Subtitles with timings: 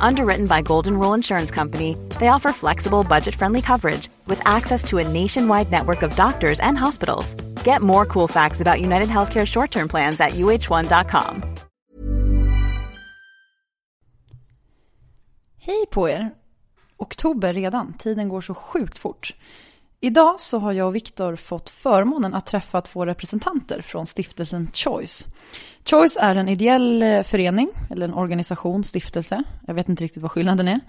[0.00, 5.08] Underwritten by Golden Rule Insurance Company, they offer flexible, budget-friendly coverage with access to a
[5.08, 7.34] nationwide network of doctors and hospitals.
[7.64, 11.42] Get more cool facts about United Healthcare short-term plans at uh1.com.
[15.58, 16.30] Hej på er!
[16.96, 19.34] Oktober redan, tiden går så sjukt fort.
[20.04, 25.26] Idag så har jag och Viktor fått förmånen att träffa två representanter från stiftelsen Choice.
[25.84, 29.42] Choice är en ideell eh, förening, eller en organisation, stiftelse.
[29.66, 30.80] Jag vet inte riktigt vad skillnaden är.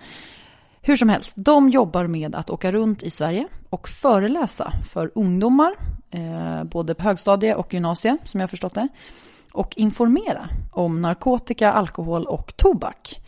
[0.81, 5.75] Hur som helst, de jobbar med att åka runt i Sverige och föreläsa för ungdomar,
[6.11, 8.87] eh, både på högstadie och gymnasie, som jag har förstått det,
[9.51, 13.21] och informera om narkotika, alkohol och tobak.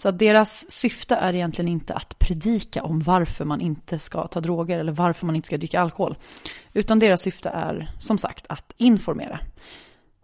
[0.00, 4.40] Så att deras syfte är egentligen inte att predika om varför man inte ska ta
[4.40, 6.16] droger eller varför man inte ska dricka alkohol.
[6.72, 9.40] Utan deras syfte är som sagt att informera.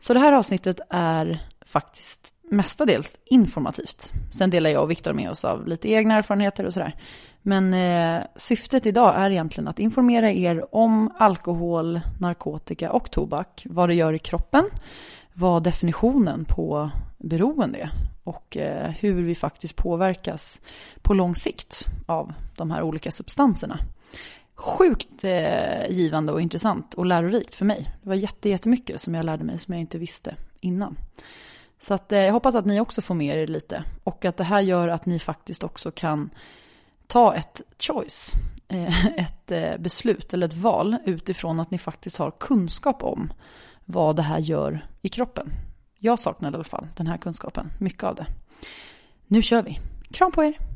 [0.00, 4.12] Så det här avsnittet är faktiskt mestadels informativt.
[4.32, 6.94] Sen delar jag och Viktor med oss av lite egna erfarenheter och sådär.
[7.42, 13.66] Men eh, syftet idag är egentligen att informera er om alkohol, narkotika och tobak.
[13.70, 14.64] Vad det gör i kroppen,
[15.32, 17.90] vad definitionen på beroende är
[18.26, 20.60] och eh, hur vi faktiskt påverkas
[21.02, 23.78] på lång sikt av de här olika substanserna.
[24.54, 27.90] Sjukt eh, givande och intressant och lärorikt för mig.
[28.02, 30.98] Det var jättemycket som jag lärde mig som jag inte visste innan.
[31.82, 34.44] Så att, eh, jag hoppas att ni också får med er lite och att det
[34.44, 36.30] här gör att ni faktiskt också kan
[37.06, 38.32] ta ett choice,
[39.16, 43.32] ett beslut eller ett val utifrån att ni faktiskt har kunskap om
[43.84, 45.52] vad det här gör i kroppen.
[45.98, 48.26] Jag saknade i alla fall den här kunskapen, mycket av det.
[49.26, 49.80] Nu kör vi.
[50.10, 50.75] Kram på er!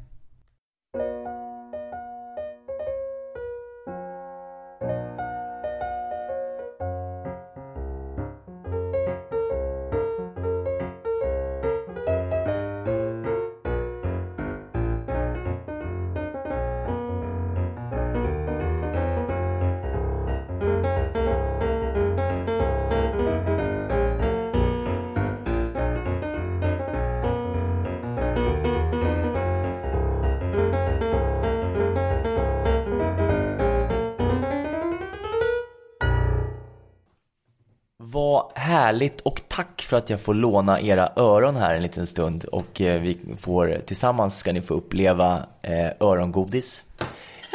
[38.91, 42.81] Härligt och tack för att jag får låna era öron här en liten stund och
[42.81, 46.85] eh, vi får tillsammans ska ni få uppleva eh, örongodis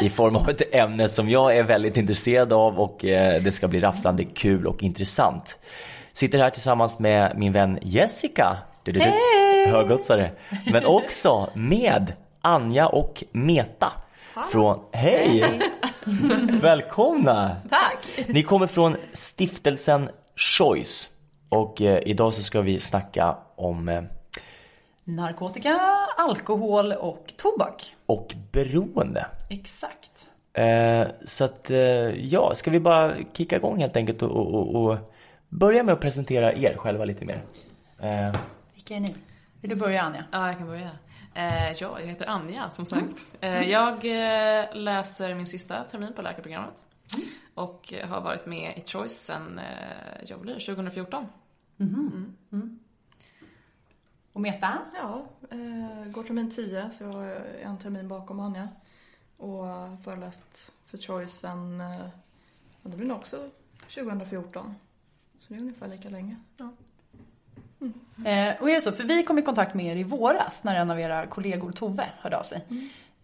[0.01, 3.67] i form av ett ämne som jag är väldigt intresserad av och eh, det ska
[3.67, 5.57] bli rafflande kul och intressant.
[6.13, 9.71] Sitter här tillsammans med min vän Jessica, Hej!
[9.71, 10.31] högoddsare,
[10.71, 13.91] men också med Anja och Meta.
[14.51, 15.61] Från, hej!
[16.61, 17.55] Välkomna!
[17.69, 18.27] Tack!
[18.27, 21.14] Ni kommer från stiftelsen Choice
[21.49, 24.03] och eh, idag så ska vi snacka om eh,
[25.03, 25.79] Narkotika,
[26.17, 27.95] alkohol och tobak.
[28.05, 29.25] och beroende.
[29.49, 30.29] Exakt.
[30.53, 31.77] Eh, så att eh,
[32.25, 34.97] ja, ska vi bara kicka igång helt enkelt och, och, och, och
[35.49, 37.43] börja med att presentera er själva lite mer.
[37.99, 38.31] Eh,
[38.73, 39.15] Vilka är ni?
[39.61, 40.23] Vill du börja Anja?
[40.31, 40.89] Ja, jag kan börja.
[41.33, 43.17] Eh, ja, jag heter Anja som sagt.
[43.41, 46.73] Eh, jag eh, läser min sista termin på läkarprogrammet.
[47.55, 51.25] Och har varit med i Choice sen, eh, jag blir 2014.
[54.33, 54.79] Och Meta?
[54.95, 57.25] Ja, eh, går termin 10 så jag har
[57.61, 58.67] en termin bakom Anja.
[59.37, 62.07] Och har föreläst för Choice sen, eh,
[62.81, 63.49] ja, det blir nog också
[63.89, 64.75] 2014.
[65.37, 66.35] Så det är ungefär lika länge.
[66.57, 66.69] Ja.
[68.25, 70.75] Eh, och är det så, för vi kom i kontakt med er i våras när
[70.75, 72.65] en av era kollegor, Tove, hörde av sig.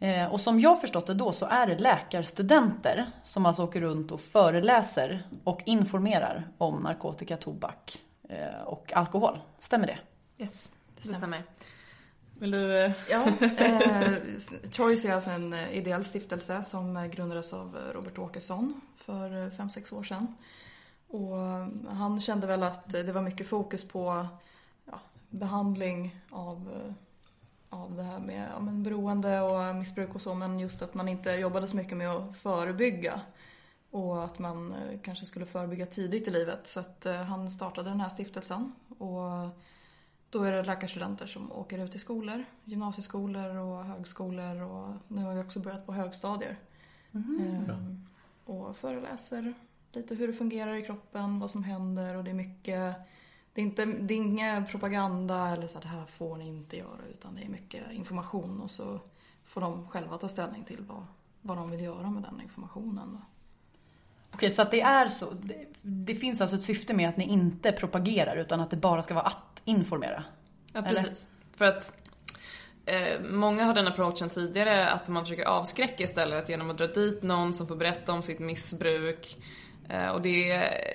[0.02, 4.12] Eh, och som jag förstått det då så är det läkarstudenter som alltså åker runt
[4.12, 9.40] och föreläser och informerar om narkotika, tobak eh, och alkohol.
[9.60, 9.98] Stämmer det?
[10.38, 10.72] Yes,
[11.02, 11.44] Det stämmer.
[12.40, 12.86] Vill du...
[12.86, 13.24] eh, Ja,
[13.58, 14.12] eh,
[14.72, 20.36] Choice är alltså en ideell stiftelse som grundades av Robert Åkesson för 5-6 år sedan.
[21.08, 21.38] Och
[21.96, 24.28] han kände väl att det var mycket fokus på
[24.86, 25.00] ja,
[25.30, 26.72] behandling av,
[27.72, 31.08] av det här med ja, men beroende och missbruk och så men just att man
[31.08, 33.22] inte jobbade så mycket med att förebygga.
[33.92, 36.68] Och att man eh, kanske skulle förebygga tidigt i livet.
[36.68, 38.72] Så att eh, han startade den här stiftelsen.
[38.98, 39.50] Och
[40.30, 45.34] då är det läkarstudenter som åker ut i skolor, gymnasieskolor och högskolor och nu har
[45.34, 46.60] vi också börjat på högstadier.
[47.14, 48.08] Ehm,
[48.46, 49.54] och föreläser
[49.92, 52.96] lite hur det fungerar i kroppen, vad som händer och det är mycket
[53.54, 56.78] det är, inte, det är ingen propaganda eller så att det här får ni inte
[56.78, 59.00] göra utan det är mycket information och så
[59.46, 61.06] får de själva ta ställning till vad,
[61.42, 63.18] vad de vill göra med den informationen.
[64.34, 65.32] Okej, så att det är så.
[65.32, 69.04] Det, det finns alltså ett syfte med att ni inte propagerar utan att det bara
[69.04, 70.24] ska vara att informera.
[70.74, 70.90] Ja, Eller?
[70.90, 71.28] precis.
[71.56, 71.92] För att
[72.86, 77.24] eh, många har den approachen tidigare att man försöker avskräcka istället genom att dra dit
[77.24, 79.38] någon som får berätta om sitt missbruk.
[79.92, 80.48] Eh, och det,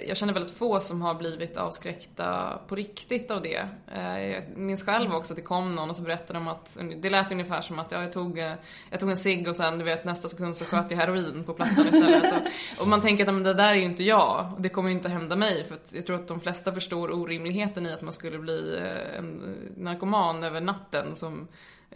[0.08, 3.69] jag känner väldigt få som har blivit avskräckta på riktigt av det.
[3.94, 7.10] Eh, jag minns själv också att det kom någon och så berättade de att, det
[7.10, 8.52] lät ungefär som att ja, jag, tog, eh,
[8.90, 11.52] jag tog en cigg och sen du vet nästa sekund så sköt jag heroin på
[11.54, 12.34] plattan istället.
[12.76, 14.88] Och, och man tänker att men, det där är ju inte jag, och det kommer
[14.88, 15.64] ju inte hända mig.
[15.64, 18.81] För jag tror att de flesta förstår orimligheten i att man skulle bli
[19.16, 21.48] en narkoman över natten som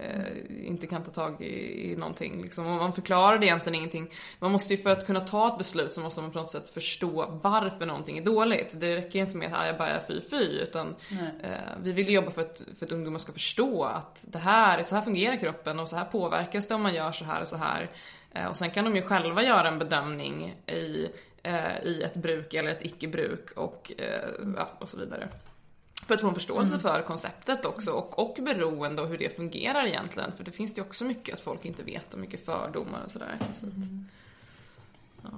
[0.03, 2.43] eh, inte kan ta tag i, i någonting.
[2.43, 2.67] Liksom.
[2.67, 4.11] Och man förklarar egentligen ingenting.
[4.39, 6.69] Man måste ju för att kunna ta ett beslut så måste man på något sätt
[6.69, 8.81] förstå varför någonting är dåligt.
[8.81, 10.95] Det räcker inte med att jag bara är fy fy utan
[11.43, 11.51] eh,
[11.83, 14.95] vi vill ju jobba för att, för att ungdomar ska förstå att det här, så
[14.95, 17.57] här fungerar kroppen och så här påverkas det om man gör så här och så
[17.57, 17.91] här.
[18.33, 21.09] Eh, och sen kan de ju själva göra en bedömning i,
[21.43, 25.29] eh, i ett bruk eller ett icke-bruk och, eh, ja, och så vidare.
[26.11, 29.87] För att få en förståelse för konceptet också och, och beroende och hur det fungerar
[29.87, 30.33] egentligen.
[30.37, 33.11] För det finns det ju också mycket att folk inte vet och mycket fördomar och
[33.11, 33.37] sådär.
[33.61, 33.73] Så att,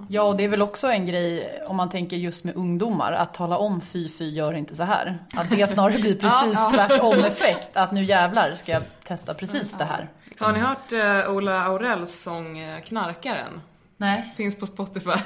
[0.09, 3.33] Ja, och det är väl också en grej om man tänker just med ungdomar, att
[3.33, 5.19] tala om fy fy gör inte så här.
[5.35, 9.85] Att det snarare blir precis tvärtom effekt, att nu jävlar ska jag testa precis det
[9.85, 10.09] här.
[10.39, 13.61] Har ni hört eh, Ola Aurells sång eh, Knarkaren?
[14.03, 14.33] Nej.
[14.35, 15.09] Finns på Spotify.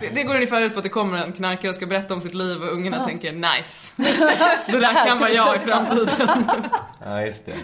[0.00, 2.20] det, det går ungefär ut på att det kommer en knarkare och ska berätta om
[2.20, 3.92] sitt liv och ungarna tänker nice.
[4.66, 6.08] det där kan vara jag i framtiden.
[7.04, 7.54] Ja, just det.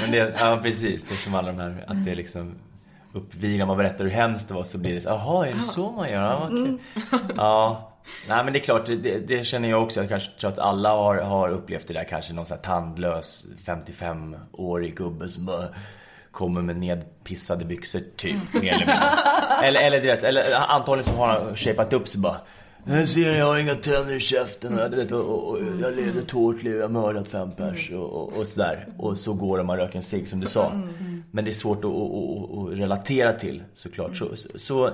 [0.00, 1.04] Men det ja, precis.
[1.04, 2.54] Det är som alla de här, att det är liksom
[3.12, 3.66] uppviglar.
[3.66, 6.10] Man berättar hur hemskt det var så blir det så, jaha, är det så man
[6.10, 6.22] gör?
[6.22, 6.78] Ja, vad kul.
[7.36, 7.92] Ja.
[8.28, 10.00] Nej men det är klart, det, det känner jag också.
[10.00, 12.32] Jag kanske tror att alla har, har upplevt det där kanske.
[12.32, 15.68] Någon sån här tandlös 55-årig gubbe som bara
[16.30, 18.54] kommer med nedpissade byxor typ.
[18.54, 18.94] Mer eller mindre.
[19.64, 22.36] Eller, eller, du vet, eller antagligen så har han shapat upp sig bara.
[22.84, 26.20] Jag ser jag har inga tänder i käften och, vet, och, och, och jag leder
[26.20, 28.86] ett hårt liv, jag har mördat fem pers och, och, sådär.
[28.98, 30.72] Och så går det om man röker en cigg som du sa.
[31.30, 34.16] Men det är svårt att, att, att, relatera till såklart.
[34.16, 34.90] Så, så, så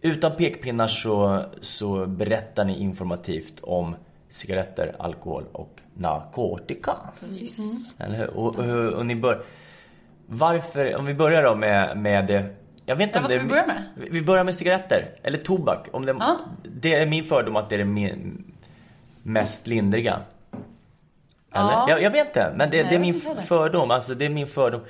[0.00, 3.96] utan pekpinnar så, så berättar ni informativt om
[4.28, 6.96] cigaretter, alkohol och narkotika.
[7.98, 8.30] Eller hur?
[8.30, 9.42] Och, och, och ni bör...
[10.26, 12.54] Varför, om vi börjar då med, med det
[12.86, 13.82] jag vet inte Ja, om vad det ska vi börja med?
[14.12, 15.88] Vi- börjar med cigaretter, eller tobak.
[15.92, 16.36] Om det, Ja.
[16.62, 18.42] det är min fördom att det är det me-
[19.22, 20.20] mest lindriga.
[21.54, 21.72] Eller?
[21.72, 21.86] Ja.
[21.88, 23.90] Jag, jag vet inte, men det, Nej, det är min fördom.
[23.90, 24.80] Alltså det är min fördom.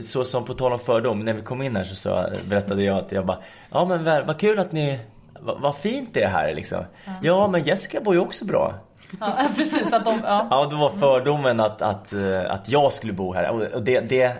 [0.00, 2.98] Så som på tal om fördom, när vi kom in här så sa, berättade jag
[2.98, 3.38] att jag bara
[3.70, 5.00] Ja men vad, vad kul att ni
[5.40, 6.84] vad, vad fint det är här liksom.
[7.22, 7.48] Ja.
[7.48, 8.74] men Jessica bor ju också bra.
[9.20, 10.46] Ja, precis, att de, ja.
[10.50, 13.74] Ja, det var fördomen att, att, eh, att jag skulle bo här.
[13.74, 14.36] Och det, det,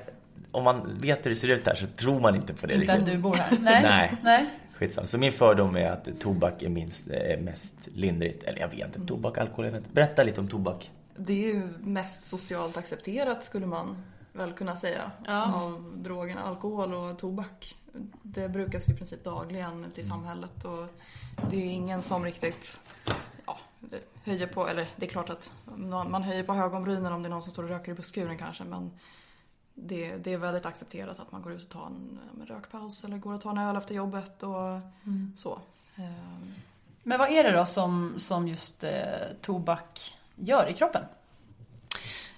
[0.53, 2.93] om man vet hur det ser ut här så tror man inte på det Inte
[2.93, 3.59] att du bor här.
[3.61, 3.83] Nej.
[3.83, 4.17] Nej.
[4.23, 4.51] Nej.
[4.75, 5.07] Skitsamma.
[5.07, 8.43] Så min fördom är att tobak är minst, är mest lindrigt.
[8.43, 9.95] Eller jag vet inte, tobak, alkohol, jag vet inte.
[9.95, 10.91] Berätta lite om tobak.
[11.17, 14.03] Det är ju mest socialt accepterat skulle man
[14.33, 15.11] väl kunna säga.
[15.27, 15.55] Ja.
[15.55, 17.77] Av drogerna, alkohol och tobak.
[18.23, 20.87] Det brukas ju i princip dagligen ute i samhället och
[21.51, 22.81] det är ingen som riktigt
[23.47, 23.59] ja,
[24.25, 25.53] höjer på, eller det är klart att
[26.11, 28.65] man höjer på ögonbrynen om det är någon som står och röker i busskuren kanske
[28.65, 28.91] men
[29.83, 33.19] det, det är väldigt accepterat att man går ut och tar en, en rökpaus eller
[33.19, 34.81] går och tar en öl efter jobbet och
[35.37, 35.59] så.
[35.97, 36.55] Ehm,
[37.03, 38.91] Men vad är det då som, som just eh,
[39.41, 41.03] tobak gör i kroppen?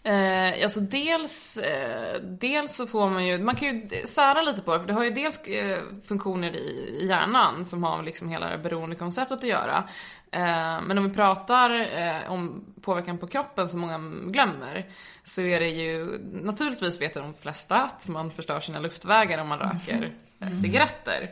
[0.04, 4.72] Eh, alltså dels, eh, dels så får man ju, man kan ju sära lite på
[4.72, 8.50] det, för det har ju dels eh, funktioner i, i hjärnan som har liksom hela
[8.50, 9.88] det beroendekonceptet att göra.
[10.32, 14.86] Eh, men om vi pratar eh, om påverkan på kroppen som många glömmer,
[15.24, 19.58] så är det ju, naturligtvis vet de flesta att man förstör sina luftvägar om man
[19.58, 21.30] röker eh, cigaretter.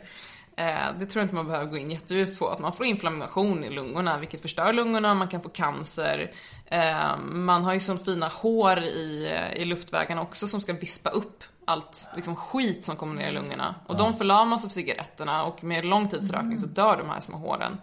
[0.61, 2.49] Eh, det tror jag inte man behöver gå in jättedjupt på.
[2.49, 6.31] Att man får inflammation i lungorna, vilket förstör lungorna, man kan få cancer.
[6.65, 11.43] Eh, man har ju så fina hår i, i luftvägarna också som ska vispa upp
[11.65, 13.75] allt liksom, skit som kommer ner i lungorna.
[13.87, 17.77] Och de förlamas av cigaretterna och med långtidsrökning så dör de här små håren.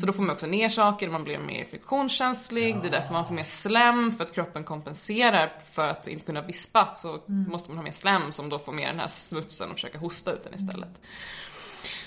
[0.00, 3.26] Så då får man också ner saker, man blir mer infektionskänslig, det är därför man
[3.26, 6.94] får mer slem för att kroppen kompenserar för att inte kunna vispa.
[6.96, 9.98] Så måste man ha mer slem som då får mer den här smutsen och försöka
[9.98, 11.00] hosta ut den istället.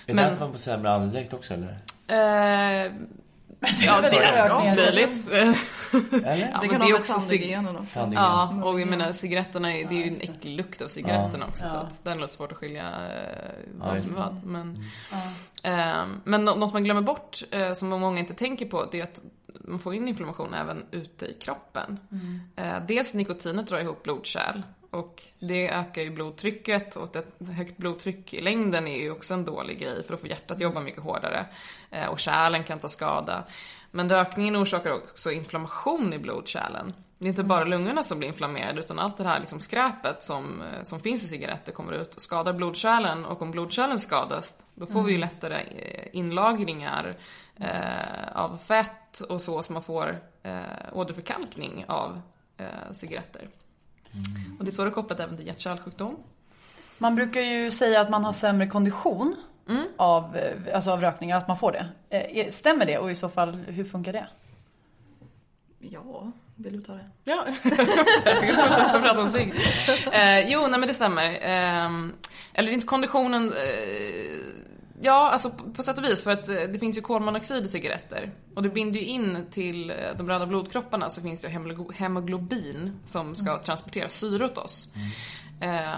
[0.09, 1.77] Är det Men- därför man får sämre andedräkt också eller?
[2.07, 2.91] Eh,
[3.85, 5.27] ja, det är bra möjligt.
[5.31, 5.57] Eller?
[5.91, 8.11] Ja, det men kan det ha är också tandhygienen också.
[8.13, 11.67] Ja, och jag menar cigaretterna, är, det är ju en äcklig lukt av cigaretterna också
[11.67, 11.79] så Ja.
[11.79, 13.49] att den är lite svårt att skilja eh,
[13.79, 14.45] Ja, vad just som är vad.
[14.45, 14.83] Men,
[15.63, 19.03] Ehm, men nå- något man glömmer bort, eh, som många inte tänker på, det är
[19.03, 19.21] att
[19.61, 21.99] man får in inflammation även ute i kroppen.
[22.55, 24.61] Eh, dels nikotinet drar ihop blodkärl
[24.91, 29.46] och det ökar ju blodtrycket och ett högt blodtryck i längden är ju också en
[29.46, 31.46] dålig grej för då får hjärtat jobba mycket hårdare
[31.91, 33.44] eh, och kärlen kan ta skada.
[33.91, 36.94] Men rökningen orsakar också inflammation i blodkärlen.
[37.20, 40.62] Det är inte bara lungorna som blir inflammerade utan allt det här liksom skräpet som,
[40.62, 44.86] eh, som finns i cigaretter kommer ut och skadar blodkärlen och om blodkärlen skadas då
[44.86, 47.17] får vi ju lättare eh, inlagringar
[47.56, 52.22] eh, av fett och så som man får eh, åderförkalkning av
[52.58, 53.50] eh, cigaretter.
[54.59, 56.15] Och det är så det är kopplat även till hjärt-kärlsjukdom.
[56.97, 59.36] Man brukar ju säga att man har sämre kondition
[59.97, 62.17] av, eh, alltså av rökning, att man får det.
[62.17, 64.27] Eh, Stämmer det och i så fall hur funkar det?
[65.79, 67.09] Ja, vill du ta det?
[67.24, 67.77] Ja, jag
[68.41, 69.53] kan fortsätta prata om cigg.
[70.12, 71.31] Eh, jo, nej men det stämmer.
[71.31, 71.91] Eh,
[72.53, 73.45] eller inte konditionen...
[73.53, 74.46] Eh,
[75.01, 76.23] ja, alltså på, sätt och vis.
[76.23, 78.31] För att eh, det finns ju kolmonoxid i cigaretter.
[78.55, 81.93] Och det binder ju in till eh, de röda blodkropparna så finns det ju hemoglo-
[81.93, 84.87] hemoglobin som ska transportera syre åt oss.
[85.61, 85.95] Eh,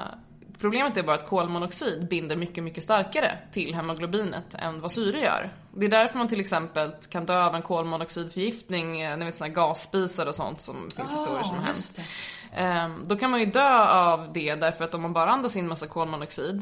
[0.60, 5.50] Problemet är bara att kolmonoxid binder mycket, mycket starkare till hemoglobinet än vad syre gör.
[5.76, 9.48] Det är därför man till exempel kan dö av en kolmonoxidförgiftning, eh, ni vet här
[9.48, 12.00] gasspisar och sånt som finns historier som har hänt.
[12.54, 15.68] Ehm, Då kan man ju dö av det därför att om man bara andas in
[15.68, 16.62] massa kolmonoxid,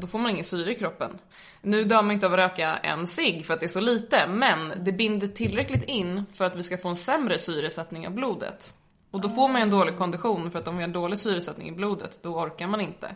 [0.00, 1.18] då får man ingen syre i kroppen.
[1.62, 4.26] Nu dör man inte av att röka en cigg för att det är så lite,
[4.28, 8.74] men det binder tillräckligt in för att vi ska få en sämre syresättning av blodet.
[9.10, 11.68] Och då får man en dålig kondition för att om vi har en dålig syresättning
[11.68, 13.14] i blodet, då orkar man inte.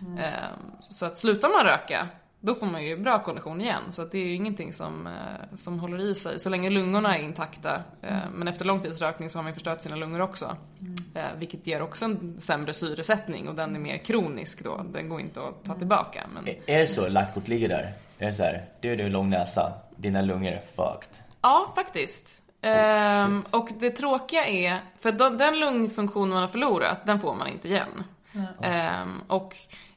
[0.00, 2.08] Ehm, Så att slutar man röka,
[2.40, 3.82] då får man ju bra kondition igen.
[3.92, 5.12] Så att det är ju ingenting som, eh,
[5.56, 6.40] som håller i sig.
[6.40, 7.82] Så länge lungorna är intakta.
[8.02, 10.56] eh, Men efter lång tids rökning så har man ju förstört sina lungor också.
[11.14, 14.84] Eh, Vilket ger också en sämre syresättning och den är mer kronisk då.
[14.92, 16.26] Den går inte att ta tillbaka.
[16.34, 16.48] Men...
[16.48, 17.08] Är- det så?
[17.08, 17.92] Lagt kort ligger där?
[18.18, 21.24] Är det så här, du, du har lång näsa, dina lungor är fucked.
[21.42, 22.40] Ja, faktiskt.
[22.62, 27.48] Ehm, och det tråkiga är, för de- den lungfunktion man har förlorat, den får man
[27.48, 28.04] inte igen.
[28.62, 29.56] Ehm, och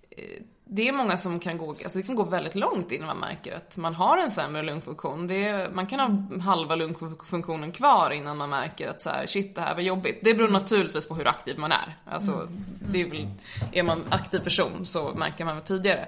[0.09, 0.23] eh,
[0.71, 3.55] det är många som kan gå, alltså det kan gå väldigt långt innan man märker
[3.55, 5.27] att man har en sämre lungfunktion.
[5.27, 9.55] Det är, man kan ha halva lungfunktionen kvar innan man märker att så här, shit
[9.55, 10.19] det här var jobbigt.
[10.21, 11.97] Det beror naturligtvis på hur aktiv man är.
[12.05, 12.47] Alltså,
[12.91, 13.27] det är, väl,
[13.71, 16.07] är man aktiv person så märker man väl tidigare.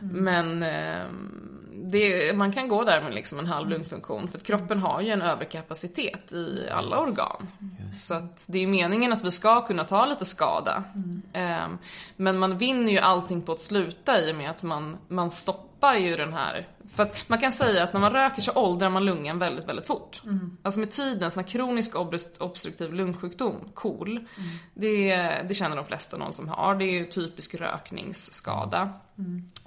[0.00, 1.42] Men ehm,
[1.90, 5.10] det, man kan gå där med liksom en halv lungfunktion för att kroppen har ju
[5.10, 7.46] en överkapacitet i alla organ.
[7.94, 10.84] Så att det är meningen att vi ska kunna ta lite skada.
[11.32, 11.78] Ehm,
[12.16, 15.94] men man vinner ju allting på att sluta i och med att man, man stoppar
[15.94, 16.68] ju den här...
[16.94, 19.86] För att man kan säga att när man röker så åldrar man lungan väldigt, väldigt
[19.86, 20.22] fort.
[20.62, 24.26] Alltså med tiden, sån här kronisk obstruk- obstruktiv lungsjukdom, KOL,
[24.74, 25.16] det,
[25.48, 26.74] det känner de flesta någon som har.
[26.74, 28.90] Det är ju typisk rökningsskada.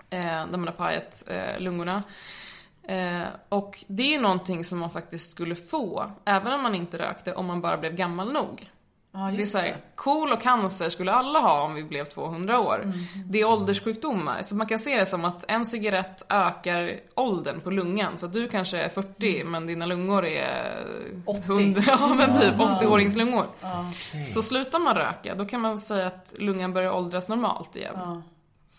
[0.09, 2.03] Eh, där man har pajat eh, lungorna.
[2.87, 7.33] Eh, och det är någonting som man faktiskt skulle få, även om man inte rökte,
[7.33, 8.69] om man bara blev gammal nog.
[9.11, 12.05] Ja, det är just så här, KOL och cancer skulle alla ha om vi blev
[12.05, 12.93] 200 år.
[13.25, 17.71] Det är ålderssjukdomar, så man kan se det som att en cigarett ökar åldern på
[17.71, 18.17] lungan.
[18.17, 20.85] Så att du kanske är 40 men dina lungor är
[21.25, 21.41] 80.
[21.45, 23.45] 100, ja men typ 80-åringslungor.
[24.33, 28.23] Så slutar man röka, då kan man säga att lungan börjar åldras normalt igen.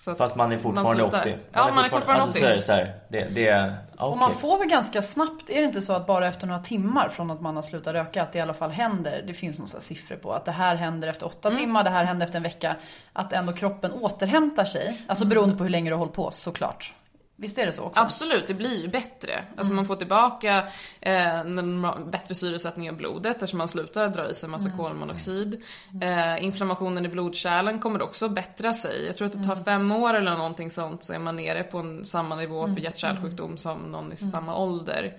[0.01, 1.21] Så att Fast man är fortfarande slutar.
[1.21, 1.39] 80.
[1.53, 2.41] Ja, man är fortfarande alltså, 80.
[2.41, 3.77] Så är det, så här, det, det är...
[3.99, 6.61] ja, Och man får väl ganska snabbt, är det inte så att bara efter några
[6.61, 9.59] timmar från att man har slutat röka att det i alla fall händer, det finns
[9.59, 11.61] några siffror på att det här händer efter åtta Mm.
[11.61, 12.77] timmar, det här händer efter en vecka,
[13.13, 15.03] att ändå kroppen återhämtar sig.
[15.09, 16.93] Alltså beroende på hur länge du har hållit på såklart.
[17.41, 18.01] Visst är det så också?
[18.01, 19.45] Absolut, det blir ju bättre.
[19.57, 20.59] Alltså man får tillbaka
[21.01, 25.63] eh, en bättre syresättning av blodet eftersom man slutar dra i sig en massa kolmonoxid.
[26.03, 29.07] Eh, inflammationen i blodkärlen kommer också bättra sig.
[29.07, 31.79] Jag tror att det tar fem år eller någonting sånt så är man nere på
[31.79, 35.19] en, samma nivå för hjärt-kärlsjukdom som någon i samma ålder.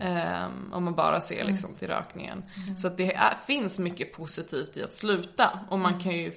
[0.00, 2.42] Eh, om man bara ser liksom till rökningen.
[2.76, 6.32] Så att det är, finns mycket positivt i att sluta och man kan ju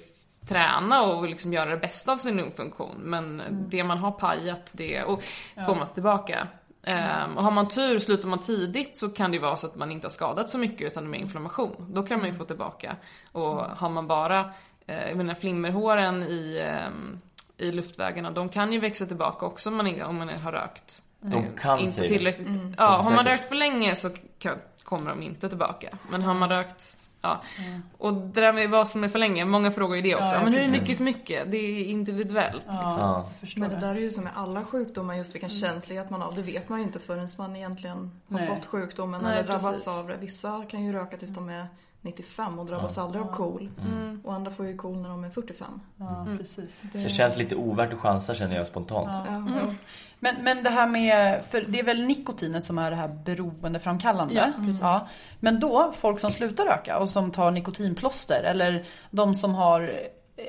[0.48, 2.96] träna och liksom göra det bästa av sin lungfunktion.
[2.98, 5.22] Men det man har pajat, det och
[5.66, 6.48] får man tillbaka.
[6.82, 9.76] Ehm, och har man tur, slutar man tidigt så kan det ju vara så att
[9.76, 11.86] man inte har skadat så mycket utan det är mer inflammation.
[11.94, 12.96] Då kan man ju få tillbaka.
[13.32, 14.52] Och har man bara,
[14.86, 17.20] eh, jag menar flimmerhåren i, ehm,
[17.58, 21.02] i luftvägarna, de kan ju växa tillbaka också om man, inte- om man har rökt.
[21.20, 22.48] De Eh, kan, inte tillräckligt.
[22.48, 22.74] Mm.
[22.78, 25.88] Ja, har man rökt för länge så kan, kommer de inte tillbaka.
[26.10, 27.40] Men har man rökt Ja.
[27.98, 30.34] Och det där med vad som är för länge, många frågar ju det också.
[30.34, 31.50] Ja, men hur är mycket för mycket?
[31.50, 32.54] Det är individuellt.
[32.54, 32.76] Liksom.
[32.76, 33.30] Ja.
[33.40, 33.86] Förstår Men det det.
[33.86, 36.32] där är ju som med alla sjukdomar, just vilken känslighet man har.
[36.32, 38.48] Det vet man ju inte förrän man egentligen har Nej.
[38.48, 39.88] fått sjukdomen Nej, eller drabbats precis.
[39.88, 40.16] av det.
[40.20, 41.66] Vissa kan ju röka tills de är
[42.00, 43.70] 95 och drabbas aldrig av KOL.
[43.82, 44.20] Mm.
[44.24, 45.80] Och andra får ju KOL när de är 45.
[45.96, 46.84] Ja, precis.
[46.92, 49.16] Det känns lite ovärt att chansa känner jag spontant.
[49.28, 49.72] Ja.
[50.20, 54.34] Men, men det här med, för det är väl nikotinet som är det här beroendeframkallande?
[54.34, 54.82] Ja, precis.
[55.40, 59.90] Men då, folk som slutar röka och som tar nikotinplåster eller de som har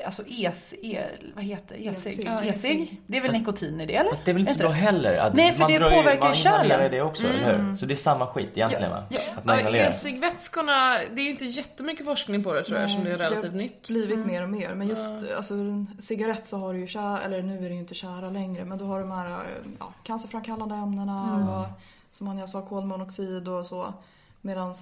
[0.06, 1.88] Alltså EC, e, vad heter det?
[1.88, 2.24] E-cigg.
[2.26, 3.02] Ja, E-cigg?
[3.08, 4.10] Det är väl nikotin i det eller?
[4.10, 5.18] Fast det är väl inte så bra heller?
[5.18, 6.92] Att Nej, för man det drar påverkar ju kärlen.
[6.92, 7.76] det också, eller hur?
[7.76, 9.04] Så det är samma skit egentligen va?
[9.10, 9.20] Ja.
[9.38, 9.88] Att man Ja, inhalerar.
[9.88, 13.52] e-ciggvätskorna, det är ju inte jättemycket forskning på det tror jag, som det är relativt
[13.52, 13.88] har nytt.
[13.88, 14.76] blivit mer och mer.
[14.76, 17.80] Men just alltså, en cigarett så har du ju kära, eller nu är det ju
[17.80, 19.40] inte kära längre, men du har de här
[19.80, 21.68] ja, cancerframkallande ämnena och
[22.12, 23.94] som Anja sa, kolmonoxid och så.
[24.42, 24.76] Medan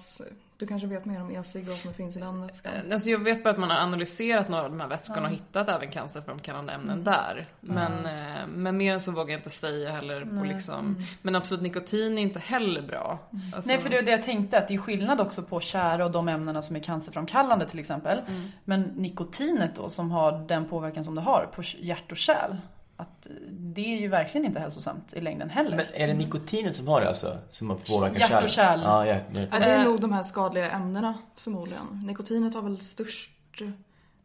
[0.58, 2.72] du kanske vet mer om e-cigg och vad som finns i den vätskan.
[2.74, 5.32] Eh, Alltså jag vet bara att man har analyserat några av de här vätskorna och
[5.32, 7.48] hittat även cancerframkallande ämnen där.
[7.60, 10.24] Men, eh, men mer än så vågar jag inte säga heller.
[10.24, 13.18] På liksom, Men absolut, nikotin är inte heller bra.
[13.54, 16.04] Alltså, Nej för det är det jag tänkte att det är skillnad också på tjära
[16.04, 18.20] och de ämnena som är cancerframkallande till exempel.
[18.64, 22.56] Men nikotinet då som har den påverkan som det har på hjärt och kärl.
[22.96, 25.76] Att det är ju verkligen inte hälsosamt i längden heller.
[25.76, 27.38] Men är det nikotinet som har det alltså?
[27.50, 28.80] Som har påverkat Hjärt och kärl.
[28.84, 29.84] Ja, hjärt, Ja, det är Eh.
[29.84, 32.02] nog de här skadliga ämnena förmodligen.
[32.06, 33.30] Nikotinet har väl störst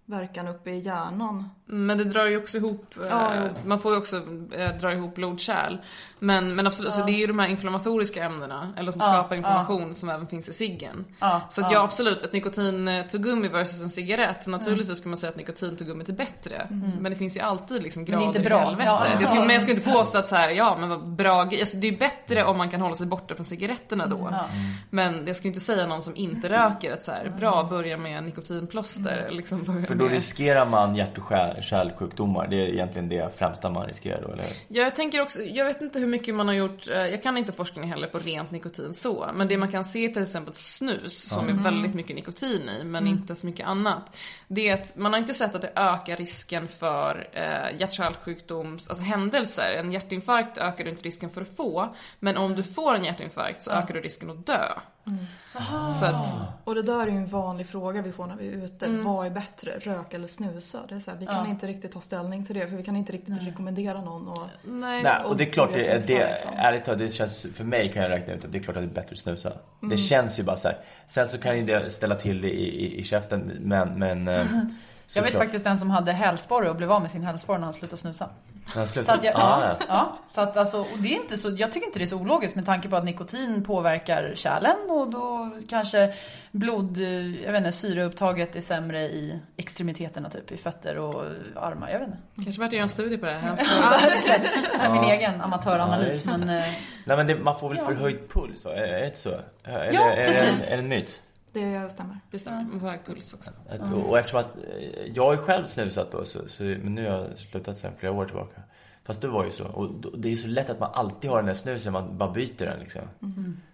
[0.06, 1.50] verkan uppe i hjärnan.
[1.66, 3.50] Men det drar ju också ihop, eh, Ja, jo.
[3.66, 4.16] man får ju också
[4.56, 5.78] eh, dra ihop blodkärl.
[6.24, 9.36] Men, men absolut, så det är ju de här inflammatoriska ämnena, eller som Ja, skapar
[9.36, 11.06] inflammation, som även finns i ciggen.
[11.20, 11.78] Ja, så att ja.
[11.78, 16.68] ja, absolut, ett nikotintuggummi versus en cigarett, naturligtvis ska man säga att nikotintuggummet är bättre.
[17.00, 18.60] Men det finns ju alltid liksom grader inte i bra.
[18.60, 18.86] helvetet.
[18.86, 19.06] Ja.
[19.20, 21.78] Jag skulle, men jag skulle inte påstå att så här, ja men vad bra alltså,
[21.78, 24.28] Det är ju bättre om man kan hålla sig borta från cigaretterna då.
[24.32, 24.46] Ja.
[24.90, 28.24] Men jag skulle inte säga någon som inte röker att så här, bra börja med
[28.24, 29.28] nikotinplåster.
[29.32, 32.48] Liksom börja För då med- riskerar man hjärt och kärl- kärlsjukdomar.
[32.48, 34.46] Det är egentligen det främsta man riskerar då, eller?
[34.68, 37.38] Ja, jag tänker också, jag vet inte hur mycket man har gjort, eh, jag kan
[37.38, 41.30] inte forskning heller på rent nikotin så, men det man kan se till exempel snus,
[41.30, 44.18] som är väldigt mycket nikotin i, men inte så mycket annat.
[44.48, 49.04] Det är att man har inte sett att det ökar risken för eh, hjärt-kärlsjukdoms, alltså
[49.04, 49.74] händelser.
[49.80, 53.62] En hjärtinfarkt ökar du inte risken för att få, men om du får en hjärtinfarkt
[53.62, 54.80] så ökar du risken att dö.
[56.00, 56.25] Så att,
[56.64, 58.87] Och det där är ju en vanlig fråga vi får när vi är ute.
[58.87, 60.79] Vad är bättre, röka eller snusa?
[60.90, 62.96] Det är så här, vi kan inte riktigt ta ställning till det för vi kan
[62.96, 64.27] inte riktigt rekommendera någon.
[64.27, 65.03] Och, nej.
[65.03, 66.51] Nej, och det är klart, det, börja det, snusa, liksom.
[66.57, 68.83] ärligt talat, det känns, för mig kan jag räkna ut att det är klart att
[68.83, 69.50] det är bättre att snusa.
[69.50, 69.90] Mm.
[69.90, 70.77] Det känns ju bara så här.
[71.05, 74.46] Sen så kan ju det ställa till det i, i, i käften, men, men eh,
[75.16, 75.46] Jag vet såklart.
[75.46, 78.29] faktiskt en som hade hälsporre och blev av med sin hälsporre när han slutade snusa.
[78.68, 81.16] När han Så slutar- att jag, Ah, ja, ja, så att alltså, och det är
[81.22, 84.32] inte så, jag tycker inte det är så ologiskt med tanke på att nikotin påverkar
[84.36, 86.14] kärlen och då kanske
[86.52, 91.90] blod, eh, jag vet inte, syreupptaget är sämre i extremiteterna typ, i fötter och armar,
[91.90, 92.20] jag vet inte.
[92.44, 93.56] Kanske värt att göra en studie på det här.
[94.80, 96.66] Det är min egen amatöranalys Ja, men eh,
[97.06, 99.30] Nej men det, man får väl förhöjd puls, är det inte så?
[99.64, 100.68] Eller, Ja, är, precis.
[100.70, 101.22] Är, är det en myt?
[101.53, 102.20] Det stämmer.
[102.31, 103.51] Det stämmer, med hög puls också.
[103.70, 106.96] Att, och, och eftersom att eh, jag har ju själv snusat då, så, så, men
[106.96, 108.61] nu har jag slutat sen flera år tillbaka.
[109.03, 109.68] Fast det var ju så.
[109.68, 112.66] Och det är så lätt att man alltid har den där snusen, man bara byter
[112.66, 113.01] den liksom.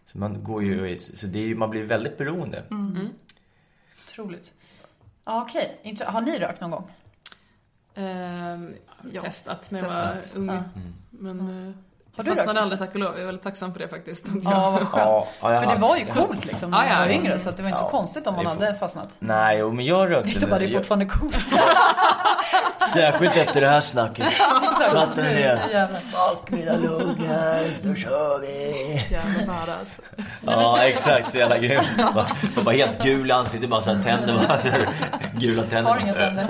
[0.06, 2.64] Så man går ju, i- så det är ju, man blir väldigt beroende.
[4.10, 4.54] otroligt.
[5.26, 5.80] Ja, okej.
[5.84, 6.92] Intre- Har ni rökt någon gång?
[7.94, 8.74] Ehm,
[9.14, 9.90] Ja, testat när jag
[10.22, 10.36] testat.
[10.36, 10.48] var ung.
[10.56, 10.64] Ja.
[11.10, 11.74] Men eh,
[12.18, 12.62] Har jag du fastnade rökt?
[12.64, 13.12] aldrig tack och lov.
[13.14, 14.26] Jag är väldigt tacksam för det faktiskt.
[14.44, 14.92] Ja, vad skönt.
[15.06, 17.06] Ja, ja, jag För det var ju jag- coolt liksom när Ja, man ja, var
[17.08, 17.12] ja.
[17.14, 19.16] yngre så att det var inte så konstigt om man hade fastnat.
[19.20, 20.40] Nej, jo, men jag rökte.
[20.40, 21.36] Det bara, det är jag- fortfarande coolt.
[22.94, 24.34] Särskilt efter det här snacket.
[24.92, 25.90] Fattar ni det?
[26.02, 28.94] Fuck mina lungor, då kör vi.
[29.12, 30.00] Jävla badass.
[30.46, 31.32] Ja, exakt.
[31.32, 31.88] Så jävla grymt.
[32.16, 32.28] Bara,
[32.64, 34.48] bara helt gul i ansiktet, bara så här tänder.
[34.48, 34.60] Bara,
[35.40, 35.92] gula tänder.
[35.92, 36.46] Har inga tänder.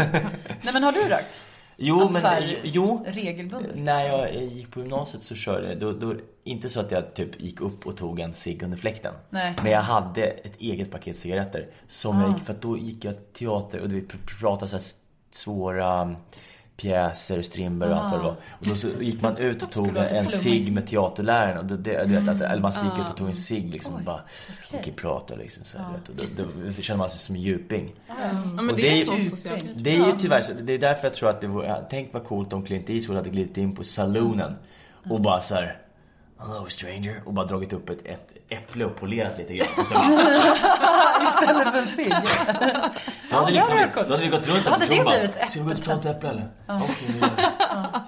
[0.62, 1.40] Nej men har du rökt?
[1.80, 3.06] Jo, Alltså men här, jo.
[3.08, 3.72] Regelbundet?
[3.76, 7.42] När jag gick på gymnasiet så körde jag, då, då, inte så att jag typ
[7.42, 9.14] gick upp och tog en cigg under fläkten.
[9.30, 9.54] Nej.
[9.64, 11.68] Men jag hade ett eget paket cigaretter.
[11.88, 14.84] Som jag gick, för att då gick jag teater och vi pr- pratade så här
[15.32, 16.16] svåra
[16.78, 18.36] pjäser, Strindberg och allt vad det var.
[18.50, 21.58] Och då så gick man ut och tog en cigg med teaterläraren.
[21.58, 23.94] Och det, det, du vet, att, eller man gick ut och tog en cigg liksom
[23.94, 24.22] och bara
[24.74, 26.44] okej, prata liksom så här, vet, och då,
[26.76, 27.94] då känner man sig som en djuping.
[28.56, 29.04] Men Och det, det är ju-
[29.76, 32.24] Det är ju tyvärr så, det är därför jag tror att det vore, tänk vad
[32.24, 34.56] coolt om Clint Eastwood hade glidit in på saloonen
[35.10, 35.78] och bara så här.
[36.40, 39.68] Hello stranger och bara dragit upp ett, ett äpple och polerat lite grann.
[39.78, 39.94] Och så,
[41.24, 42.14] Istället för en cigg.
[43.30, 45.52] då, hade det liksom, då hade vi gått runt Då hade och det blivit ett
[45.52, 46.50] Ska vi gå ut och ta ett äpple eller?
[46.68, 47.52] Okej, vi gör det.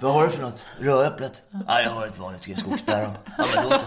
[0.00, 0.66] Vad har du för något?
[0.78, 1.42] Rödäpplet?
[1.66, 3.12] Ja, jag har ett vanligt skogspäron.
[3.38, 3.86] Ja, men då så.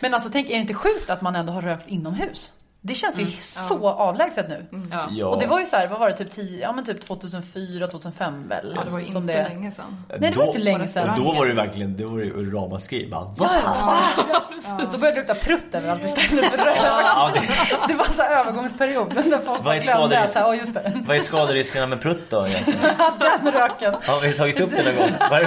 [0.00, 2.52] Men alltså tänk, är det inte sjukt att man ändå har rökt inomhus?
[2.82, 4.66] Det känns ju så avlägset nu.
[4.90, 5.08] Ja.
[5.10, 5.26] Ja.
[5.26, 7.86] Och det var ju så här, vad var det, typ 10, ja men typ 2004,
[7.86, 8.72] 2005 väl?
[8.76, 9.48] Ja, det var ju som inte det...
[9.48, 10.04] länge sedan.
[10.08, 11.10] Nej, det var Då- inte länge sedan.
[11.10, 13.08] Och då var det verkligen, då var det ju ramaskri.
[13.10, 13.34] Bara, va?
[13.38, 14.80] Ja, ja.
[14.92, 16.58] Då började det lukta prutt överallt istället för.
[16.58, 17.40] Ja, det,
[17.88, 21.16] Det var så här övergångsperiod när folk Vad är glömde att, ja just det, vad
[21.16, 22.80] är skaderiskerna med prutt då egentligen?
[23.42, 23.94] den röken.
[24.02, 25.10] Har vi tagit upp det någon gång?
[25.30, 25.46] Vad är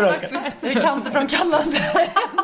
[0.00, 0.38] det röken?
[0.60, 1.78] Det är cancerframkallande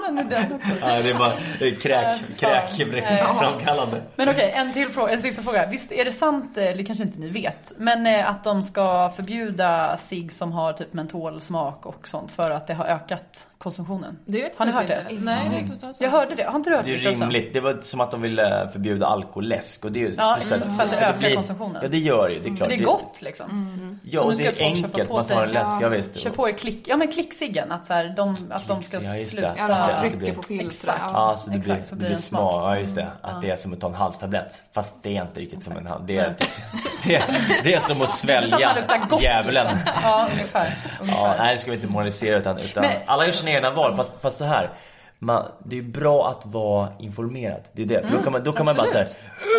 [0.08, 0.68] ämnen i den också.
[0.80, 1.32] Nej, det är bara
[1.80, 4.02] kräk, kräkframkallande.
[4.16, 5.66] Men okej, en till fråga, en sista fråga.
[5.66, 9.10] Visst är det sant, eller det kanske inte ni vet, men eh, att de ska
[9.16, 14.18] förbjuda sig som har typ mentolsmak och sånt för att det har ökat konsumtionen?
[14.24, 15.06] Det vet Har ni hört det?
[15.10, 15.24] inte.
[15.24, 16.94] Nej, det har jag inte hört Jag hörde det, har inte du hört Det är
[16.94, 17.22] Victor, också?
[17.22, 17.52] rimligt.
[17.52, 19.84] Det var som att de ville förbjuda alkoläsk.
[19.84, 21.78] Och det är, ju- Ja, det för att det ökar blir- konsumtionen.
[21.82, 22.40] Ja, det gör det ju.
[22.40, 22.70] Det är klart.
[22.70, 23.46] För det är gott liksom.
[24.04, 25.08] Ja, Så och nu det ska är enkelt.
[25.08, 25.72] på Man tar en läsk.
[25.80, 26.20] Ja, visst.
[26.20, 29.12] Kör på er klick, ja men klicksiggen, att, så här, de, att de ska ja,
[29.12, 29.18] det.
[29.18, 29.54] sluta.
[29.56, 30.70] Ja, Ja, det blir- på filtret.
[30.72, 31.00] Exakt.
[31.12, 32.40] Ja, så det Exakt, blir, så det blir det smak.
[32.40, 32.54] smak.
[32.64, 33.08] Ja, just det.
[33.22, 34.62] Att det är som att ta en halstablett.
[34.74, 36.38] Fast det är inte riktigt som en halstablett.
[37.04, 38.58] Det är, det, det är som att svälja
[39.20, 39.66] djävulen.
[39.66, 39.92] liksom.
[40.02, 40.74] Ja, ungefär.
[41.08, 42.58] Ja, nej, det ska vi inte moralisera utan,
[43.06, 43.96] alla gör sina egna val.
[43.96, 44.70] Fast, fast så här.
[45.18, 47.60] Man, det är bra att vara informerad.
[47.72, 48.06] Det är det.
[48.06, 49.06] För då kan man, då kan man bara säga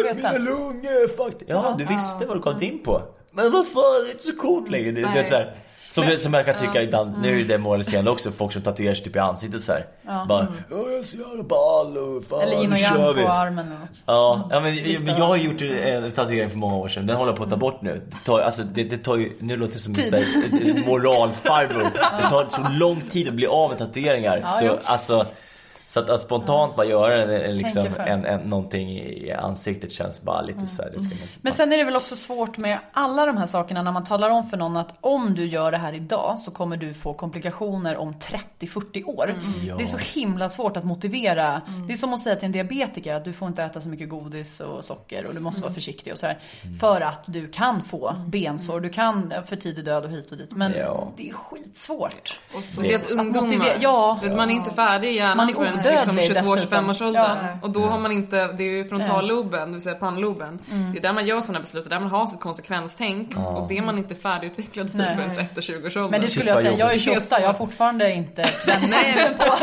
[0.03, 0.13] det.
[0.13, 1.49] Mina lungor faktiskt.
[1.49, 3.01] Ja, du visste vad du kommit in på.
[3.31, 4.91] Men vad fan, det är inte så coolt längre.
[4.91, 5.55] Det, det, är
[5.91, 8.61] så här, som, som jag kan tycka ibland, nu är det moraliserande också, folk som
[8.61, 9.85] tatuerar sig typ i ansiktet så här.
[10.27, 13.67] Bara, ja jag är så jävla ball och fan, Eller yin och yang på armen
[13.67, 14.01] eller något.
[14.05, 17.07] Ja, ja men, men jag har gjort en tatuering för många år sedan.
[17.07, 18.07] Den håller jag på att ta bort nu.
[18.09, 21.83] Det tar, alltså, det, det tar ju, nu låter det som en moralfarbror.
[22.21, 24.39] Det tar så lång tid att bli av med tatueringar.
[24.41, 25.25] Ja, så alltså,
[25.85, 30.21] så att, att spontant bara göra en, en, liksom, en, en, någonting i ansiktet känns
[30.21, 32.77] bara lite så här, det ska man, Men sen är det väl också svårt med
[32.93, 35.77] alla de här sakerna när man talar om för någon att om du gör det
[35.77, 38.13] här idag så kommer du få komplikationer om
[38.59, 39.33] 30-40 år.
[39.63, 39.75] Ja.
[39.77, 41.61] Det är så himla svårt att motivera.
[41.87, 44.09] Det är som att säga till en diabetiker att du får inte äta så mycket
[44.09, 46.39] godis och socker och du måste vara försiktig och så här.
[46.79, 50.51] För att du kan få bensår, du kan för tidig död och hit och dit.
[50.51, 51.11] Men Ja.
[51.17, 52.39] det är skitsvårt.
[52.57, 53.47] Och speciellt Att ungdomar.
[53.47, 54.19] motivera- ja.
[54.35, 56.45] Man är inte färdig i hjärnan Man är förrän liksom dessutom.
[56.45, 57.23] 22-25-årsåldern.
[57.41, 57.47] Ja.
[57.61, 60.59] Och då har man inte, det är ju frontalloben, det vill säga pannloben.
[60.93, 63.35] Det är där man gör sådana beslut, och där man har sitt konsekvenstänk.
[63.37, 65.15] Och det är man inte färdigutvecklad i Nej.
[65.15, 66.11] förrän efter 20-årsåldern.
[66.11, 67.01] Men det skulle jag säga, jag är jobbigt.
[67.03, 69.55] 28, jag har fortfarande inte tanken på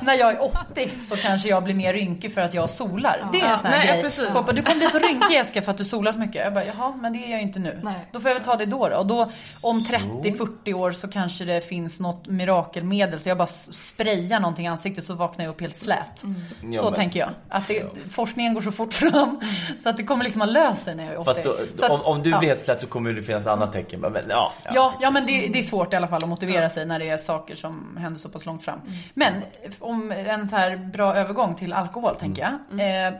[0.04, 3.28] när jag är 80 så kanske jag blir mer rynkig för att jag solar.
[3.32, 4.02] Det är en Ja, sån här nej, grej.
[4.02, 4.28] precis.
[4.32, 6.44] Folk bara, du kommer bli så rynkig Jessica för att du solar så mycket.
[6.44, 7.80] Jag bara, jaha, men det är jag ju inte nu.
[7.82, 7.94] Nej.
[8.12, 8.96] Då får jag väl ta det då då.
[8.96, 9.30] Och då
[9.62, 14.68] om 30-40 år så kanske det finns något mirakelmedel så jag bara sprayar någonting i
[14.68, 16.24] ansiktet så vaknar jag upp helt slät.
[16.62, 17.30] Ja, Så men- tänker jag.
[17.48, 19.40] Att det, forskningen går så fort fram
[19.82, 21.24] så att det kommer liksom att lösa sig när jag är 80.
[21.24, 22.38] Fast då, Så att- om, om du ja.
[22.38, 24.00] blir helt slät så kommer det finnas andra tecken.
[24.00, 24.70] Men, ja, ja.
[24.74, 27.08] Ja, ja men det, det är svårt i alla fall att motivera sig när det
[27.08, 28.80] är saker som händer så pass långt fram.
[29.14, 29.32] Men
[29.78, 32.80] om en så här bra övergång till alkohol tänker jag.
[32.80, 33.12] Eh,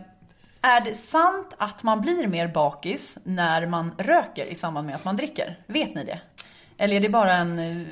[0.62, 5.04] är det sant att man blir mer bakis när man röker i samband med att
[5.04, 5.58] man dricker?
[5.66, 6.20] Vet ni det?
[6.80, 7.58] Eller är det bara en...
[7.58, 7.82] eh,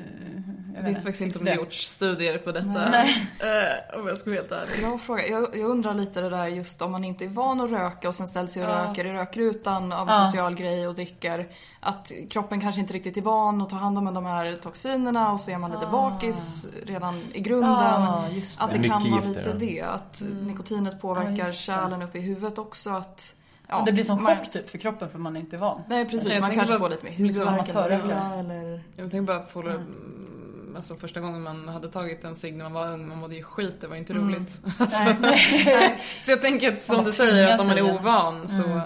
[0.75, 2.67] Jag vet faktiskt inte om det gjorts studier på detta.
[2.67, 3.27] Nej.
[3.39, 4.83] Eh, om jag ska vara helt ärlig.
[4.83, 5.27] Bra fråga.
[5.27, 8.15] Jag, jag undrar lite det där just om man inte är van att röka och
[8.15, 8.85] sen ställer sig och Ja.
[8.89, 10.25] röker i rökrutan av en Ja.
[10.25, 11.47] social grej och dricker.
[11.79, 15.39] Att kroppen kanske inte riktigt är van att ta hand om de här toxinerna och
[15.39, 17.71] så är man lite bakis redan i grunden.
[17.71, 18.63] Ja, just det.
[18.65, 19.53] Att det Mycket kan vara lite ja.
[19.59, 19.81] det.
[19.81, 21.51] Att nikotinet påverkar Ja, det.
[21.53, 22.89] kärlen uppe i huvudet också.
[22.89, 23.33] Att,
[23.69, 25.81] ja, det blir som man- chock typ för kroppen för man är inte van.
[25.89, 27.69] Nej precis, Jag man tänker kanske bara- får lite mer liksom huvudvärk
[28.39, 28.83] eller.
[28.95, 29.85] Jag tänker bara på mm,
[30.75, 33.43] alltså första gången man hade tagit en cigg när man var ung, man mådde ju
[33.43, 34.61] skit, det var ju inte roligt.
[34.79, 35.03] Alltså,
[36.21, 38.81] så jag tänker att, som du säger, att om man är ovan så...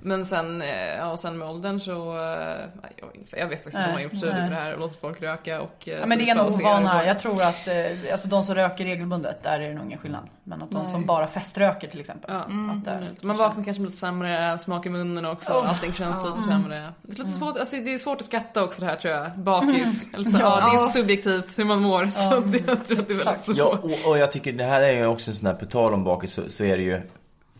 [0.00, 2.16] Men sen, eh, ja, sen med åldern så...
[2.18, 2.92] eh, nej,
[3.30, 4.48] Jag, vet faktiskt inte om man har gjort studier Nej.
[4.48, 5.88] på det här och låtit folk röka och...
[5.88, 7.00] eh, Ja, men det är nog och ovana.
[7.00, 7.68] och- Jag tror att
[8.12, 10.28] alltså de som röker regelbundet, där är det nog ingen skillnad.
[10.44, 10.86] Men att de Nej.
[10.92, 12.30] som bara feströker till exempel.
[12.32, 12.48] Ja, att
[12.94, 15.52] är där, man vaknar kanske med lite sämre smak i munnen också.
[15.52, 15.68] Oh.
[15.70, 16.48] Allting känns lite Mm.
[16.62, 16.92] sämre.
[17.02, 19.30] Det, låter svårt, alltså, det är svårt att skatta också det här tror jag.
[19.38, 20.08] Bakis.
[20.14, 20.56] Eller så, ja.
[20.70, 20.86] det är
[21.22, 22.06] subjektivt hur man mår.
[22.06, 23.56] Så det, jag tror att det är väldigt svårt.
[23.56, 25.94] Ja, och, och jag tycker det här är ju också en sån här, på tal
[25.94, 27.00] om bakis så, så är det ju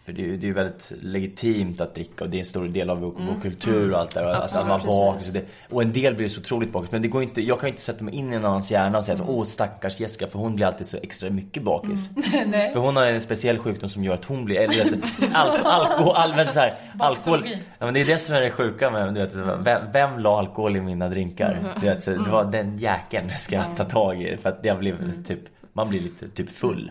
[0.07, 2.45] För det är ju det är ju väldigt legitimt att dricka och det är en
[2.45, 3.27] stor del av vår, Mm.
[3.35, 4.29] vår kultur och allt det där.
[4.31, 6.93] Att Absolut, man bakis och, det, och en del blir så otroligt bakis.
[6.93, 8.99] Men det går inte, jag kan ju inte sätta mig in i en annans hjärna
[8.99, 12.11] och säga så, åh stackars Jessica för hon blir alltid så extra mycket bakis.
[12.47, 12.73] Nej.
[12.73, 14.97] För hon har en speciell sjukdom som gör att hon blir, eller alltså,
[15.35, 17.45] al alkohol, allmänt så här, alkohol.
[17.79, 20.39] Ja men det är det som är det sjuka med, du vet, vem, vem la
[20.39, 21.59] alkohol i mina drinkar?
[21.81, 25.23] Du vet, det var den jäkeln ska jag ta tag i för att jag blev
[25.23, 25.41] typ,
[25.73, 26.91] man blir lite typ full.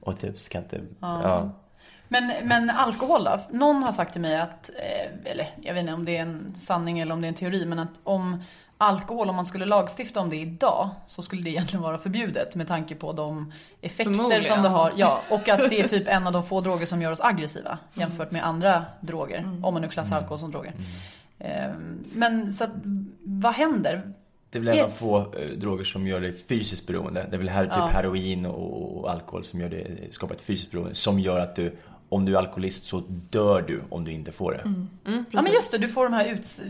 [0.00, 1.50] Och typ ska inte, ja.
[2.12, 3.40] Men, men alkohol då?
[3.50, 6.54] Någon har sagt till mig att, eh, eller jag vet inte om det är en
[6.58, 8.42] sanning eller om det är en teori, men att om
[8.78, 12.68] alkohol, om man skulle lagstifta om det idag, så skulle det egentligen vara förbjudet med
[12.68, 14.92] tanke på de effekter som det har.
[14.96, 17.78] Ja, och att det är typ en av de få droger som gör oss aggressiva
[17.94, 20.72] jämfört med andra droger, om man nu klassar alkohol som droger.
[21.38, 21.70] Eh,
[22.14, 22.70] Men så att,
[23.22, 24.12] vad händer?
[24.50, 27.26] Det är väl en av få eh, droger som gör dig fysiskt beroende.
[27.30, 27.86] Det är väl här, typ Ja.
[27.86, 30.94] heroin och, och alkohol som gör det, skapar ett fysiskt beroende.
[30.94, 31.76] Som gör att du,
[32.10, 34.62] om du är alkoholist så dör du om du inte får det.
[35.30, 36.60] Ja men just det, du får de här uts-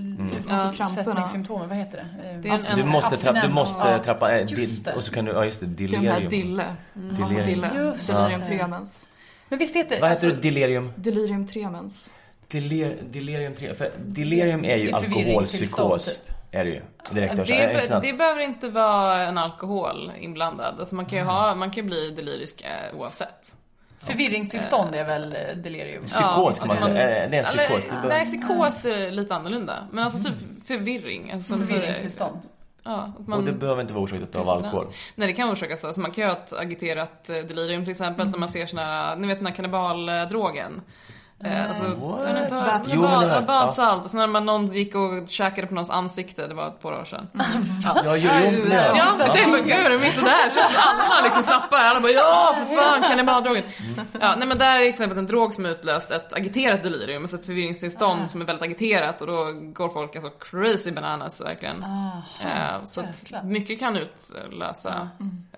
[0.46, 0.70] kramperna.
[1.00, 2.38] utsättningssymptomen, vad heter det?
[2.42, 2.76] Det en-.
[2.76, 3.98] Du måste, trappa, du måste Ja.
[4.04, 4.92] trappa, det.
[4.96, 6.22] och så kan du, ja just det, Det är de delirium.
[6.22, 6.64] här dille.
[6.94, 7.46] Får Delirium.
[7.46, 7.70] dille.
[7.84, 8.46] Just Delirium det.
[8.46, 9.06] tremens.
[9.48, 10.48] Men visst heter Vad heter alltså, det?
[10.50, 10.92] Delirium?
[10.96, 12.10] Delirium tremens.
[12.48, 13.74] Delir, delirium 3.
[13.74, 16.16] För delirium är ju Det alkoholpsykos.
[16.16, 16.34] typ.
[16.50, 16.80] Är det ju.
[17.12, 17.42] Direkt Det.
[17.42, 18.04] Är det inte be- sant?
[18.04, 20.74] det behöver inte vara en alkohol inblandad.
[20.80, 23.56] Alltså man kan ju ha, man kan bli delirisk eh, oavsett.
[24.00, 26.04] Förvirringstillstånd är väl eh, delirium?
[26.04, 27.24] Psykos kan man alltså säga.
[27.24, 27.90] Är det en psykos?
[28.08, 29.88] Nej, psykos är lite annorlunda.
[29.90, 31.32] Men alltså typ förvirring.
[31.32, 31.54] Alltså.
[31.54, 32.38] Förvirringstillstånd.
[32.82, 34.84] Ja, att man, Och det behöver inte vara orsakat av alkohol.
[35.14, 35.86] Nej, det kan orsakas så.
[35.86, 38.84] Alltså man kan ju ha ett agiterat eh, delirium till exempel när man ser såna
[38.84, 40.80] här, ni vet den här kannibaldrogen.
[41.44, 44.02] Eh, alltså, jag inte, Bath bad, det här- badsalt.
[44.02, 47.04] Alltså när man någon gick och käkade på någons ansikte, det var ett par år
[47.04, 47.28] sedan.
[47.84, 48.28] Ja, jo, jo,
[48.72, 49.14] Ja, ja.
[49.18, 50.50] jag tänkte bara, gud, de är sådär.
[50.50, 51.78] Så att alla liksom snappar.
[51.78, 53.64] Alla bara, ja, för fan, kannibaldrogen.
[54.20, 57.46] Ja, nej men där är exempel en drog som utlöst ett agiterat delirium, alltså ett
[57.46, 61.82] förvirringstillstånd som är väldigt agiterat och då går folk alltså crazy bananas verkligen.
[62.40, 65.08] Eh, så att mycket kan utlösa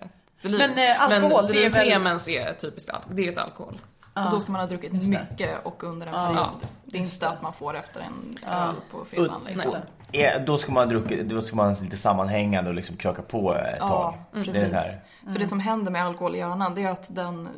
[0.01, 0.09] ett
[0.41, 0.71] delirium.
[0.75, 3.79] Men, eh, alkohol, men det är väl- tremens är typiskt det är ett alkohol.
[4.13, 5.27] Och då ska man ha druckit just det.
[5.31, 6.67] mycket och under en period.
[6.85, 9.41] Det är inte att man får efter en öl på fredagen.
[9.47, 9.73] Liksom.
[10.11, 13.79] Ja, Då ska man dricka, då ska man lite sammanhängande och liksom kröka på ett
[13.79, 13.89] tag.
[13.89, 14.61] Ja, Det är precis.
[14.71, 15.31] det här.
[15.33, 17.49] För det som händer med alkohol i hjärnan det är att den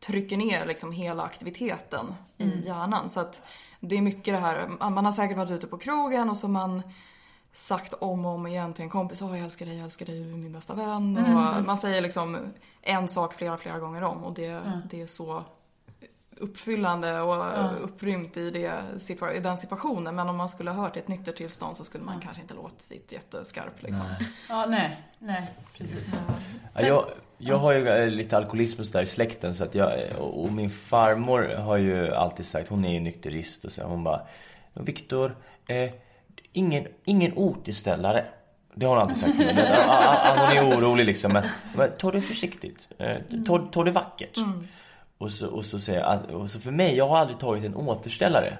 [0.00, 3.10] trycker ner liksom hela aktiviteten i hjärnan.
[3.10, 3.42] Så att
[3.80, 6.82] det är mycket det här, man har säkert varit ute på krogen och så man
[7.52, 10.14] sagt om och om igen till en kompis, åh jag älskar dig, jag älskar dig,
[10.24, 11.18] du är min bästa vän.
[11.58, 12.38] Och man säger liksom
[12.82, 15.44] en sak flera, flera gånger om och det, det är så
[16.36, 18.72] uppfyllande och upprymt i, det,
[19.36, 20.14] i den situationen.
[20.14, 23.12] Men om man skulle ha hört ett nyktert tillstånd så skulle man kanske inte låtit
[23.12, 24.04] jätteskarp liksom.
[24.48, 26.14] Ja, nej, nej, precis.
[26.74, 27.06] Ja, jag,
[27.38, 30.52] jag har ju eh, lite alkoholism och sådär i släkten så att jag, och och
[30.52, 34.20] min farmor har ju alltid sagt, hon är ju nykterist och så, hon bara
[34.74, 35.90] Viktor, eh,
[36.52, 38.26] ingen, ingen otiställare.
[38.74, 39.64] Det har hon alltid sagt till mig.
[40.36, 41.32] Hon är orolig liksom.
[41.32, 41.44] Men,
[41.76, 42.88] men ta det försiktigt.
[42.98, 43.16] Eh,
[43.46, 44.38] ta, ta det vackert.
[45.18, 47.76] Och så, och så säger jag, och så för mig, jag har aldrig tagit en
[47.76, 48.58] återställare.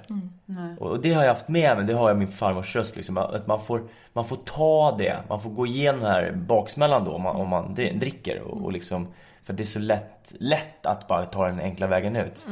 [0.79, 3.19] Och och det har jag haft med mig, det har jag min farmors röst liksom.
[3.19, 7.12] Att man får, man får ta det, man får gå igenom den här baksmällan då
[7.12, 8.40] om man, om man dri- dricker.
[8.40, 9.09] Och, och liksom,
[9.45, 12.47] för det är så lätt, lätt att bara ta den enkla vägen ut.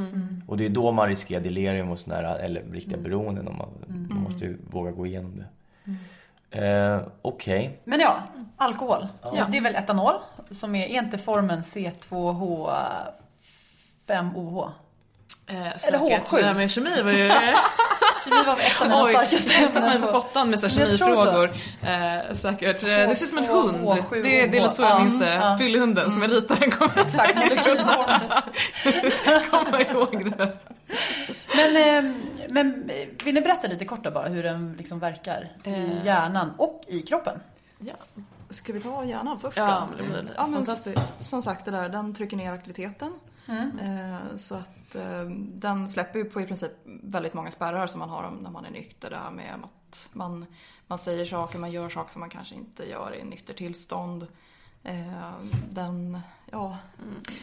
[0.46, 3.48] Och det är då man riskerar delirium och sådär, eller riktiga beroenden.
[3.48, 3.68] Om man,
[4.10, 5.46] man måste ju våga gå igenom det.
[6.50, 7.80] Eh, Okej.
[7.84, 8.16] Men ja,
[8.56, 9.06] alkohol.
[9.32, 9.46] Ja.
[9.50, 10.14] Det är väl etanol
[10.50, 11.18] som är, är inte
[14.16, 14.70] formen C2H5OH?
[15.46, 16.28] Eh, Eller säkert.
[16.28, 16.36] H7.
[16.36, 17.28] Det här med kemi var ju...
[18.24, 20.66] Kemi var ett av mina Oj, starkaste jag satte mig ämnen på pottan med så
[20.66, 21.50] jag kemifrågor.
[21.82, 22.82] Eh, säkert.
[22.82, 23.76] Eh, Det ser ut som en hund.
[23.84, 25.34] H7, Det, det är lite så jag ja, minns det.
[25.34, 25.56] ja.
[25.58, 28.20] Fyllhunden som jag ritar kommer Exakt, molekylform.
[29.50, 30.56] komma ihåg det.
[31.56, 32.12] Men, eh,
[32.48, 36.52] men eh, vill ni berätta lite kort då bara hur den liksom verkar i hjärnan
[36.58, 37.40] och i kroppen?
[37.78, 37.94] Ja,
[38.50, 39.96] Ska vi ta hjärnan först ja då?
[39.96, 41.02] men det blir Ja, men fantastiskt.
[41.20, 43.12] Som sagt, det där, den trycker ner aktiviteten.
[43.48, 45.24] Eh, Så att eh,
[45.54, 46.70] den släpper ju på i princip
[47.02, 49.10] väldigt många spärrar som man har om- när man är nykter.
[49.10, 50.46] Det här med att man,
[50.86, 54.26] man säger saker, man gör saker som man kanske inte gör i nykter tillstånd.
[54.84, 55.32] Eh,
[55.70, 56.78] Den, ja,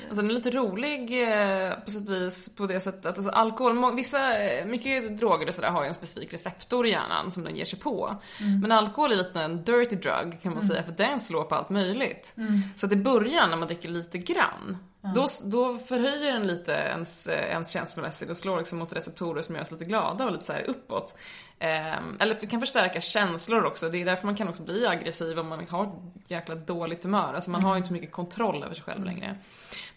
[0.04, 3.32] Alltså den är lite rolig eh, på sätt och vis på det sättet att alltså,
[3.32, 4.20] alkohol, vissa,
[4.66, 7.80] mycket droger och sådär har ju en specifik receptor i hjärnan som den ger sig
[7.80, 8.16] på.
[8.62, 11.70] Men alkohol är lite en dirty drug kan man säga för den slår på allt
[11.70, 12.36] möjligt.
[12.76, 17.28] Så att i början när man dricker lite grann Då, då förhöjer den lite ens,
[17.28, 20.54] ens känslomässigt och slår liksom mot receptorer som gör oss lite glada och lite så
[20.54, 21.16] här uppåt.
[21.60, 23.90] Ehm, eller kan förstärka känslor också.
[23.90, 25.92] Det är därför man kan också bli aggressiv om man har
[26.28, 27.34] jäkla dåligt humör.
[27.34, 29.36] Alltså man har ju inte så mycket kontroll över sig själv längre.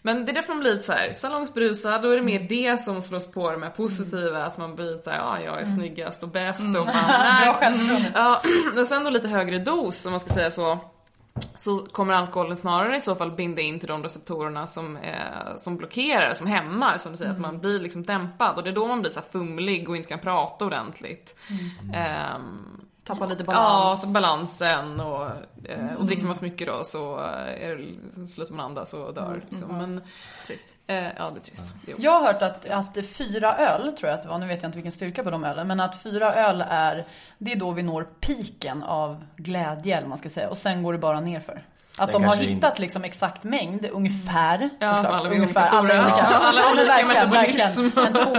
[0.01, 3.01] Men det är därför man blir lite såhär salongsberusad, då är det mer det som
[3.01, 6.65] slås på med positiva, att man blir såhär, ja jag är snyggast och bäst och
[6.85, 7.45] man, nej.
[7.45, 8.11] Bra självförtroende.
[8.15, 8.41] Ja,
[8.79, 10.79] och sen då lite högre dos om man ska säga så.
[11.59, 15.77] Så kommer alkoholen snarare i så fall binda in till de receptorerna som, eh, som
[15.77, 18.55] blockerar, som hämmar, som du säger, att man blir liksom dämpad.
[18.55, 21.35] Och det är då man blir så fumlig och inte kan prata ordentligt.
[21.93, 24.01] Ehm, Tappar lite ja, balans.
[24.01, 25.25] så balansen och,
[25.65, 28.93] eh, och dricker man för mycket då så eh, är det, så slutar man andas
[28.93, 29.41] och dör.
[29.49, 29.77] Liksom.
[29.77, 30.01] Men,
[30.47, 30.67] Trist.
[30.87, 31.65] eh, ja, det är trist.
[31.87, 31.95] Jo.
[31.99, 34.67] Jag har hört att, att fyra öl, tror jag att det var, nu vet jag
[34.67, 37.05] inte vilken styrka på de ölen, men att fyra öl är,
[37.37, 40.93] det är då vi når piken av glädje, eller man ska säga, och sen går
[40.93, 41.63] det bara nerför.
[41.97, 45.21] Att Sen de har kanske hittat liksom exakt mängd, ungefär Ja, såklart.
[45.21, 46.17] alla ungefär, olika alla olika.
[46.31, 48.07] Ja, alla olika verkligen, verkligen.
[48.07, 48.33] En två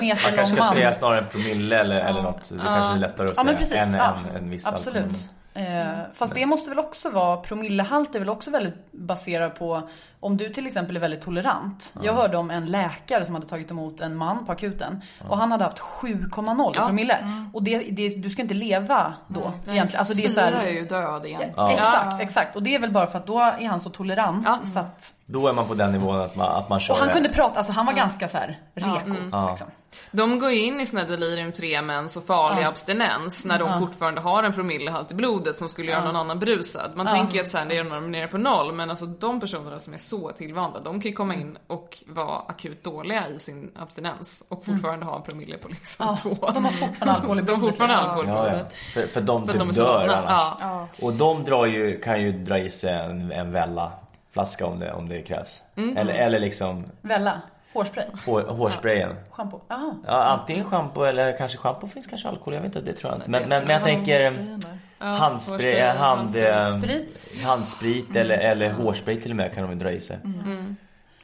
[0.00, 0.74] meter Man kanske lång ska man.
[0.74, 2.48] säga snarare en promille eller, eller något.
[2.50, 3.76] Det kanske är lättare att Ja säga men precis.
[3.76, 4.96] än ja, en, en viss absolut.
[5.04, 5.20] alkohol.
[5.56, 9.82] Eh, fast det måste väl också vara, promillehalt är väl också väldigt baserat på
[10.20, 11.94] om du till exempel är väldigt tolerant.
[12.02, 15.52] Jag hörde om en läkare som hade tagit emot en man på akuten och han
[15.52, 17.18] hade haft 7,0 i promille.
[17.52, 19.98] Och det, det, du ska inte leva då egentligen.
[19.98, 21.42] Alltså det är så här, är ju död igen.
[21.70, 22.56] Exakt, exakt.
[22.56, 24.60] Och det är väl bara för att då är han så tolerant Ja.
[24.72, 27.08] så att Då är man på den nivån att man, att man kör och han
[27.08, 29.12] kunde prata, alltså han var ganska så här reko.
[29.50, 29.66] Liksom.
[30.10, 34.20] De går ju in i sån här delirium tremens och farlig abstinens när de fortfarande
[34.20, 36.90] har en promillehalt i blodet som skulle göra någon annan berusad.
[36.94, 38.90] Man tänker ju att så här, det är när de är nere på noll, men
[38.90, 42.84] alltså de personerna som är så tillvanda, de kan ju komma in och vara akut
[42.84, 46.50] dåliga i sin abstinens och fortfarande ha en promille på liksom Ja, två.
[46.54, 48.10] de har fortfarande alkohol i De har blodet, fortfarande liksom.
[48.10, 48.50] alkohol i Ja, ja.
[48.50, 48.72] blodet.
[48.94, 50.56] För, för de För typ de dör annars.
[50.60, 50.88] Ja.
[51.02, 53.92] Och de drar ju, kan ju dra i sig en, en välla
[54.32, 55.62] flaska om det, om det krävs.
[55.76, 55.96] Mm.
[55.96, 57.40] Eller, eller liksom Välla,
[57.76, 59.16] hårspray, hår, hårsprayen.
[59.30, 59.60] schampo.
[59.68, 59.94] Jaha.
[60.06, 63.18] Ja, antingen schampo eller kanske schampo finns kanske alkohol, jag vet inte, det tror jag
[63.18, 63.30] inte.
[63.30, 64.58] Men, men, men jag tänker där?
[64.98, 66.42] handspray, hårspray, hand, handspray.
[66.44, 67.42] eh, Sprit.
[67.44, 70.18] handsprit eller, eller hårspray till och med kan de ju dra i sig.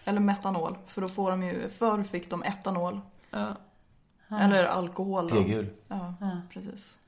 [0.04, 3.00] Eller metanol, för då får de ju, förr fick de etanol.
[3.30, 3.46] Ja.
[4.40, 5.30] Eller alkohol.
[5.30, 5.68] Tegul.
[5.88, 6.14] Ja,
[6.52, 6.98] precis.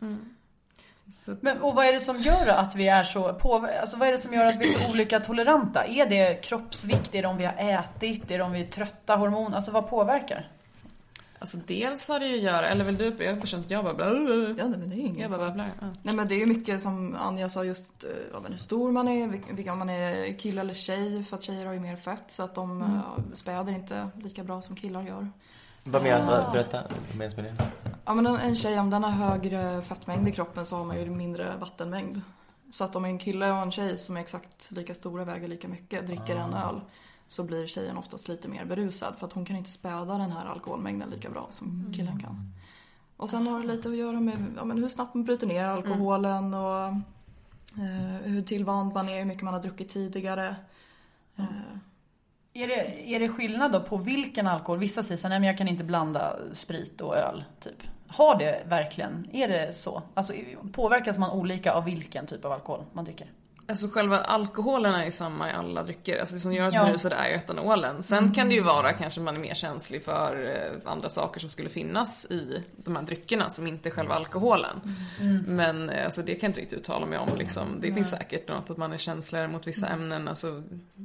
[1.24, 4.08] Så Men, och vad är det som gör att vi är så på, alltså vad
[4.08, 5.84] är det som gör att vi är så olika toleranta?
[5.84, 7.14] Är det kroppsvikt?
[7.14, 8.30] Är det om vi har ätit?
[8.30, 9.16] Är det om vi är trötta?
[9.16, 9.54] Hormon?
[9.54, 10.50] Alltså vad påverkar?
[11.38, 13.94] Alltså dels har det ju att göra, eller vill du, jag känner att jag bara
[13.94, 14.54] bla, bla, bla.
[14.58, 15.20] Ja, men det är inget.
[15.20, 15.70] Jag bara babblar.
[15.80, 15.86] Ja.
[16.02, 18.92] Nej men det är ju mycket som Anja sa just, eh, ja, men hur stor
[18.92, 21.24] man är, vilk- vilka man är, kille eller tjej.
[21.24, 23.00] För att tjejer har ju mer fett så att de mm.
[23.34, 25.28] späder inte lika bra som killar gör.
[25.84, 27.54] Vad menas, vad- berätta, vad menas med det?
[28.04, 30.98] Ja men en, en tjej om den har högre fettmängd i kroppen så har man
[30.98, 32.20] ju mindre vattenmängd.
[32.72, 35.68] Så att om en kille och en tjej som är exakt lika stora, väger lika
[35.68, 36.80] mycket, dricker en öl
[37.28, 40.46] så blir tjejen oftast lite mer berusad för att hon kan inte späda den här
[40.46, 42.52] alkoholmängden lika bra som killen kan.
[43.16, 45.68] Och sen har det lite att göra med ja, men hur snabbt man bryter ner
[45.68, 46.84] alkoholen och
[47.78, 50.56] eh, hur tillvand man är, hur mycket man har druckit tidigare.
[51.36, 51.44] Eh,
[52.56, 54.78] är det, är det skillnad då på vilken alkohol?
[54.78, 57.82] Vissa säger så här, nej men jag kan inte blanda sprit och öl, typ.
[58.08, 60.02] Har det verkligen, är det så?
[60.14, 60.32] Alltså
[60.72, 63.32] påverkas man olika av vilken typ av alkohol man dricker?
[63.68, 66.18] Alltså själva alkoholen är ju samma i alla drycker.
[66.20, 66.84] Alltså det som gör oss Ja.
[66.84, 68.02] berusade är ju etanolen.
[68.02, 71.50] Sen kan det ju vara kanske man är mer känslig för eh, andra saker som
[71.50, 74.80] skulle finnas i de här dryckerna som inte är själva alkoholen.
[75.46, 77.80] Men eh, alltså det kan jag inte riktigt uttala mig om liksom.
[77.80, 80.28] Det finns säkert något att man är känsligare mot vissa ämnen.
[80.28, 80.62] Alltså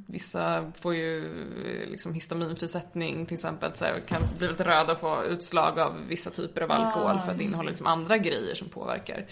[0.08, 3.72] vissa får ju eh, liksom histaminfrisättning till exempel.
[3.76, 7.32] Så här, kan bli lite röda och få utslag av vissa typer av alkohol för
[7.32, 9.26] att det innehåller liksom andra grejer som påverkar.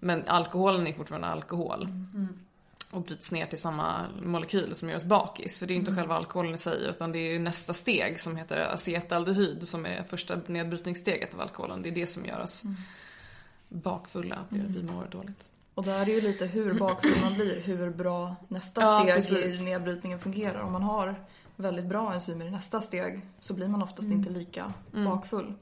[0.00, 1.88] Men alkoholen är fortfarande alkohol
[2.90, 5.58] och bryts ner till samma molekyl som gör oss bakis.
[5.58, 8.20] För det är ju inte själva alkoholen i sig utan det är ju nästa steg
[8.20, 11.82] som heter acetaldehyd som är första nedbrytningssteget av alkoholen.
[11.82, 12.62] Det är det som gör oss
[13.68, 15.44] bakfulla, att vi mår dåligt.
[15.74, 19.60] Och där är ju lite hur bakfull man blir, hur bra nästa Ja, steg precis.
[19.60, 20.60] i nedbrytningen fungerar.
[20.60, 21.14] Om man har
[21.56, 25.54] väldigt bra enzymer i nästa steg så blir man oftast inte lika bakfull.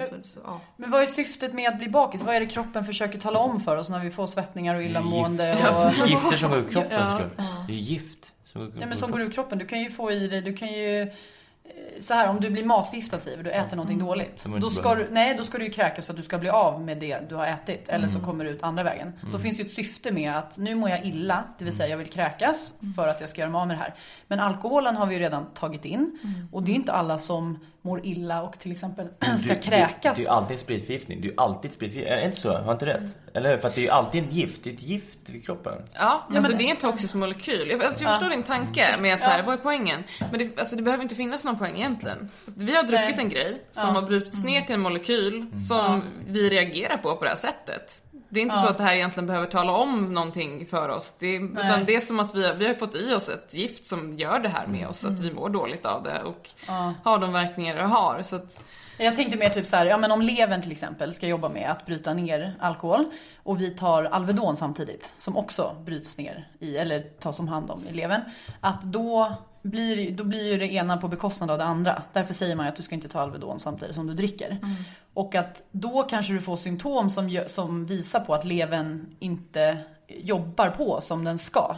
[0.00, 0.60] Jämfört, så, ja.
[0.76, 2.24] Men vad är syftet med att bli bakis?
[2.24, 5.48] Vad är det kroppen försöker tala om för oss när vi får svettningar och illamående?
[5.48, 6.02] Gift.
[6.02, 6.08] Och...
[6.08, 7.00] Gifter som går ur kroppen
[7.36, 7.64] Ja.
[7.66, 9.58] Det är gift som går ur Ja men som går ur kroppen.
[9.58, 11.10] Du kan ju få i dig, du kan ju...
[12.00, 14.44] så här om du blir matförgiftad Siv, du äter någonting dåligt.
[14.44, 14.52] Mm.
[14.52, 16.50] Var Då ska, du, nej, då ska du ju kräkas för att du ska bli
[16.50, 17.88] av med det du har ätit.
[17.88, 18.20] Eller Mm.
[18.20, 19.12] så kommer det ut andra vägen.
[19.32, 21.96] Då finns ju ett syfte med att nu mår jag illa, det vill säga jag
[21.98, 23.94] vill kräkas för att jag ska göra mig av med det här.
[24.28, 26.18] Men alkoholen har vi ju redan tagit in.
[26.52, 29.08] Och det är inte alla som mår illa och till exempel
[29.44, 30.02] ska Du- kräkas.
[30.02, 31.20] Det, det är ju alltid en spritförgiftning.
[31.20, 32.12] Det är ju alltid spritförgiftning.
[32.14, 32.58] Är det inte så?
[32.58, 33.18] Har inte rätt?
[33.34, 33.58] Eller hur?
[33.58, 34.64] För att det är ju alltid en gift.
[34.64, 35.72] Det är ett gift i kroppen.
[35.94, 37.68] Ja, alltså men- det är en toxisk molekyl.
[37.70, 40.04] Jag, alltså, jag förstår din tanke med att så här, vad är poängen?
[40.30, 42.28] Men det, alltså, det behöver inte finnas någon poäng egentligen.
[42.44, 43.24] Vi har druckit Nej.
[43.24, 47.30] en grej som har brutits ner till en molekyl som vi reagerar på på det
[47.30, 47.98] här sättet.
[48.28, 51.14] Det är inte så att det här egentligen behöver tala om någonting för oss.
[51.18, 53.86] Det, utan det är som att vi, har- vi har fått i oss ett gift
[53.86, 56.50] som gör det här med oss, att vi mår dåligt av det och
[57.02, 58.22] har de verkningar det har.
[58.22, 58.64] Så att,
[58.98, 61.70] Jag tänkte mer typ så här, ja men om levern till exempel ska jobba med
[61.70, 63.04] att bryta ner alkohol
[63.42, 67.82] och vi tar Alvedon samtidigt som också bryts ner i, eller tas om hand om
[67.90, 68.20] i levern.
[68.60, 72.02] Att då blir, då blir ju det ena på bekostnad av det andra.
[72.12, 74.58] Därför säger man ju att du ska inte ta Alvedon samtidigt som du dricker.
[75.14, 80.70] Och att då kanske du får symptom som, som visar på att levern inte jobbar
[80.70, 81.76] på som den ska.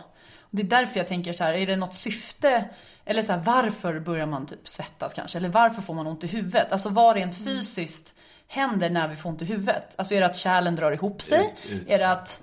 [0.50, 2.64] Det är därför jag tänker så här, är det något syfte?
[3.04, 5.38] Eller så här, varför börjar man typ svettas kanske?
[5.38, 6.72] Eller varför får man ont i huvudet?
[6.72, 8.14] Alltså vad rent fysiskt
[8.48, 9.94] händer när vi får ont i huvudet?
[9.96, 11.54] Alltså är det att kärlen drar ihop sig?
[11.64, 11.90] Ut, ut.
[11.90, 12.40] Är det att...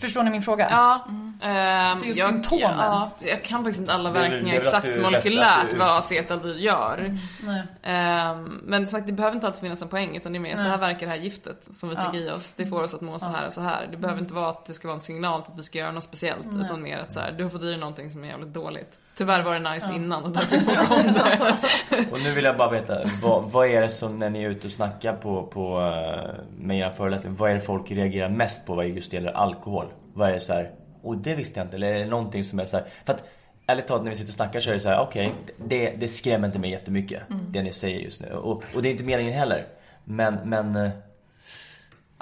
[0.00, 0.68] Förstår ni min fråga?
[0.70, 1.06] ja,
[1.42, 2.78] ehm, Så just jag, symptomen.
[2.78, 6.58] Ja, jag kan faktiskt inte alla verkningar exakt du är molekylärt att vad du- acetaldehyd
[6.60, 7.18] gör.
[7.42, 7.62] Nej.
[7.82, 10.56] Ehm, men som sagt, det behöver inte alltid finnas en poäng utan det är mer
[10.56, 12.18] så här verkar det här giftet som vi fick Ja.
[12.18, 12.52] i oss.
[12.56, 13.88] Det får oss att må så här och så här.
[13.90, 15.92] Det behöver inte vara att det ska vara en signal till att vi ska göra
[15.92, 18.28] något speciellt utan mer att så här, du har fått i dig någonting som är
[18.28, 18.98] jävligt dåligt.
[19.16, 22.12] Tyvärr var det nice innan och därför får om det.
[22.12, 24.66] Och nu vill jag bara veta, vad, vad är det som när ni är ute
[24.66, 28.74] och snackar på, på, eh, med era föreläsningar, vad är det folk reagerar mest på
[28.74, 29.86] vad just gäller alkohol?
[30.14, 30.70] Vad är det så här,
[31.02, 33.24] oh det visste jag inte, eller är det någonting som är så här, för att
[33.66, 36.08] ärligt talat när vi sitter och snackar så är det så här, okej, det, det
[36.08, 38.32] skrämmer inte mig jättemycket, det ni säger just nu.
[38.32, 39.66] Och, och det är inte meningen heller.
[40.04, 40.90] Men, men eh,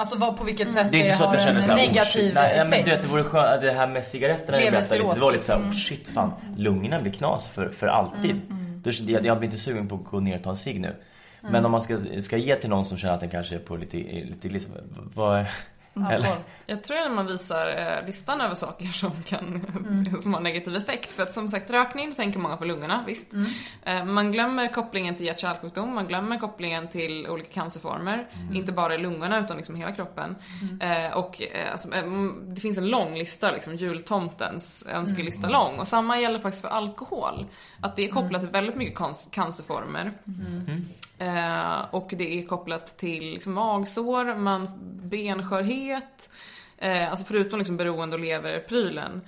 [0.01, 1.70] Alltså vad, på vilket sätt det är inte så att har jag känner en så
[1.72, 2.34] här, oh, negativ.
[2.34, 2.70] Nej, effekt?
[2.70, 5.32] men du vet, det vore skönt, det här med cigaretterna jag berättade lite, det var
[5.32, 8.40] lite så här, oh shit fan, lungorna blir knas för, för alltid.
[8.82, 10.96] Då, jag, jag blir inte sugen på att gå ner och ta en cigg nu.
[11.40, 13.76] Men om man ska, ska ge till någon som känner att den kanske är på
[13.76, 14.72] lite, lite liksom,
[15.14, 15.44] vad...
[16.11, 16.36] Eller,
[16.66, 19.66] Jag tror att man visar eh, listan över saker som kan
[20.20, 21.12] som har negativ effekt.
[21.12, 23.32] För att som sagt, rökning, tänker många på lungorna, visst.
[23.82, 28.26] Eh, man glömmer kopplingen till hjärt-kärlsjukdom, man glömmer kopplingen till olika cancerformer.
[28.55, 30.36] Inte bara i lungorna utan liksom hela kroppen.
[30.80, 31.42] Eh, och
[31.72, 35.78] alltså, mm, det finns en lång lista, liksom jultomtens önskelista lång.
[35.78, 37.46] Och samma gäller faktiskt för alkohol.
[37.83, 38.99] Att det är kopplat till väldigt mycket
[39.31, 40.12] cancerformer.
[41.18, 44.68] Eh, och det är kopplat till liksom, magsår, man,
[45.03, 46.31] benskörhet,
[46.78, 49.20] eh, alltså förutom liksom beroende och leverprylen.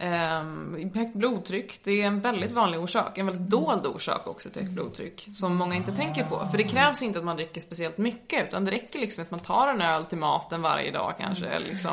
[0.00, 4.62] Eh, högt blodtryck, det är en väldigt vanlig orsak, en väldigt dold orsak också till
[4.62, 5.28] högt blodtryck.
[5.34, 6.48] Som många inte tänker på.
[6.50, 9.40] För det krävs inte att man dricker speciellt mycket, utan det räcker liksom att man
[9.40, 11.46] tar en öl till maten varje dag kanske.
[11.46, 11.92] Eller liksom.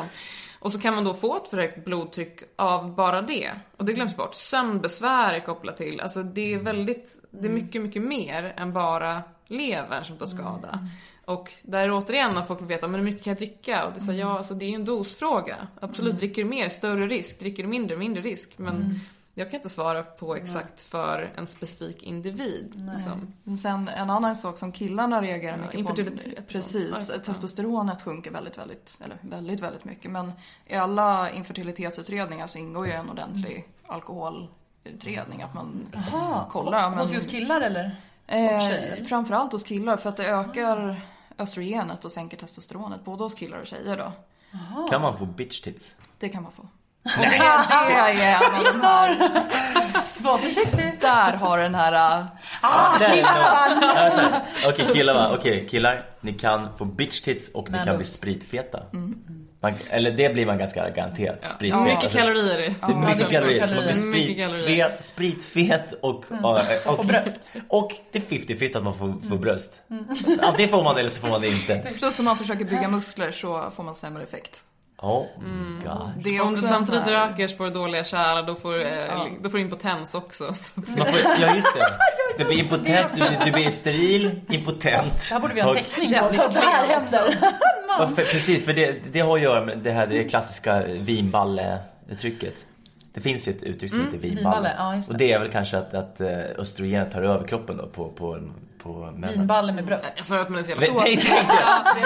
[0.66, 3.50] Och så kan man då få ett för högt blodtryck av bara det.
[3.76, 4.34] Och det glöms bort.
[4.34, 9.22] Sömnbesvär är kopplat till, alltså det är väldigt, det är mycket, mycket mer än bara
[9.46, 10.88] levern som tar skada.
[11.24, 13.86] Och där återigen när folk vill veta, men hur mycket kan jag dricka?
[13.86, 15.56] Och det är så, ja, alltså det är ju en dosfråga.
[15.80, 17.40] Absolut, dricker du mer, större risk.
[17.40, 18.50] Dricker du mindre, mindre risk.
[18.56, 19.00] Men
[19.38, 22.90] jag kan inte svara på exakt för en specifik individ.
[22.94, 23.56] Liksom.
[23.56, 26.42] Sen en annan sak som killarna reagerar Ja, mycket på.
[26.48, 27.10] Precis, sånt.
[27.12, 27.18] Ja.
[27.18, 30.10] testosteronet sjunker väldigt, väldigt, eller väldigt, väldigt mycket.
[30.10, 30.32] Men
[30.66, 35.42] i alla infertilitetsutredningar så ingår ju en ordentlig alkoholutredning.
[35.42, 36.90] Att man Aha, kollar.
[36.90, 38.00] Men, Hos just killar eller?
[38.26, 41.00] eh, framförallt hos killar för att det ökar
[41.38, 43.04] östrogenet och sänker testosteronet.
[43.04, 44.12] Både hos killar och tjejer då.
[44.90, 45.96] kan man få bitch tits?
[46.18, 46.68] Det kan man få.
[47.18, 49.16] Och det, det är en av de här,
[50.18, 50.98] Var försiktig!
[51.00, 51.92] där har den här...
[52.20, 52.26] äh,
[52.60, 54.10] Ah, är killar Ja,
[54.62, 54.68] så.
[54.68, 57.96] Okej killar va, okej killar, ni kan få bitch tits och ni Men kan då-
[57.96, 58.82] bli spritfeta.
[59.62, 61.38] Man, eller det blir man ganska garanterat.
[61.42, 61.82] Ja, Spritfet.
[61.82, 62.74] mycket Alltså, kalorier det.
[62.86, 63.66] Det är mycket det är kalorier.
[63.66, 64.10] Så man kalorier.
[64.12, 64.90] blir Mycket kalorier.
[64.98, 67.38] spritfet, spritfet och, och, och, få bröst.
[67.68, 69.82] och det är 50-50 att man får, får bröst.
[70.42, 71.78] Antingen får man det eller så får man det inte.
[71.98, 74.60] Plus om man försöker bygga muskler så får man sämre effekt.
[75.02, 75.26] Oh
[75.84, 76.10] god.
[76.24, 78.82] Det är Om du samtidigt här- röker så får du dåliga kärl, då får du,
[78.82, 80.54] eh, då får du impotens också.
[80.54, 81.80] Så- Man får, ja just det.
[82.38, 85.12] Du blir impotent, du, du blir steril, impotent.
[85.28, 86.28] Det här borde vi ha en teckning på.
[86.34, 87.36] Så att det här händer.
[87.88, 92.66] Ja, för, precis, för det, det har att göra med det här det klassiska vinballetrycket.
[93.14, 94.34] Det finns ju ett uttryck som heter vinballe.
[94.44, 95.12] vinballe, ja, det.
[95.12, 96.28] och det är väl kanske att, att eh,
[96.58, 98.52] östrogenet tar över kroppen då på, på, en-
[98.86, 99.38] på männen.
[99.38, 100.12] Vinballe med bröst.
[100.16, 101.02] Jag sa att man är så jävla...
[101.02, 101.18] dig.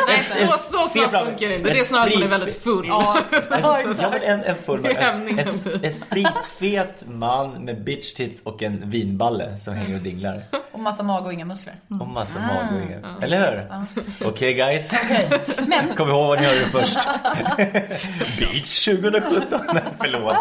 [0.08, 1.72] Nej, så, snabbt funkar det inte.
[1.72, 2.86] Det är snarare att man är väldigt full.
[2.88, 3.18] Ja,
[3.60, 5.48] Ja men en, en full man, en, en,
[5.82, 10.42] en spritfet man med bitch tits och en vinballe som hänger och dinglar.
[10.72, 11.80] Och massa mage och inga muskler.
[12.00, 13.02] Och massa magvingar.
[13.22, 14.28] Eller hur?
[14.28, 14.92] Okej guys.
[15.66, 16.98] Men Kom ihåg vad ni hörde först.
[18.38, 19.60] Beach 2017.
[19.74, 20.36] Nej, förlåt.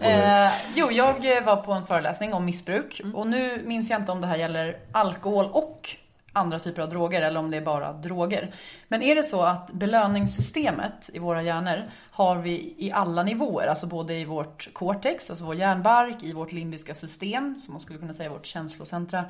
[0.00, 0.44] Jag.
[0.44, 4.20] Eh, jo, jag var på en föreläsning om missbruk och nu minns jag inte om
[4.20, 5.96] det här gäller alkohol och
[6.34, 8.54] andra typer av droger eller om det är bara droger.
[8.88, 13.86] Men är det så att belöningssystemet i våra hjärnor har vi i alla nivåer, alltså
[13.86, 18.14] både i vårt cortex, alltså vår hjärnbark, i vårt limbiska system, som man skulle kunna
[18.14, 19.24] säga vårt känslocentra,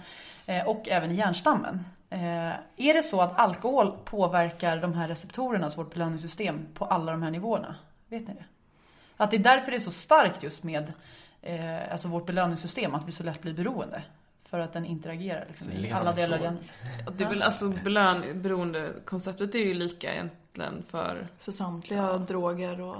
[0.46, 1.86] eh, och även i hjärnstammen.
[2.10, 7.12] Eh, är det så att alkohol påverkar de här receptorerna, alltså vårt belöningssystem, på alla
[7.12, 7.76] de här nivåerna?
[8.08, 8.44] Vet ni det?
[9.16, 10.92] Att det är därför det är så starkt just med
[11.42, 14.02] eh, alltså vårt belöningssystem, att vi så lätt blir beroende.
[14.54, 16.58] För att den interagerar liksom, i alla delar hjärnan.
[17.16, 18.42] Det är väl alltså belön,
[19.58, 22.96] är ju lika egentligen för för samtliga droger och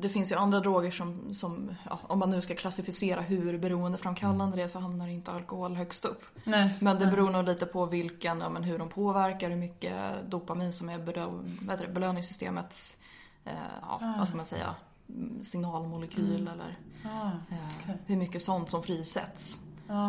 [0.00, 4.56] det finns ju andra droger som, som ja, om man nu ska klassificera hur beroendeframkallande
[4.56, 6.24] det är så hamnar inte alkohol högst upp.
[6.44, 6.74] Nej.
[6.80, 9.94] Men det beror nog lite på vilken, ja, men hur de påverkar, hur mycket
[10.28, 12.96] dopamin som är belö- belöningssystemets,
[13.44, 14.74] eh, ja, vad ska man säga,
[15.08, 19.58] mm, signalmolekyl eller Ah, eh, hur mycket sånt som frisätts.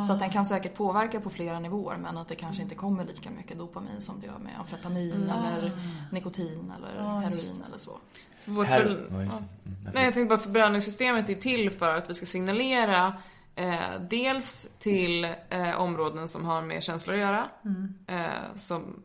[0.08, 3.06] Så att den kan säkert påverka på flera nivåer men att det kanske inte kommer
[3.06, 5.72] lika mycket dopamin som det gör med amfetamin eller
[6.12, 7.98] nikotin eller heroin eller så.
[8.44, 9.22] för vårt bel- ja, ja.
[9.22, 9.34] Mm,
[9.94, 13.14] Nej, jag tänkte bara för belöningssystemet är ju till för att vi ska signalera
[13.56, 13.80] eh,
[14.10, 17.46] dels till eh, områden som har med känslor att göra.
[18.08, 19.02] Eh, som,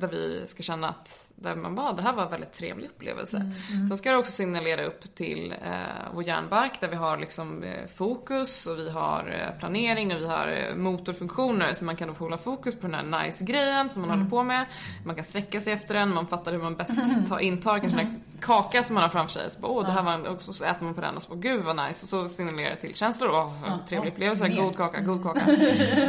[0.00, 3.52] där vi ska känna att där man bara, det här var en väldigt trevlig upplevelse.
[3.88, 5.68] Sen ska det också signalera upp till eh,
[6.14, 10.26] vår hjärnbark där vi har liksom eh, fokus och vi har eh, planering och vi
[10.26, 14.02] har eh, motorfunktioner så man kan då få hålla fokus på den här nice-grejen som
[14.02, 14.66] man håller på med.
[15.04, 16.98] Man kan sträcka sig efter den, man fattar hur man bäst
[17.28, 19.50] tar, intar kanske den här kaka som man har framför sig.
[19.50, 21.28] Så bara, åh, det här var en, och så äter man på den och så
[21.28, 22.02] bara, gud vad nice.
[22.02, 23.30] Och så signalerar det till känslor.
[23.30, 25.40] Åh, trevlig upplevelse, god kaka, god kaka.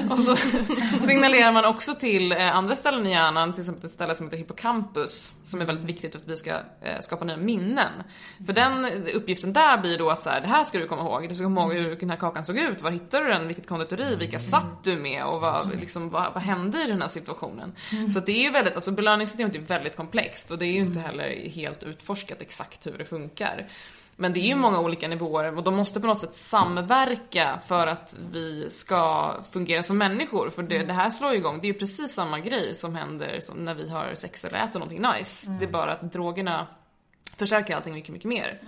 [0.09, 0.35] och så
[0.99, 4.37] signalerar man också till eh, andra ställen i hjärnan, till exempel ett ställe som heter
[4.37, 7.91] hippocampus, som är väldigt viktigt för att vi ska eh, skapa nya minnen.
[8.45, 11.29] För den uppgiften där blir då att så här, det här ska du komma ihåg.
[11.29, 13.67] Du ska komma ihåg hur den här kakan såg ut, var hittade du den, vilket
[13.67, 15.25] konditori, vilka satt du med?
[15.25, 17.75] Och vad, liksom, vad, vad hände i den här situationen.
[18.13, 20.79] Så att det är ju väldigt, alltså belöningssystemet är väldigt komplext och det är ju
[20.79, 23.69] inte heller helt utforskat exakt hur det funkar.
[24.17, 27.87] Men det är ju många olika nivåer och de måste på något sätt samverka för
[27.87, 30.49] att vi ska fungera som människor.
[30.49, 33.39] För det, det här slår ju igång, det är ju precis samma grej som händer
[33.41, 35.49] som när vi har sex eller äter någonting nice.
[35.59, 36.67] Det är bara att drogerna
[37.37, 38.61] förstärker allting mycket, mycket mer.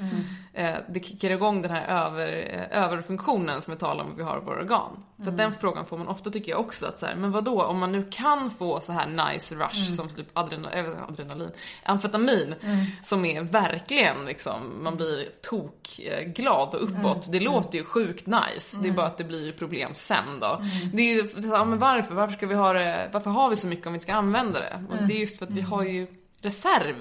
[0.54, 4.24] Eh, det kickar igång den här över, eh, överfunktionen som vi talar om att vi
[4.24, 5.04] har i våra organ.
[5.24, 7.44] För att den frågan får man ofta tycker jag också att så här, men vad
[7.44, 11.52] då om man nu kan få så här nice rush som typ adrena, äh, adrenalin,
[11.84, 12.56] amfetamin
[13.04, 17.32] som är verkligen liksom, man blir tokglad och uppåt.
[17.32, 18.78] Det låter ju sjukt nice.
[18.82, 20.62] Det är bara att det blir problem sen då.
[20.94, 22.16] Det är ju, ja, men varför?
[22.16, 24.60] Varför ska vi ha det, varför har vi så mycket om vi inte ska använda
[24.60, 24.84] det?
[24.90, 26.08] Och det är just för att vi har ju
[26.42, 26.96] reserv.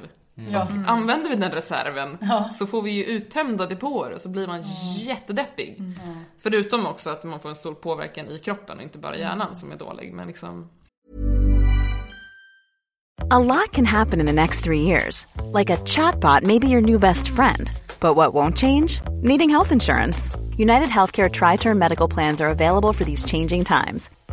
[0.52, 0.68] Ja.
[0.86, 2.18] Använder vi den reserven
[2.54, 4.62] så får vi ju uttömda depåer och så blir man
[4.96, 5.82] jättedeppig.
[6.38, 9.72] Förutom också att man får en stor påverkan i kroppen och inte bara hjärnan som
[9.72, 10.12] är dålig.
[10.12, 10.68] Men liksom,
[13.30, 15.26] A lot can happen in the next three years.
[15.52, 17.70] Like a chatbot may be your new best friend.
[18.00, 19.00] But what won't change?
[19.22, 20.30] Needing health insurance.
[20.56, 24.10] United Healthcare Tri Term Medical Plans are available for these changing times.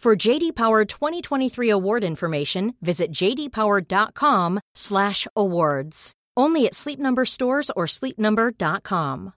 [0.00, 6.12] For JD Power 2023 award information, visit jdpower.com/awards.
[6.40, 9.32] Only at Sleep Number stores or sleepnumber.com.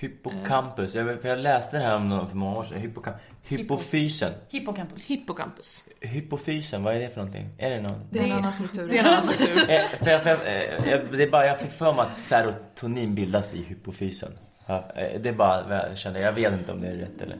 [0.00, 2.80] Hippocampus, jag, för jag läste det här om någon för många år sedan.
[2.80, 4.32] Hippocamp hypofysen.
[4.48, 5.02] Hippocampus.
[5.02, 5.84] Hippocampus.
[6.00, 7.48] Hypofysen, vad är det för någonting?
[7.58, 8.00] Är det någon?
[8.10, 8.88] Det är en annan struktur.
[8.88, 9.70] Det är en annan struktur.
[9.70, 12.14] Eh, för jag, för jag, eh, jag, det är bara, jag fick för mig att
[12.14, 14.32] serotonin bildas i hypofysen.
[14.66, 16.20] Ja, eh, det är bara jag känner.
[16.20, 17.36] Jag vet inte om det är rätt eller...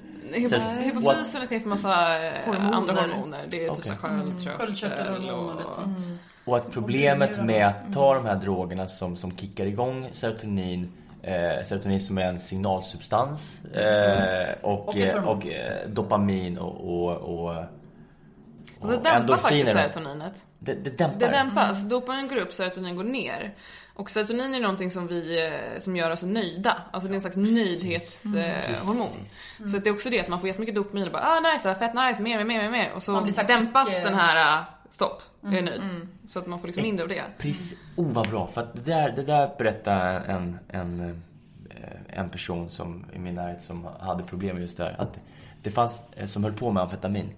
[0.83, 2.73] Hypofysen är till för massa eh, Hormoner.
[2.73, 3.39] andra hormoner.
[3.49, 3.93] Det är typ Okej.
[3.93, 3.97] så
[4.59, 5.99] sköldkörtel och lite sånt.
[6.45, 11.63] Och att problemet med att ta de här drogerna som, som kickar igång serotonin eh,
[11.63, 14.97] Serotonin som är en signalsubstans eh, och, Och
[15.27, 17.65] och eh, dopamin och, och,
[18.81, 20.47] och, det dämpar faktiskt serotoninet.
[20.59, 21.83] Det, det dämpar Det dämpas.
[21.83, 23.55] Dopamin går upp, serotonin går ner.
[23.95, 26.77] Och serotonin är någonting som, vi, eh, som gör oss nöjda.
[26.91, 29.09] Alltså det är en slags nöjdhetshormon.
[29.59, 29.67] Mm.
[29.67, 31.95] Så det är också det att man får jättemycket dopamin och bara ah nice, fett
[31.95, 32.93] nice, mer, mer, mer, mer.
[32.93, 36.09] Och så, dämpas kick, eh, den här uh, stopp, jag är Mm, nöjd.
[36.27, 37.23] Så att man får liksom mindre av det.
[37.39, 37.79] Precis.
[37.97, 38.47] Oh vad bra.
[38.47, 41.23] För att det där, det där berättade en, en,
[41.71, 44.97] eh, en person som i min närhet som hade problem med just det här.
[44.99, 45.19] Att
[45.63, 47.31] det fanns, eh, som höll på med amfetamin.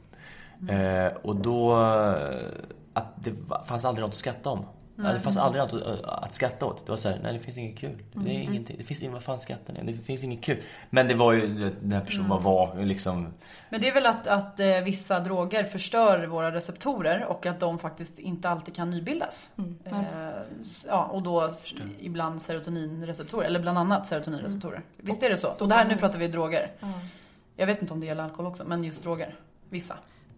[0.68, 2.48] Eh, och då, eh,
[2.92, 3.32] att det
[3.66, 4.64] fanns aldrig något att skratta om.
[4.98, 6.86] Ja, det fanns aldrig något att, att skratta åt.
[6.86, 8.02] Det var så här, nej det finns inget kul.
[8.12, 8.76] Det är ingenting.
[8.78, 9.92] Det finns inget, vad fan skrattar ni?
[9.92, 10.62] Det finns inget kul.
[10.90, 13.28] Men det var ju, den här personen bara var liksom
[13.70, 17.78] Men det är väl att, att eh, vissa droger förstör våra receptorer och att de
[17.78, 19.50] faktiskt inte alltid kan nybildas.
[19.84, 20.30] Eh,
[20.61, 24.82] s- ja, och då s- ibland serotoninreceptorer, eller bland annat serotoninreceptorer.
[24.96, 25.48] Visst är det så?
[25.59, 26.70] Och det här, nu pratar vi droger.
[27.57, 29.34] Jag vet inte om det gäller alkohol också, men just droger.
[29.70, 29.94] Vissa.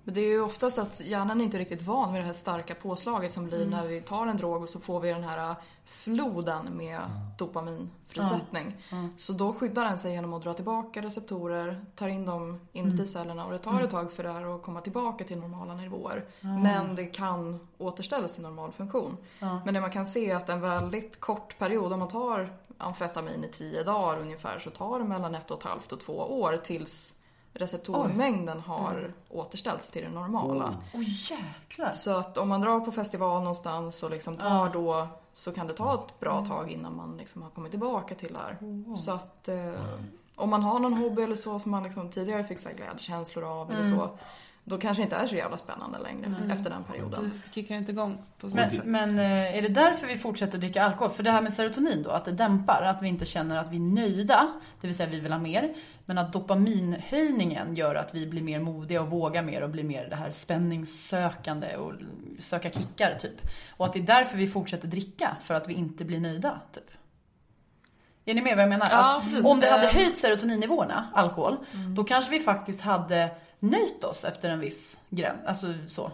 [0.09, 2.74] Men det är ju oftast att hjärnan är inte riktigt van vid det här starka
[2.74, 3.70] påslaget som blir Mm.
[3.70, 7.00] när vi tar en drog och så får vi den här äh, floden med
[7.38, 8.76] dopaminfrisättning.
[9.16, 13.06] Så då skyddar den sig genom att dra tillbaka receptorer, tar in dem inuti Mm.
[13.06, 16.24] cellerna och det tar ett tag för det här att komma tillbaka till normala nivåer.
[16.40, 19.16] Men det kan återställas till normal funktion.
[19.64, 23.44] Men det man kan se är att en väldigt kort period, om man tar amfetamin
[23.44, 26.56] i tio dagar ungefär, så tar det mellan ett och ett halvt och två år
[26.56, 27.14] tills
[27.55, 30.76] receptormängden har återställts till det normala.
[30.94, 31.92] Åh jäklar!
[31.92, 35.74] Så att om man drar på festival någonstans och liksom tar då så kan det
[35.74, 38.57] ta ett bra tag innan man liksom har kommit tillbaka till det här.
[38.94, 39.72] Så att eh,
[40.36, 43.44] om man har någon hobby eller så som man liksom tidigare fick så här glädjekänslor
[43.44, 44.18] av eller så.
[44.68, 47.32] Då kanske inte är så jävla spännande längre efter den perioden.
[47.44, 50.84] Det kickar inte igång på samma Men, men eh, är det därför vi fortsätter dricka
[50.84, 51.10] alkohol?
[51.10, 53.76] För det här med serotonin då, att det dämpar, att vi inte känner att vi
[53.76, 55.74] är nöjda, det vill säga vi vill ha mer.
[56.04, 60.06] Men att dopaminhöjningen gör att vi blir mer modiga och vågar mer och blir mer
[60.10, 61.92] det här spänningssökande och
[62.38, 63.48] söka kickar typ.
[63.76, 66.90] Och att det är därför vi fortsätter dricka, för att vi inte blir nöjda typ.
[68.24, 68.88] Är ni med vad jag menar?
[68.90, 69.94] Ja, om det hade Eh.
[69.94, 71.56] höjt serotoninnivåerna, alkohol,
[71.96, 73.30] då kanske vi faktiskt hade
[73.61, 75.38] nöjt oss efter en viss gräns.
[75.46, 76.12] Alltså så.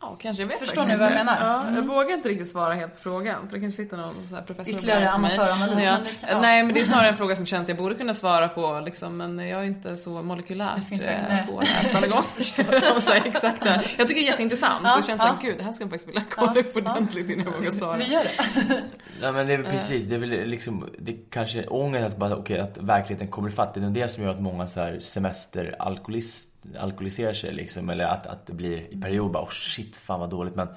[0.00, 0.42] Ja, kanske.
[0.42, 1.36] Jag vet Förstår ni vad jag menar?
[1.40, 3.48] Ja, jag vågar inte riktigt svara helt på frågan.
[3.48, 5.96] För det kanske sitter någon så här professor Ytterligare amatöranalys, Ja.
[6.20, 6.40] det ja.
[6.40, 8.48] Nej, men det är snarare en fråga som jag känner att jag borde kunna svara
[8.48, 8.82] på.
[8.84, 11.46] Liksom, men jag är inte så Det molekylärt finns eh, säkert- nej.
[11.50, 12.96] påläst alla gånger.
[12.96, 13.84] Och så här, exakt det.
[13.98, 14.80] Jag tycker det är jätteintressant.
[14.84, 15.28] Ja, det känns ja.
[15.28, 17.96] såhär, gud, det här skulle jag faktiskt vilja kolla upp ordentligt innan jag vågar svara.
[17.96, 18.82] Vi gör det.
[19.20, 22.16] Nej men det är väl precis, det är väl liksom, det är kanske ångest att
[22.16, 23.74] bara, okej, att verkligheten kommer ifatt.
[23.74, 27.90] Det är det som gör att många så här semesteralkoholist, alkoholiserar sig liksom.
[27.90, 30.54] Eller att, att det blir i period bara, oh shit, fan vad dåligt.
[30.54, 30.68] Men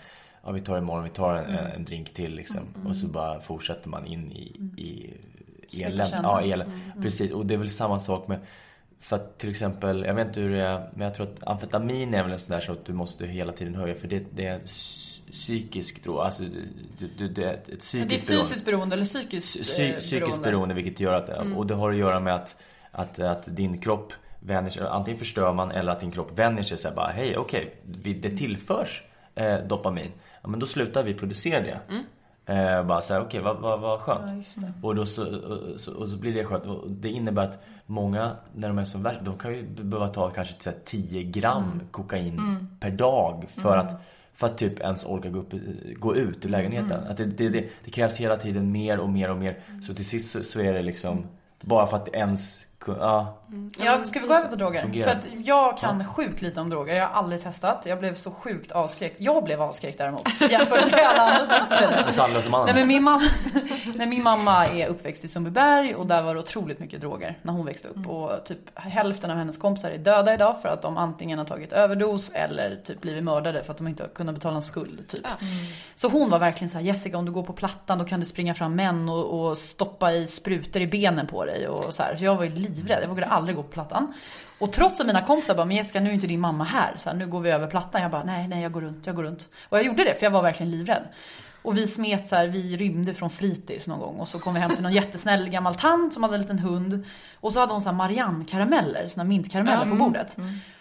[0.44, 2.62] ja, vi tar imorgon, vi tar en, en drink till liksom.
[2.88, 4.42] Och så bara fortsätter man in i,
[4.82, 5.14] i
[5.70, 6.08] Slippa elen.
[6.24, 6.72] Ja, elen.
[7.02, 8.40] Precis, och det är väl samma sak med
[9.00, 12.14] för att till exempel, jag vet inte hur det är, men jag tror att amfetamin
[12.14, 14.46] är väl en sån där så att du måste hela tiden höja för det, det
[14.46, 14.60] är
[15.32, 16.44] psykiskt då, alltså
[17.00, 18.44] du, du, det är ett, ett Det är psykiskt beroende.
[18.48, 21.58] fysiskt beroende eller psykiskt Psy- eh, psykiskt beroende vilket gör att, Mm.
[21.58, 25.54] och det har att göra med att, att, att din kropp vänjer sig, antingen förstör
[25.54, 29.04] man eller att din kropp vänjer sig så här bara hej okej, vi det tillförs
[29.36, 30.12] eh, dopamin.
[30.42, 31.80] Ja, men då slutar vi producera det.
[32.54, 34.32] Eh, bara så här, okej vad, vad, vad skönt.
[34.84, 36.66] och, då så, och, så, och så blir det skönt.
[36.66, 40.30] Och det innebär att många, när de är som värst, de kan ju behöva ta
[40.30, 44.02] kanske så här 10 gram kokain per dag för att
[44.34, 45.54] för att typ ens orka gå, upp,
[45.96, 47.08] gå ut ur lägenheten.
[47.08, 49.60] Att det, det, det, det krävs hela tiden mer och mer och mer.
[49.82, 51.26] Så till sist så, så är det liksom
[51.62, 53.28] bara för att ens kunna...
[53.78, 54.82] Ja, Ja, ska vi gå över på droger?
[54.82, 55.10] Fungerar.
[55.10, 56.96] För att jag kan sjukt lite om droger.
[56.96, 57.84] Jag har aldrig testat.
[57.86, 59.16] Jag blev så sjukt avskräckt.
[59.20, 60.42] Jag blev avskräckt däremot.
[60.50, 61.56] Jämfört med alla andra
[62.66, 63.24] Nej men min mamma,
[63.96, 67.54] Nej, min mamma är uppväxt i Sundbyberg och där var det otroligt mycket droger när
[67.54, 67.96] hon växte upp.
[67.96, 68.10] Mm.
[68.10, 71.74] Och typ hälften av hennes kompisar är döda idag för att de antingen har tagit
[71.74, 75.08] överdos eller typ blivit mördade för att de inte har kunnat betala en skuld.
[75.08, 75.28] Typ.
[75.96, 78.26] Så hon var verkligen så här: Jessica om du går på plattan då kan det
[78.26, 81.68] springa fram män och, och stoppa i sprutor i benen på dig.
[81.68, 82.16] Och så, här.
[82.16, 84.14] så jag var ju livrädd, jag vågade aldrig gå på plattan.
[84.60, 87.10] Och trots att mina kompisar bara, men Jessica nu är inte din mamma här, så
[87.10, 88.02] här, nu går vi över plattan.
[88.02, 89.50] Jag bara, nej, nej jag går runt, jag går runt.
[89.70, 91.04] Och jag gjorde det för jag var verkligen livrädd.
[91.62, 94.60] Och vi smet så här, vi rymde från fritids någon gång och så kom vi
[94.60, 97.06] hem till någon jättesnäll gammal tant som hade en liten hund.
[97.40, 100.38] Och så hade hon så här Marianne-karameller, såna mintkarameller på bordet.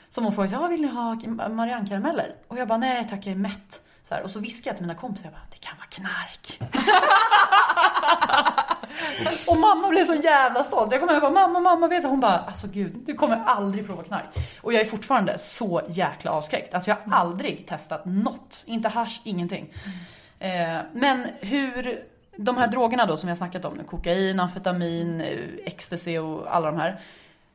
[0.09, 1.17] Som hon frågade, ja vill ni ha
[1.49, 2.35] Marianne-karameller?
[2.49, 3.81] Och jag bara, nej tack jag är mätt.
[4.03, 6.61] Så här, och så viskade jag till mina kompisar, jag bara, det kan vara knark.
[9.47, 10.93] och mamma blev så jävla stolt.
[10.93, 12.09] Jag kommer hem och bara, mamma, mamma vet du?
[12.09, 14.25] Hon bara, alltså gud, du kommer aldrig prova knark.
[14.61, 16.75] Och jag är fortfarande så jäkla avskräckt.
[16.75, 18.65] Alltså jag har aldrig testat något.
[18.67, 19.73] Inte hasch, ingenting.
[20.39, 22.05] Eh, men hur,
[22.37, 26.71] de här drogerna då som jag snackat om nu, kokain, amfetamin, eh, ecstasy och alla
[26.71, 27.01] de här.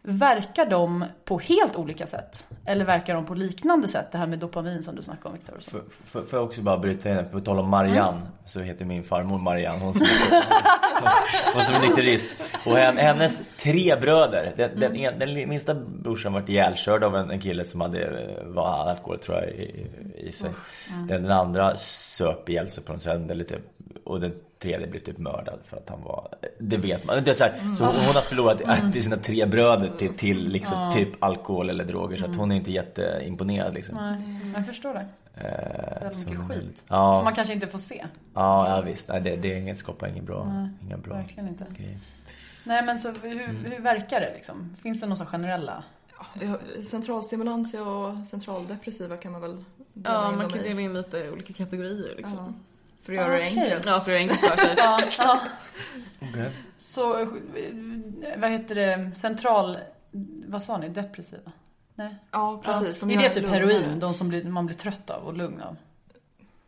[0.03, 2.45] Verkar de på helt olika sätt?
[2.65, 4.11] Eller verkar de på liknande sätt?
[4.11, 5.55] Det här med dopamin som du snackade om Viktor.
[5.71, 8.27] Får för, för jag också bara bryta in, på tal om Marianne, Mm.
[8.45, 10.07] så heter min farmor Marianne, hon som,
[11.53, 12.29] hon som är nykterist.
[12.65, 15.13] Och hen- hennes tre bröder, den, den, Mm.
[15.13, 19.37] en, den minsta brorsan vart ihjälkörd av en, en kille som hade var alkohol tror
[19.37, 19.87] jag i,
[20.17, 20.49] i sig.
[20.93, 21.07] Mm.
[21.07, 23.61] Den, den andra söp ihjäl sig på något sätt, typ,
[24.05, 26.27] och den tredje blev typ mördad för att han var,
[26.59, 27.23] det vet man.
[27.23, 28.91] Det är så, här, så hon, har förlorat Mm.
[28.91, 32.55] till sina tre bröder till, till liksom, typ alkohol eller droger, så att hon är
[32.55, 33.95] inte jätteimponerad liksom.
[33.97, 35.05] Nej, jag förstår det.
[35.35, 36.85] Eh, Väldigt så- mycket skit.
[36.87, 37.15] Ja.
[37.15, 38.05] Som man kanske inte får se.
[38.33, 39.07] Ja, ja visst.
[39.07, 41.65] Nej, det, det är inget, skapar ingen bra, Nej, inga bra verkligen inte.
[41.77, 41.97] grejer.
[42.63, 44.75] Nej men så hur, hur verkar det liksom?
[44.83, 45.83] Finns det några generella?
[46.41, 51.31] Ja, Centralstimulantia och centraldepressiva kan man väl dela Ja, in man kan dela in lite
[51.31, 52.37] olika kategorier liksom.
[52.37, 52.53] Ja,
[53.01, 53.59] för att göra det Okej.
[53.59, 53.85] enkelt.
[53.85, 54.73] Ja, för det är enkelt för sig.
[54.77, 55.39] Ja, ja.
[56.29, 56.49] Okay.
[56.77, 57.25] Så
[58.37, 59.11] vad heter det?
[59.15, 59.77] Central...
[60.47, 60.89] Vad sa ni?
[60.89, 61.51] Depressiva?
[61.95, 62.15] Nej?
[62.31, 62.99] Ja, precis.
[62.99, 63.59] De är det typ lugnare.
[63.59, 63.99] heroin?
[63.99, 65.75] De som blir, man blir trött av och lugn av?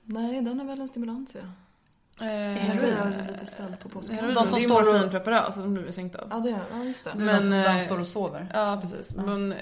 [0.04, 1.52] Nej, den är väl en stimulantia.
[2.22, 4.02] Eh, Heroin är lite ställd på.
[4.14, 6.28] Heroin, De som det är står och- morfinpreparat som du är sänkt av.
[6.32, 7.12] Ja, det är ja, just det.
[7.16, 8.48] Men, Men, de som eh, de står och sover?
[8.54, 9.16] Ja, precis.
[9.16, 9.58] Men, eh,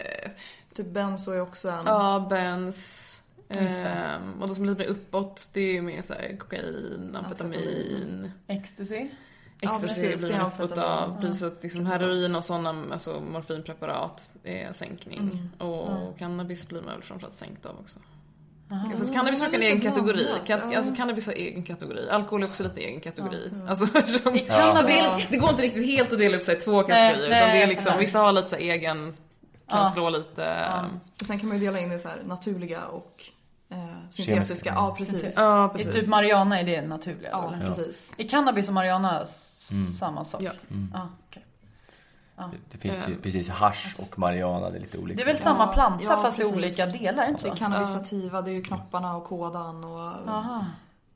[0.75, 1.85] Typ benzo är också en.
[1.85, 3.07] ja, bens.
[3.53, 3.89] Det.
[3.89, 8.31] ehm, och de som är lite mer uppåt, det är ju mer såhär kokain, amfetamin.
[8.47, 9.07] Ecstasy?
[9.63, 11.21] Ja, Ecstasy precis, det blir är man uppåt av.
[11.21, 15.19] Precis att liksom heroin och sådana alltså morfinpreparat är sänkning.
[15.19, 15.71] Mm.
[15.71, 17.99] Och cannabis blir man väl framförallt sänkt av också.
[18.71, 18.91] Aha.
[18.97, 20.27] Fast cannabis har en egen kategori.
[20.45, 20.77] Kan, ja.
[20.77, 22.09] alltså cannabis har egen kategori.
[22.09, 23.51] Alkohol är också lite egen kategori.
[23.67, 27.29] Alltså, som, cannabis- det går inte riktigt helt att dela upp sig i två kategorier.
[27.29, 29.13] nej, utan det är liksom, vissa har lite så egen,
[29.69, 29.89] kan Ja.
[29.89, 30.41] slå lite.
[30.41, 30.85] Ja,
[31.21, 33.23] Och sen kan man ju dela in i så här naturliga och
[33.71, 33.77] eh,
[34.09, 34.73] syntetiska.
[34.75, 35.33] Ja, precis.
[35.37, 35.93] ja Är precis.
[35.93, 37.29] typ marijuana, är det naturliga?
[37.31, 37.65] Ja, eller?
[37.65, 38.13] precis.
[38.17, 39.85] Är cannabis och marijuana s- Mm.
[39.85, 40.41] samma sak?
[40.43, 40.51] Ja.
[40.93, 41.45] Ah, okej.
[42.35, 43.19] Det, det finns ju Eh.
[43.19, 45.17] precis hasch och marijuana, det är lite olika.
[45.17, 47.53] Det är väl samma planta ja, fast i olika delar, inte Det så?
[47.53, 49.99] är cannabisativa, det är ju knopparna och kådan och
[50.29, 50.65] Aha.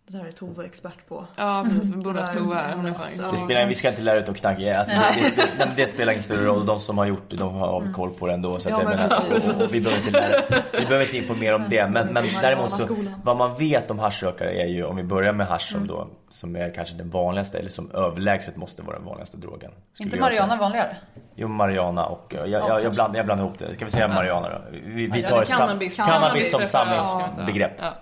[0.07, 1.25] Det där är Tove expert på.
[1.37, 2.61] Ja precis, vi borde Det haft Tove.
[2.75, 3.31] Hon är ja.
[3.31, 4.79] Det spelar, vi ska inte lära ut att knacka.
[4.79, 4.95] Alltså,
[5.35, 6.65] det, det, det spelar ingen större roll.
[6.65, 8.59] De som har gjort det, de har koll på det ändå.
[8.59, 10.41] Så Ja, jag men menar, och, och, vi, behöver inte lära,
[10.71, 11.87] vi behöver inte informera om det.
[11.87, 12.87] Men, men däremot så,
[13.23, 16.55] vad man vet om haschrökare är ju, om vi börjar med hasch som då, som
[16.55, 19.71] är kanske den vanligaste, eller som överlägset måste vara den vanligaste drogen.
[19.99, 20.97] Inte jag marijuana vanligare?
[21.35, 22.89] Jo, marijuana och, jag, jag, jag, kanske.
[22.89, 23.73] blandar, jag blandar ihop det.
[23.73, 24.61] Ska vi säga marijuana då?
[24.71, 25.97] Vi, vi Ja, tar det ett sam, Cannabis.
[25.97, 27.05] cannabis som Cannabis.
[27.05, 27.73] samlingsbegrepp.
[27.79, 27.93] Ja.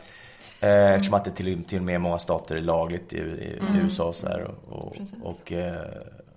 [0.64, 4.04] Eh, eftersom att det till, till och med många stater är lagligt i, i USA
[4.04, 4.42] och så här.
[4.42, 5.82] Och, och, och, eh,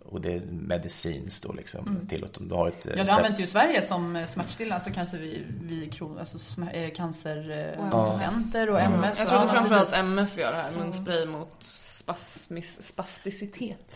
[0.05, 2.37] och det är medicinskt då liksom tillåtet.
[2.37, 5.17] Om du har ett Ja, det används ju i Sverige som eh, smärtstillande, alltså kanske
[5.17, 9.19] vi, vi alltså eh, cancerpatienter och MS.
[9.19, 9.95] Jag och tror det är framförallt.
[9.95, 13.95] MS vi har det här, munspray mot spasmis, spasticitet.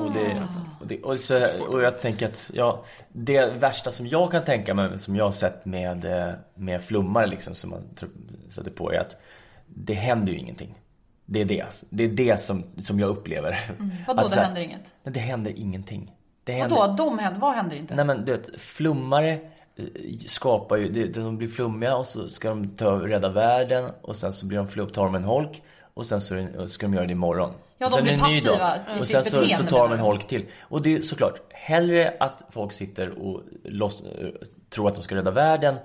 [0.00, 0.42] Och, det,
[0.80, 4.74] och, det, och, så, och jag tänker att ja, det värsta som jag kan tänka
[4.74, 7.82] mig, som jag har sett med, eh, med flummare liksom, som man
[8.48, 9.16] stöter på är att
[9.84, 10.74] det händer ju ingenting.
[11.26, 13.56] Det är det, det, är det som, som jag upplever.
[14.06, 14.92] Vadå, Att det här- händer inget?
[15.02, 16.12] Nej, det händer ingenting.
[16.44, 17.94] Det händer, Vadå, de händer, vad händer inte?
[17.94, 19.30] Nej men du vet, flummare
[19.76, 19.84] eh,
[20.26, 24.32] skapar ju, det- de blir flummiga och så ska de ta rädda världen och sen
[24.32, 25.62] så blir de flum, tar de en holk
[25.94, 27.52] och sen så ska de göra det imorgon.
[27.78, 30.46] Ja, de sen blir passiva i Och sen så, så tar de en holk till.
[30.60, 34.28] Och det är såklart, hellre att folk sitter och loss, eh,
[34.70, 35.76] tror att de ska rädda världen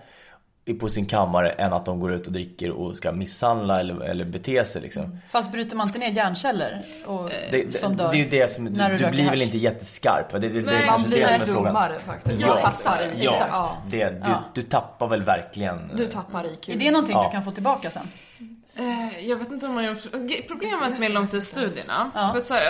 [0.80, 4.26] på sin kammare än att de går ut och dricker och ska misshandla eller, eller
[4.26, 5.18] bete sig liksom.
[5.30, 8.12] Fast bryter man inte ner hjärnceller och, Det, det, som dör?
[8.12, 9.42] det är ju det som, när du, du blir väl hasch?
[9.42, 10.32] inte jätteskarp?
[10.32, 11.64] Det, det, det är Nej, Man blir det som är frågan.
[11.64, 12.42] dummare faktiskt.
[12.42, 13.24] Ja, Man tappar i.
[13.24, 13.92] Ja, Exakt.
[13.92, 14.44] det, du, Ja.
[14.54, 17.24] du tappar väl verkligen Du tappar i Är det någonting Ja.
[17.26, 18.08] du kan få tillbaka sen?
[18.76, 20.12] Eh, Jag vet inte om man gjort...
[20.48, 22.64] Problemet med långtidsstudierna, för att så här,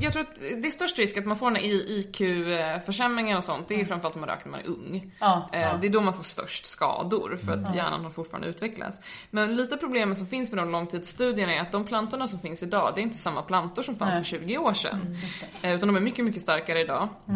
[0.00, 3.68] jag tror att det är störst risk att man får den här IQ-försämringen och sånt,
[3.68, 5.12] det är framförallt om man röker när man är ung.
[5.18, 9.00] Ja, Eh, Det är då man får störst skador, för att hjärnan har fortfarande utvecklats.
[9.30, 12.92] Men lite problemet som finns med de långtidsstudierna är att de plantorna som finns idag,
[12.94, 15.16] det är inte samma plantor som fanns för 20 år sedan.
[15.62, 17.08] Eh, Utan de är mycket, mycket starkare idag.
[17.28, 17.34] Eh,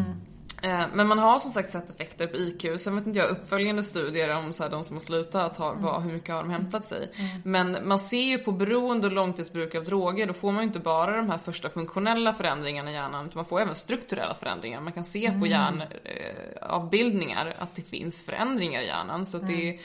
[0.92, 2.80] Men man har som sagt sett effekter på IQ.
[2.80, 6.02] Sen vet inte jag uppföljande studier om så här, de som har slutat, har, vad,
[6.02, 7.10] hur mycket har de hämtat sig.
[7.44, 10.78] Men man ser ju på beroende och långtidsbruk av droger, då får man ju inte
[10.78, 14.80] bara de här första funktionella förändringarna i hjärnan, utan man får även strukturella förändringar.
[14.80, 19.26] Man kan se på hjärnavbildningar att det finns förändringar i hjärnan.
[19.26, 19.80] Så det eh,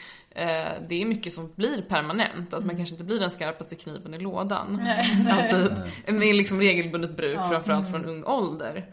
[0.88, 4.17] det är mycket som blir permanent, att man kanske inte blir den skarpaste kniven i
[4.17, 4.82] lådan.
[5.32, 5.71] Alltid.
[6.15, 8.86] Med liksom regelbundet bruk, framförallt från ung ålder.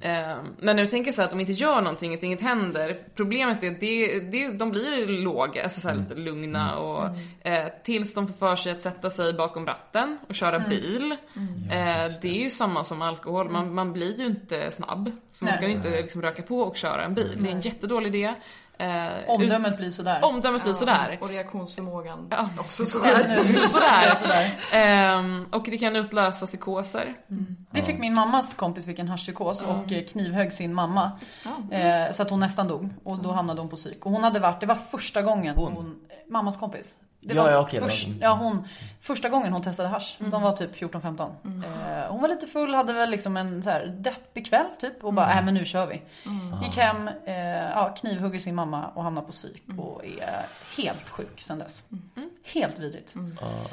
[0.00, 2.98] Eh, Men när du tänker så att de inte gör någonting, att inget händer.
[3.14, 7.04] Problemet är att det, det, de blir ju låga, alltså så här lite lugna och
[7.42, 11.12] eh, tills de får för sig att sätta sig bakom ratten och köra bil.
[11.70, 15.10] Eh, det är ju samma som alkohol, man, man blir ju inte snabb.
[15.32, 17.38] Så man ska ju inte liksom röka på och köra en bil.
[17.40, 18.34] Det är en jättedålig idé.
[18.78, 20.24] Eh, Omdömet blir sådär.
[20.24, 21.18] Omdömet blir sådär.
[21.20, 22.48] Och reaktionsförmågan Ja.
[22.58, 23.38] också sådär.
[23.66, 24.14] Sådär.
[24.16, 24.58] sådär.
[24.72, 27.14] Ehm, och det kan utlösa psykoser.
[27.70, 31.12] Det fick min mammas kompis fick en haschpsykos och eh, knivhögg sin mamma.
[31.72, 32.88] Eh, så att hon nästan dog.
[33.04, 34.06] Och då hamnade hon på psyk.
[34.06, 35.96] Och hon hade varit, det var första gången hon,
[36.30, 36.96] mammas kompis.
[37.26, 38.68] Det Ja, var ja, okej, först, men- ja, hon,
[39.00, 40.16] första gången hon testade hasch.
[40.20, 40.30] Mm.
[40.30, 41.30] De var typ 14-15.
[41.44, 45.04] Eh, hon var lite full, hade väl liksom en så här deppig kväll typ.
[45.04, 45.38] Och bara, Mm.
[45.38, 46.02] äh men nu kör vi.
[46.64, 47.34] Gick hem, eh,
[47.70, 49.62] ja, knivhugger sin mamma och hamnar på psyk.
[49.68, 49.80] Mm.
[49.80, 50.44] Och är
[50.76, 51.84] helt sjuk sen dess.
[52.54, 53.14] Helt vidrigt.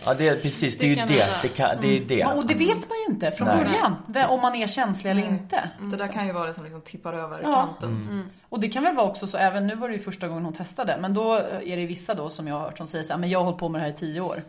[0.06, 0.78] Ja, det är precis.
[0.78, 1.28] Det är Det ju det.
[1.42, 2.26] Det, kan, det är det.
[2.26, 3.58] Och det vet man ju inte från Nej.
[3.58, 4.30] början.
[4.30, 5.70] Om man är känslig eller inte.
[5.92, 7.54] Det där kan ju vara det som liksom tippar över Ja.
[7.56, 7.90] kanten.
[7.90, 8.30] Mm.
[8.50, 10.54] Och det kan väl vara också så, även nu var det ju första gången hon
[10.54, 11.34] testade, men då
[11.66, 13.52] är det vissa då som jag har hört som säger så här, men jag har
[13.52, 14.44] hållit på med det här i tio år.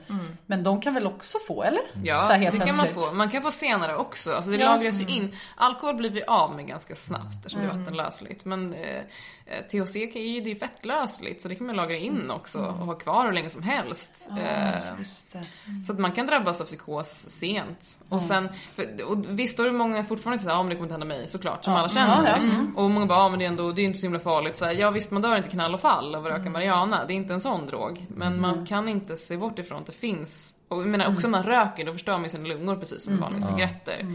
[0.46, 1.82] Men de kan väl också få, eller?
[2.02, 3.08] Ja, så här helt det kan man plötsligt.
[3.10, 3.14] få.
[3.14, 4.34] Man kan få senare också.
[4.34, 4.76] Alltså det Ja.
[4.76, 5.36] lagras ju in.
[5.56, 8.44] Alkohol blir vi av med ganska snabbt eftersom det är vattenlösligt.
[8.44, 8.96] Men eh,
[9.46, 12.58] eh, THC kan ju, det är ju fettlösligt så det kan man lagra in också
[12.58, 14.28] och ha kvar hur länge som helst.
[14.98, 15.42] Just det.
[15.86, 17.96] Så att man kan drabbas av psykos sent.
[18.08, 20.84] Och sen, för, och visst då är det många fortfarande såhär, ja men det kommer
[20.86, 22.26] inte hända mig såklart, som alla känner.
[22.26, 22.38] Ja,
[22.74, 22.82] ja.
[22.82, 24.56] Och många bara, ja men det är ändå, det är inte så himla farligt.
[24.56, 27.12] Så här, ja visst man dör inte knall och fall av att röka marijuana, det
[27.12, 28.06] är inte en sån drog.
[28.08, 30.52] Men man kan inte se bort ifrån att det finns.
[30.68, 33.20] Och jag menar också om man röker, då förstör man ju sina lungor precis som
[33.20, 34.06] vanliga cigaretter.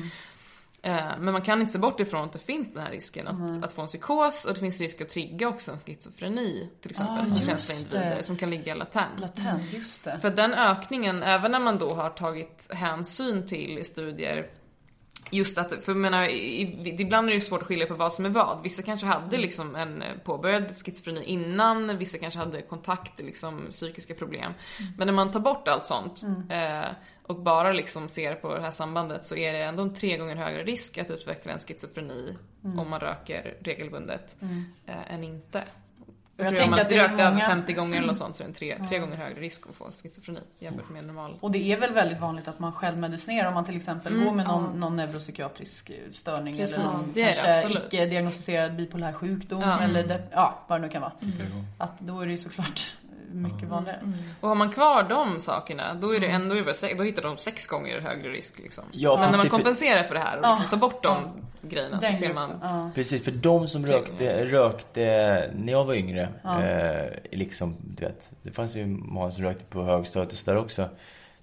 [0.81, 3.63] Eh, Men man kan inte se bort ifrån att det finns den här risken att,
[3.63, 7.15] att få en psykos och det finns risk att trigga också en schizofreni till exempel
[7.17, 8.23] Ah, hos just känsliga individer det.
[8.23, 9.19] som kan ligga latent.
[9.19, 10.19] Latent, just det.
[10.21, 14.47] För den ökningen, även när man då har tagit hänsyn till i studier
[15.31, 16.27] Just att, för jag menar,
[16.99, 18.63] ibland är det svårt att skilja på vad som är vad.
[18.63, 24.13] Vissa kanske hade liksom en eh, påbörjad schizofreni innan, vissa kanske hade kontakt, liksom psykiska
[24.13, 24.53] problem.
[24.97, 26.89] Men när man tar bort allt sånt eh,
[27.23, 30.35] och bara liksom ser på det här sambandet så är det ändå en tre gånger
[30.35, 34.35] högre risk att utveckla en schizofreni om man röker regelbundet
[34.85, 35.63] eh, än inte.
[36.39, 38.35] Jag, Jag tror tänker att det är röker över många- 50 gånger eller något sånt
[38.35, 41.37] så är det en tre, tre gånger högre risk att få schizofreni jämfört med normal.
[41.39, 44.47] Och det är väl väldigt vanligt att man självmedicinerar om man till exempel går med
[44.47, 49.79] någon, någon neuropsykiatrisk störning Precis, eller någon det kanske icke-diagnostiserad bipolär sjukdom Ja.
[49.79, 51.11] eller det, ja, vad det nu kan vara.
[51.77, 52.95] Att då är det ju såklart
[53.31, 53.99] mycket vanligare.
[54.41, 57.37] Och har man kvar de sakerna, då är det ändå över se- då hittar de
[57.37, 58.83] sex gånger högre risk liksom.
[58.91, 60.69] Ja, Men när man precis, kompenserar för det här och liksom Ja.
[60.69, 61.15] tar bort de
[61.61, 62.59] grejerna Den så ser man...
[62.61, 62.91] ja.
[62.95, 65.01] Precis, för de som rökte, rökte
[65.55, 69.83] när jag var yngre, eh, liksom, du vet, det fanns ju många som rökte på
[69.83, 70.89] högstadiet och sådär också,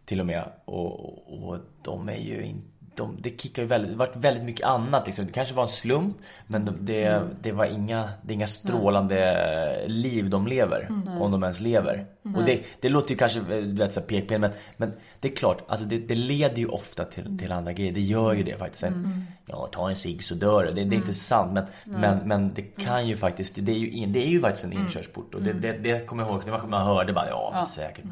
[0.05, 0.45] till och med.
[0.64, 4.66] Och, och de är ju inte de, det kickar ju väldigt, det vart väldigt mycket
[4.66, 5.26] annat liksom.
[5.26, 6.16] Det kanske var en slump,
[6.47, 10.88] men de, det, det var inga, det är inga strålande liv de lever.
[11.20, 12.07] Om de ens lever.
[12.36, 15.86] Och det, det låter ju kanske, du vet, pekpinne, men, men det är klart, alltså
[15.86, 17.92] det, det leder ju ofta till, till andra grejer.
[17.92, 18.80] Det gör ju det faktiskt.
[18.80, 20.70] Sen, Ja, ta en cigg så dör du.
[20.70, 21.66] Det, det är inte sant, men,
[22.01, 24.72] men, men det kan ju faktiskt, det är ju, in, det är ju faktiskt en
[24.72, 25.34] inkörsport.
[25.34, 28.05] Och det, det, det kommer jag ihåg, det var man hörde bara, ja, men säkert.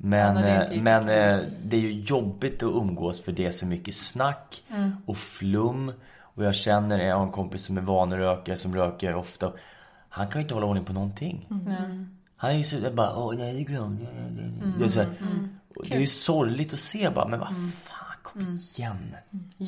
[0.00, 3.66] Men, Ja, eh, men eh, det är ju jobbigt att umgås för det är så
[3.66, 4.62] mycket snack
[5.06, 5.92] och flum.
[6.20, 9.52] Och jag känner, jag har en kompis som är vanerökare som röker ofta.
[10.08, 11.46] Han kan ju inte hålla ordning på någonting.
[12.36, 14.10] Han är ju så jag bara, åh nej det glömde jag.
[14.78, 15.08] Det är, så här,
[15.76, 17.97] och det är ju sorgligt att se bara, men vad fan,
[18.32, 18.42] kom
[18.76, 19.16] igen.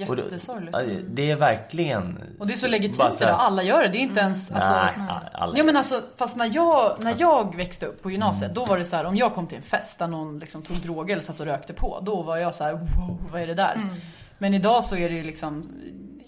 [0.09, 0.77] Och då- Jättesorgligt.
[0.89, 2.23] ja, det är verkligen...
[2.39, 3.89] Och det är så legitimt så här- idag, alla gör det.
[3.89, 4.95] Det är inte ens, alltså, Nej,
[5.33, 8.79] alla- Ja men alltså, fast när jag, när jag växte upp på gymnasiet, då var
[8.79, 11.25] det så här, om jag kom till en fest där någon liksom tog droger eller
[11.25, 13.91] satt och rökte på, då var jag så här, wow, vad är det där?
[14.39, 15.73] Men idag så är det ju liksom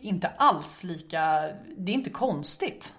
[0.00, 2.94] inte alls lika, det är inte konstigt.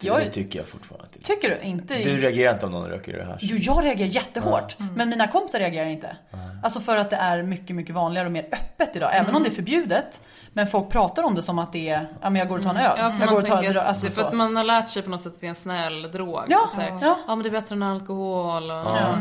[0.00, 1.08] Jag, det tycker jag fortfarande.
[1.22, 1.94] tycker du inte?
[1.98, 3.38] Du reagerar inte om någon röker det här?
[3.40, 4.76] Jo, jag reagerar jättehårt.
[4.96, 6.16] Men mina kompisar reagerar inte.
[6.62, 9.10] Alltså för att det är mycket, mycket vanligare och mer öppet idag.
[9.12, 10.20] Även om det är förbjudet.
[10.52, 12.70] Men folk pratar om det som att det är, ja men jag går och tar
[12.70, 12.96] en öl.
[12.98, 15.10] Ja, jag går och tar en att, alltså för att man har lärt sig på
[15.10, 16.44] något sätt att det är en snäll drog.
[16.48, 17.18] Ja, så här, ja.
[17.26, 19.18] ja men det är bättre än alkohol och, Ja.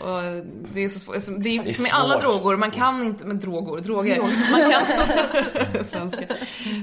[0.00, 0.44] Och
[0.74, 1.14] det är så svårt.
[1.14, 4.20] Alltså, Det är, Det är som med alla droger, man kan inte, med droger, droger.
[4.20, 6.24] Man kan, svenska.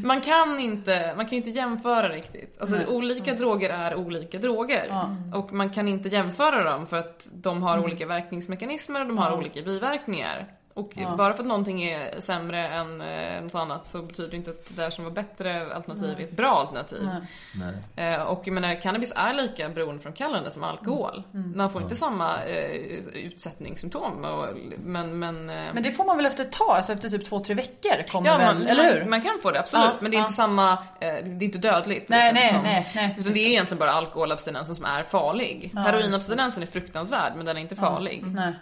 [0.03, 2.61] Man kan inte, man kan inte jämföra riktigt.
[2.61, 5.05] Alltså olika droger är olika droger.
[5.33, 9.37] Och man kan inte jämföra dem för att de har olika verkningsmekanismer och de har
[9.37, 10.47] olika biverkningar.
[10.73, 14.49] Och bara för att någonting är sämre än eh, något annat så betyder det inte
[14.51, 17.09] att det där som var bättre alternativ är ett bra alternativ.
[17.55, 18.13] Nej.
[18.13, 21.23] Eh, och jag menar, cannabis är lika beroendeframkallande som alkohol.
[21.55, 22.71] Man får inte samma eh,
[23.13, 24.25] utsättningssymptom.
[24.25, 24.47] Och,
[24.83, 27.39] men, men, eh, Men det får man väl efter ett tag, alltså efter typ två,
[27.39, 28.99] tre veckor kommer ja, väl, man, eller hur?
[28.99, 29.85] Man, man kan få det, absolut.
[29.85, 30.23] Ja, men det är ja.
[30.23, 32.09] inte samma, eh, det är inte dödligt.
[32.09, 33.15] Nej, sättet nej, som- nej, nej.
[33.19, 35.71] Utan det är egentligen bara alkoholabstinensen som är farlig.
[35.75, 38.23] Heroinabstinensen är fruktansvärd, men den är inte farlig.
[38.25, 38.53] Nej,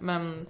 [0.00, 0.46] men, eh,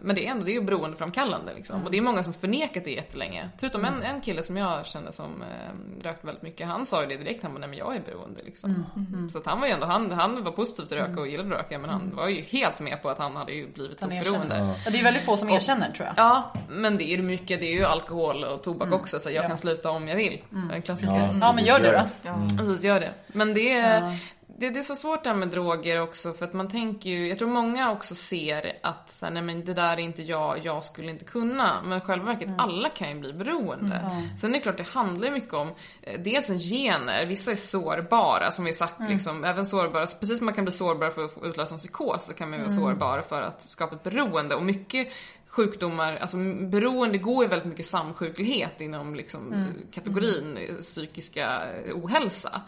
[0.00, 1.84] men det är ändå det är ju beroendeframkallande liksom.
[1.84, 3.48] Och det är många som förnekat det jättelänge.
[3.58, 6.66] Förutom en, en kille som jag kände som eh, rökte väldigt mycket.
[6.66, 8.86] Han sa ju det direkt, han bara, nej men jag är beroende liksom.
[9.32, 11.78] Så att han var ju ändå, han, han var positiv till röka och gillade röka.
[11.78, 14.16] Men han var ju helt med på att han hade ju blivit beroende.
[14.16, 14.74] erkänner.
[14.84, 16.14] Ja, det är väldigt få som erkänner tror jag.
[16.16, 19.18] Ja, men det är ju mycket, det är ju alkohol och tobak också.
[19.20, 19.42] Så jag Mm.
[19.42, 19.48] Ja.
[19.48, 20.38] kan sluta om jag vill.
[20.72, 21.28] En klassisk Ja.
[21.40, 22.02] Ja men gör det då.
[22.22, 22.46] Ja.
[22.58, 23.10] Precis, gör det.
[23.26, 24.18] Men det är,
[24.58, 27.28] det, det är så svårt det här med droger också för att man tänker ju,
[27.28, 30.64] jag tror många också ser att så här, nej men det där är inte jag,
[30.64, 31.82] jag skulle inte kunna.
[31.84, 34.10] Men själva verket, alla kan ju bli beroende.
[34.38, 37.56] Sen är det klart, det handlar ju mycket om eh, dels en gener, vissa är
[37.56, 41.32] sårbara som vi sagt liksom, även sårbara, precis som man kan bli sårbar för att
[41.42, 44.54] utlösa en psykos så kan man ju vara sårbar för att skapa ett beroende.
[44.54, 45.08] Och mycket
[45.54, 46.36] sjukdomar, alltså
[46.66, 52.62] beroende går ju väldigt mycket samsjuklighet inom liksom, kategorin eh, psykiska ohälsa.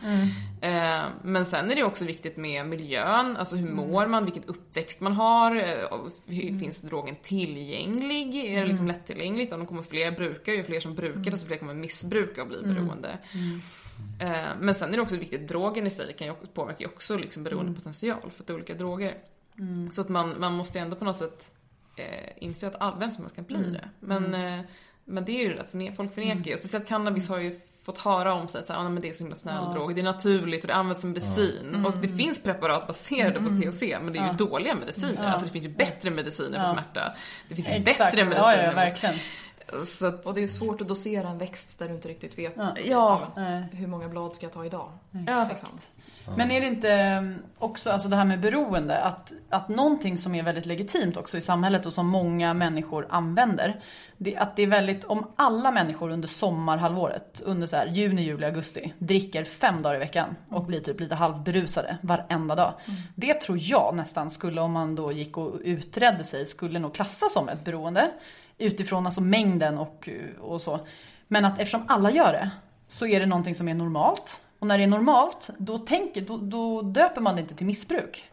[0.60, 5.00] Eh, men sen är det också viktigt med miljön, alltså hur mår man, vilken uppväxt
[5.00, 5.62] man har, eh,
[6.26, 9.52] hur, finns drogen tillgänglig, är det liksom lättillgängligt?
[9.52, 12.62] Om de kommer fler brukar, ju fler som brukar desto fler kommer missbruka och bli
[12.62, 13.18] beroende.
[14.20, 16.86] Eh, men sen är det också viktigt, drogen i sig kan ju också, påverkar ju
[16.86, 19.14] också liksom beroendepotential för att det är olika droger.
[19.90, 21.52] Så att man, man måste ändå på något sätt
[21.96, 22.04] eh,
[22.36, 23.88] inse att all, vem som helst kan bli det.
[24.00, 24.60] Men, eh,
[25.04, 26.56] men det är ju det där, förne- folk förnekar ju.
[26.56, 29.36] Speciellt cannabis har ju fått höra om sig att ah, men det är så himla
[29.36, 31.84] snäll drog, det är naturligt och det används som medicin.
[31.86, 35.26] Och det finns preparat baserade på THC, men det är ju dåliga mediciner.
[35.26, 37.14] Alltså det finns ju bättre mediciner för smärta.
[37.48, 38.62] Det finns ju Exakt, bättre ja, mediciner.
[38.62, 39.14] ja mot- verkligen.
[39.86, 42.56] Så att, Och det är svårt att dosera en växt där du inte riktigt vet
[42.84, 43.32] Ja.
[43.36, 44.92] men, hur många blad ska jag ta idag.
[45.26, 45.46] Ja.
[45.50, 45.68] Liksom.
[46.34, 50.34] Men är det inte mm, också alltså det här med beroende, att, att någonting som
[50.34, 53.80] är väldigt legitimt också i samhället och som många människor använder,
[54.16, 58.46] det, att det är väldigt, om alla människor under sommarhalvåret, under så här juni, juli,
[58.46, 62.74] augusti, dricker fem dagar i veckan och blir typ lite halvberusade varenda dag.
[63.14, 67.32] Det tror jag nästan skulle, om man då gick och utredde sig, skulle nog klassas
[67.32, 68.10] som ett beroende.
[68.58, 70.08] Utifrån alltså mängden och,
[70.40, 70.80] och så.
[71.28, 72.50] Men att eftersom alla gör det,
[72.88, 74.42] så är det någonting som är normalt.
[74.66, 78.30] Och när det är normalt, då, tänker, då, då döper man det inte till missbruk.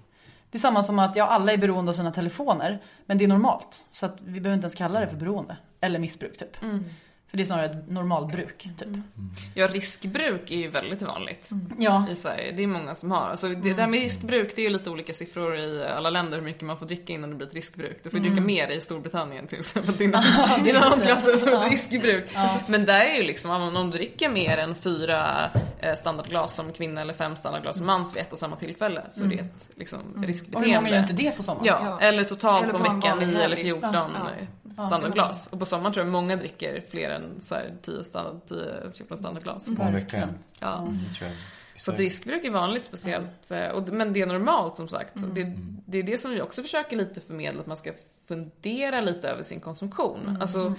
[0.52, 3.28] Det är samma som att ja, alla är beroende av sina telefoner, men det är
[3.28, 3.84] normalt.
[3.92, 5.58] Så att vi behöver inte ens kalla det för beroende.
[5.82, 6.64] Eller missbruk typ.
[6.64, 6.86] Mm.
[7.34, 8.88] För det är snarare ett normalbruk typ.
[9.54, 11.50] ja, riskbruk är ju väldigt vanligt.
[11.80, 12.52] Ja, i Sverige.
[12.52, 13.30] Det är många som har.
[13.30, 16.46] Alltså det där med riskbruk, det är ju lite olika siffror i alla länder hur
[16.46, 18.00] mycket man får dricka innan det blir ett riskbruk.
[18.04, 20.24] Du får ju dricka mer i Storbritannien till exempel innan,
[20.68, 22.32] innan de klassar det som ett riskbruk.
[22.68, 27.02] Men där är ju liksom, om du dricker mer än fyra eh, standardglas som kvinna
[27.02, 30.00] eller fem standardglas som mans vid ett och samma tillfälle så är det ett liksom,
[30.00, 30.90] och hur många riskbeteende.
[30.90, 31.66] gör inte det på sommaren?
[31.66, 32.00] Ja, Ja.
[32.08, 33.62] eller totalt Eller på man veckan vanlig 9 eller helg.
[33.64, 34.10] 14 Ja.
[34.74, 35.48] Standardglas.
[35.48, 39.66] Och på sommaren tror jag många dricker fler än så här 10 standard, 10-14 standardglas.
[39.66, 40.30] På en vecka.
[40.60, 40.88] Ja.
[41.78, 45.24] Så att riskbruk är vanligt speciellt, eh, och, men det är normalt som sagt.
[45.24, 45.54] Och Det,
[45.86, 47.92] det är det som vi också försöker lite förmedla, att man ska
[48.28, 50.38] fundera lite över sin konsumtion.
[50.42, 50.74] Alltså,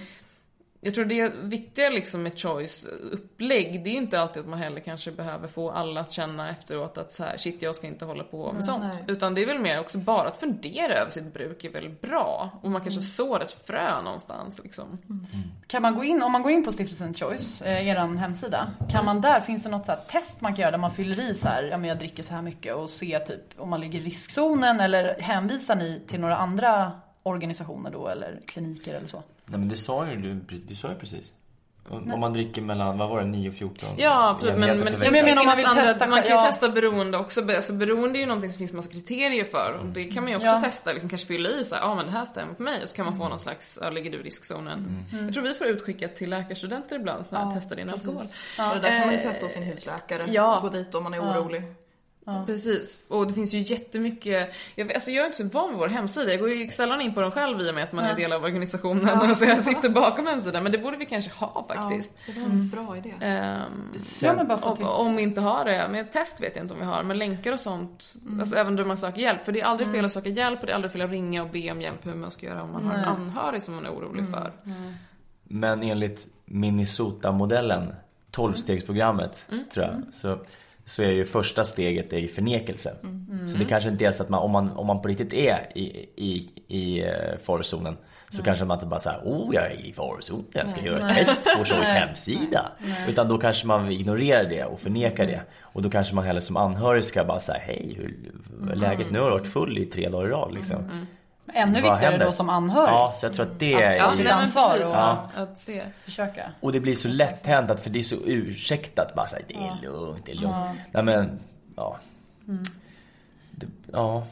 [0.85, 4.59] jag tror det viktiga liksom med choice upplägg, det är ju inte alltid att man
[4.59, 8.05] heller kanske behöver få alla att känna efteråt att så här, shit jag ska inte
[8.05, 8.85] hålla på med sånt.
[8.85, 9.05] nej.
[9.07, 12.51] Utan det är väl mer också bara att fundera över sitt bruk är väl bra.
[12.63, 14.99] Och man kanske sår ett frö någonstans liksom.
[15.67, 19.05] Kan man gå in, om man går in på Stiftelsen Choice, eh, er hemsida, kan
[19.05, 21.35] man där, finns det något så här test man kan göra där man fyller i
[21.35, 23.99] så här, ja men jag dricker så här mycket och ser typ om man ligger
[23.99, 29.23] i riskzonen eller hänvisar ni till några andra organisationer då eller kliniker eller så?
[29.47, 31.33] Nej men det sa ju du, du sa ju precis.
[31.89, 33.89] Om, om man dricker mellan, vad var det, 9 och 14?
[33.97, 34.59] Ja, absolut.
[34.59, 36.45] Men, men, Ja, jag menar om man vill testa man kan ju ja.
[36.47, 37.53] testa beroende också.
[37.57, 39.79] Alltså beroende är ju någonting som finns massa kriterier för.
[39.81, 40.61] Och det kan man ju också Ja.
[40.61, 42.83] testa, liksom kanske fylla i så här, ja ah, men det här stämmer på mig.
[42.83, 45.05] Och så kan man få någon slags, ja, ligger du i riskzonen?
[45.11, 48.17] Jag tror vi får utskickat till läkarstudenter ibland, sådana här testa din alkohol.
[48.71, 50.23] Och det där kan man ju testa hos sin husläkare.
[50.29, 50.59] ja.
[50.63, 51.19] Gå dit om man är
[52.27, 52.45] Ja.
[52.47, 55.89] Precis, och det finns ju jättemycket, jag, alltså jag är inte så van vid vår
[55.89, 58.17] hemsida, jag går ju sällan in på den själv i och med att man är
[58.17, 61.67] del av organisationen och så jag sitter bakom hemsidan, men det borde vi kanske ha
[61.69, 62.13] faktiskt.
[62.27, 63.15] Ja, det var en bra idé.
[64.23, 64.85] Ja, men bara få till.
[64.85, 67.03] om, om vi inte har det, med ett test vet jag inte om vi har,
[67.03, 70.05] men länkar och sånt, alltså även där man söker hjälp, för det är aldrig fel
[70.05, 72.15] att söka hjälp och det är aldrig fel att ringa och be om hjälp hur
[72.15, 74.53] man ska göra om man har en anhörig som man är orolig för.
[75.45, 77.95] Men enligt Minnesota-modellen,
[78.33, 80.39] 12-stegsprogrammet, tror jag, så,
[80.85, 82.91] så är ju första steget är ju förnekelse.
[83.47, 85.73] Så det kanske inte är så att man, om man, om man på riktigt är
[85.75, 87.97] i, i, i eh, farozonen,
[88.31, 91.17] så kanske man inte bara säger oh jag är i farozonen, jag ska göra ett
[91.17, 92.73] test på Joys hemsida.
[93.09, 95.41] Utan då kanske man ignorerar det och förnekar det.
[95.61, 98.33] Och då kanske man hellre som anhörig ska bara säga hej, hur
[98.73, 99.19] är läget nu?
[99.19, 101.07] Har varit full i tre dagar i rad liksom.
[101.53, 102.27] Ännu Vad viktigare händer?
[102.27, 102.89] då som anhörig.
[102.93, 103.97] Ja, så jag tror att det är...
[103.97, 105.29] Ja, nej, sitt men ansvar och- Ja.
[105.37, 105.83] att se.
[106.05, 106.51] Försöka.
[106.61, 109.55] Och det blir så lätt hänt att, för det är så ursäktat bara säga det
[109.55, 110.57] är lugnt, det är lugnt.
[110.93, 111.39] Nej men,
[111.77, 111.97] ja.
[113.51, 114.27] Det, ja.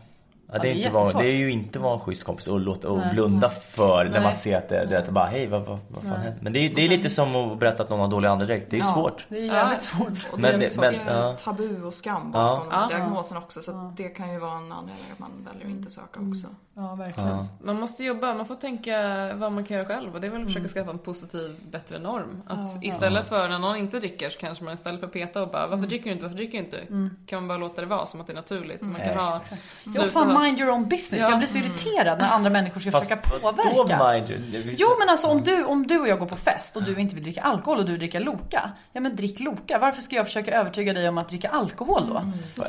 [0.53, 2.61] Ja, det, är det inte var, det är ju inte vara en schysst kompis och,
[2.61, 5.79] låta, och blunda för när man ser att det, det är bara hej vad, vad,
[5.89, 6.39] vad fan händer?
[6.43, 8.71] Men det är, det är lite som att berätta att någon har dålig andedräkt.
[8.71, 9.27] Det är svårt.
[9.29, 10.09] Det är jävligt svårt.
[10.33, 11.37] Och Men det, det- är men- ja.
[11.45, 12.41] tabu och skam Ja.
[12.43, 13.63] bakom här diagnosen också.
[13.63, 16.47] Så det kan ju vara en anledning att man väljer att inte söka också.
[16.75, 17.45] Ja, verkligen.
[17.65, 18.93] Man måste jobba, man får tänka
[19.35, 21.99] vad man kan göra själv och det är väl att försöka skaffa en positiv, bättre
[21.99, 22.43] norm.
[22.47, 25.49] Att istället för när någon inte dricker så kanske man istället för att peta och
[25.51, 27.11] bara varför dricker du inte, varför dricker du inte?
[27.27, 28.83] Kan man bara låta det vara som att det är naturligt.
[28.83, 29.41] Man kan ha...
[30.43, 31.21] Mind your own business.
[31.23, 31.31] Ja.
[31.31, 34.13] Jag blir så irriterad när andra människor ska Fast försöka påverka.
[34.13, 34.41] mind you?
[34.53, 36.83] Det- visst- Jo men alltså om du, om du och jag går på fest och
[36.83, 38.71] du inte vill dricka alkohol och du dricker Loka.
[38.93, 39.79] Ja men drick Loka.
[39.79, 42.13] Varför ska jag försöka övertyga dig om att dricka alkohol då?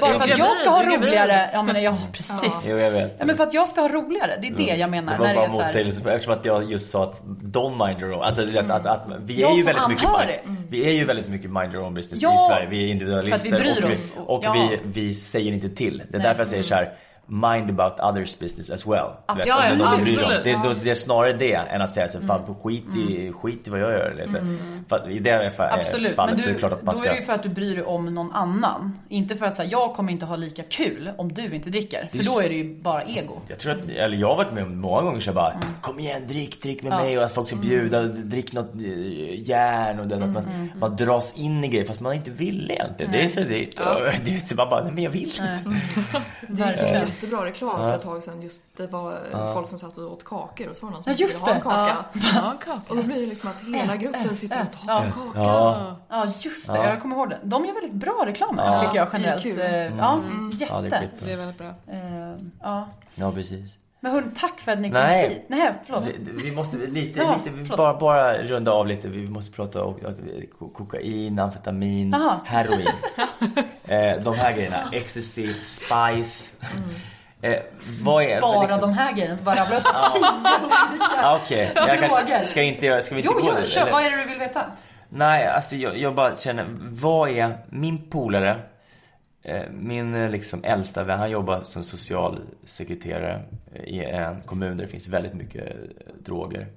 [0.02, 1.50] Bara för att Jag ska ha roligare.
[1.54, 2.66] Ja men ja precis.
[2.70, 3.16] Jo, jag vet.
[3.20, 4.38] Ja men för att jag ska ha roligare.
[4.42, 5.14] Det är det jag menar.
[5.14, 8.02] Det var när bara så här, motsägelse eftersom att jag just sa att don't mind
[8.02, 8.24] your own.
[8.24, 10.10] Alltså att, att, att vi Jag är ju väldigt mycket
[10.48, 12.68] mind, Vi är ju väldigt mycket mind your own business Ja, i Sverige.
[12.70, 13.50] Vi är individualister.
[13.50, 14.14] för att vi bryr och vi, oss.
[14.28, 14.54] och Ja.
[14.54, 16.04] vi, vi säger inte till.
[16.10, 16.94] Det är därför jag säger så här.
[17.28, 19.06] Mind about others business as well.
[19.28, 19.88] Du vet, Ja, det ja, du om.
[20.02, 20.44] absolut.
[20.44, 23.70] Det, då- det är snarare det än att säga så fan skit i, skit i
[23.70, 24.06] vad jag gör.
[24.12, 24.38] Eller så.
[24.90, 25.80] För i det fa- Mm.
[25.80, 27.10] Absolut, fallet men så är du, det klart att man då ska...
[27.10, 29.00] är det ju för att du bryr dig om någon annan.
[29.10, 32.08] Inte för att säga jag kommer inte ha lika kul om du inte dricker.
[32.12, 33.42] För Det då är det ju bara ego.
[33.48, 36.00] Jag tror att, eller jag har varit med om många gånger så jag bara Kom
[36.00, 40.08] igen, drick, drick med mig och att folk ska bjuda, drick något eh, järn och
[40.08, 43.12] det, att man, man dras in i grejer fast man inte vill egentligen.
[43.12, 43.46] Det är så det,
[44.26, 45.60] det, det, man bara, nej men jag vill inte.
[46.48, 47.08] Det Verkligen.
[47.14, 48.42] Jättebra reklam för ett tag sedan.
[48.42, 51.12] Just det var folk som satt och åt kakor och så var det någon som
[51.12, 52.06] Ja, just ville ha en kaka.
[52.36, 52.82] Ja, kaka.
[52.90, 55.04] Och då blir det liksom att hela gruppen sitter och tar Ja.
[55.04, 55.40] en kaka.
[55.40, 57.40] Ja, Ja just det, jag kommer ihåg det.
[57.44, 59.46] De gör väldigt bra reklamer tycker jag generellt.
[59.46, 59.58] IQ.
[59.58, 60.20] Eh, Ja,
[60.60, 61.10] ja det är jätte.
[61.26, 61.68] Det är väldigt bra.
[61.68, 62.88] Eh, Ja.
[63.16, 63.78] Ja, precis.
[64.04, 65.30] Men hörni, tack för att ni kom Nej.
[65.30, 65.46] hit.
[65.48, 66.04] Nej, förlåt.
[66.06, 69.08] Vi, vi måste lite, Ja, lite vi bara, bara runda av lite.
[69.08, 69.96] Vi måste prata om
[70.74, 72.42] kokain, amfetamin, Aha.
[72.46, 72.88] heroin.
[73.84, 74.78] eh, de här grejerna.
[74.92, 76.52] Ecstasy, spice.
[77.42, 77.60] Eh,
[78.04, 78.42] vad är...
[78.42, 80.22] Bara liksom- de här grejerna, så bara rabblar upp tio
[80.90, 82.44] olika Ah, Okej, droger.
[82.44, 83.82] ska, inte, göra- ska vi inte Jo, gå jo, kör.
[83.82, 83.92] eller?
[83.92, 84.62] Vad är det du vill veta?
[85.10, 88.60] Nej, alltså jag, jag bara känner, vad är min polare,
[89.46, 93.42] Eh, min eh, liksom äldsta vän, han jobbar som socialsekreterare
[93.74, 95.74] eh, i en kommun där det finns väldigt mycket
[96.26, 96.68] droger.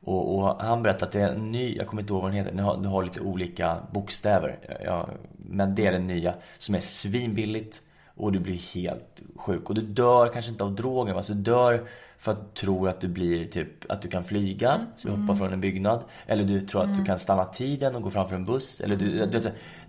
[0.00, 2.38] Och, och han berättade att det är en ny, jag kommer inte ihåg vad den
[2.38, 4.78] heter, den har, den har lite olika bokstäver.
[4.84, 7.82] Ja, men det är den nya, som är svinbilligt
[8.16, 9.68] och du blir helt sjuk.
[9.68, 11.88] Och du dör kanske inte av drogen, alltså du dör
[12.18, 15.34] för att du tror att du blir typ, att du kan flyga, så du hoppar
[15.34, 16.04] från en byggnad.
[16.26, 18.80] Eller du tror att du kan stanna tiden och gå framför en buss.
[18.80, 19.40] Eller du, du,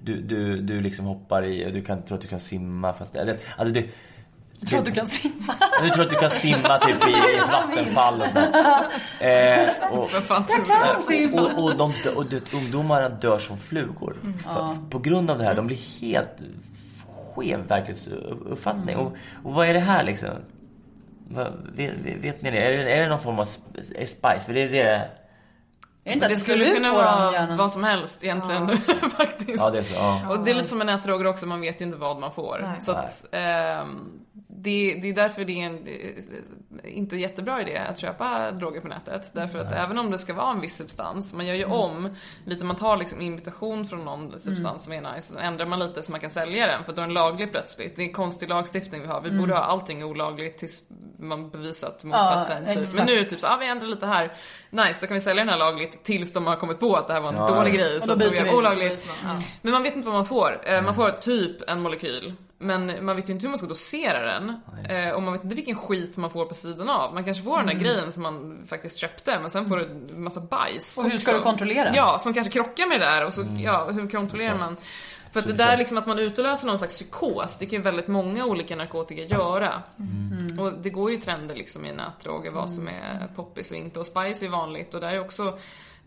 [0.04, 3.74] du, du, du liksom hoppar i, du kan, tror att du kan simma fast, alltså
[3.74, 3.90] du
[4.60, 5.54] Du tror att du kan simma?
[5.84, 8.56] du tror att du kan simma typ i ett vattenfall och sånt.
[9.20, 10.66] Eh, och, Jag du?
[10.66, 11.42] kan simma!
[11.42, 14.16] och, och, de, och det, ungdomarna dör som flugor.
[14.44, 15.56] För, På grund av det här.
[15.56, 16.42] De blir helt
[17.36, 18.96] skev verklighetsuppfattning.
[18.96, 19.14] Och,
[19.44, 20.30] och vad är det här liksom?
[21.76, 22.58] Vet, vet ni det?
[22.58, 22.94] Är, det?
[22.94, 24.40] är det någon form av spice?
[24.46, 24.82] För det är det...
[24.82, 25.10] Är
[26.04, 28.78] det inte Det att det skulle kunna vara vad som helst egentligen
[29.18, 29.58] faktiskt.
[29.58, 29.94] Ja, det är så.
[29.94, 30.30] Ja.
[30.30, 32.60] Och det är lite som med nätdroger också, man vet ju inte vad man får.
[32.62, 32.82] Nej.
[32.82, 38.00] Så att, ehm, det, det är därför det är en eh, inte jättebra idé att
[38.00, 39.32] köpa droger på nätet.
[39.34, 42.10] Därför att även om det ska vara en viss substans, man gör ju om
[42.46, 45.80] lite, man tar liksom invitation från någon substans som är nice, och så ändrar man
[45.80, 47.96] lite så man kan sälja den, för då är den laglig plötsligt.
[47.96, 49.22] Det är en konstig lagstiftning vi har.
[49.22, 50.82] Vi borde ha allting olagligt tills
[51.20, 52.66] man bevisat motsatsen.
[52.66, 52.78] typ.
[52.78, 52.98] exakt.
[52.98, 54.34] Men nu är det typ så, ah, vi ändrar lite här.
[54.70, 57.14] Nice, då kan vi sälja den här lagligt tills de har kommit på att det
[57.14, 57.98] här var en Ja, dålig just grej.
[57.98, 58.52] Och Så då de byter gör vi.
[58.58, 59.08] olagligt.
[59.62, 60.62] Men man vet inte vad man får.
[60.70, 62.34] Eh, Man får typ en molekyl.
[62.62, 64.62] Men man vet ju inte hur man ska dosera den.
[64.90, 67.14] Eh, och man vet inte vilken skit man får på sidan av.
[67.14, 70.24] Man kanske får den där grejen som man faktiskt köpte, men sen får du en
[70.24, 71.40] massa bajs Och hur ska också.
[71.40, 71.96] du kontrollera?
[71.96, 73.26] Ja, som kanske krockar med det där.
[73.26, 74.78] Och så, ja, hur kontrollerar man?
[75.32, 77.78] För att det det är där liksom att man utlöser någon slags psykos, det kan
[77.80, 79.84] ju väldigt många olika narkotika göra.
[80.00, 80.60] Mm.
[80.60, 84.00] Och det går ju trender liksom i nätdroger, vad som är poppis och inte.
[84.00, 85.58] Och spice är vanligt och där är också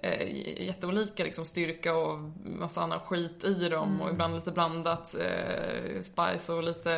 [0.03, 6.01] eh, jätteolika liksom styrka och massa annan skit i dem och ibland lite blandat eh,
[6.01, 6.93] spice och lite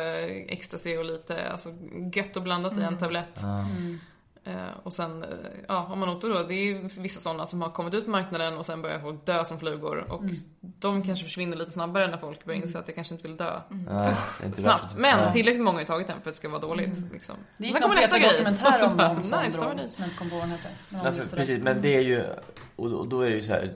[0.47, 1.69] ecstasy och lite, alltså
[2.13, 3.43] gött och blandat i en tablett.
[3.43, 3.67] Eh,
[4.83, 5.29] och sen, eh,
[5.67, 8.11] ja, har man otur då, det är ju vissa sådana som har kommit ut på
[8.11, 10.11] marknaden och sen börjar folk dö som flugor.
[10.11, 10.23] Och
[10.59, 13.59] de kanske försvinner lite snabbare när folk börjar inse att jag kanske inte vill dö
[13.69, 13.91] det
[14.43, 14.97] är inte snabbt.
[14.97, 17.11] Men tillräckligt många har ju tagit den för att det ska vara dåligt.
[17.11, 17.35] Liksom.
[17.57, 18.43] Det gick Sen någon kommer nästa nästa grej.
[18.43, 20.57] dokumentär om dem som nice, drog, som jag inte kommer på vad den.
[20.89, 21.35] Men där.
[21.35, 22.23] precis, men det är ju...
[22.75, 23.73] Och, då är det ju så här...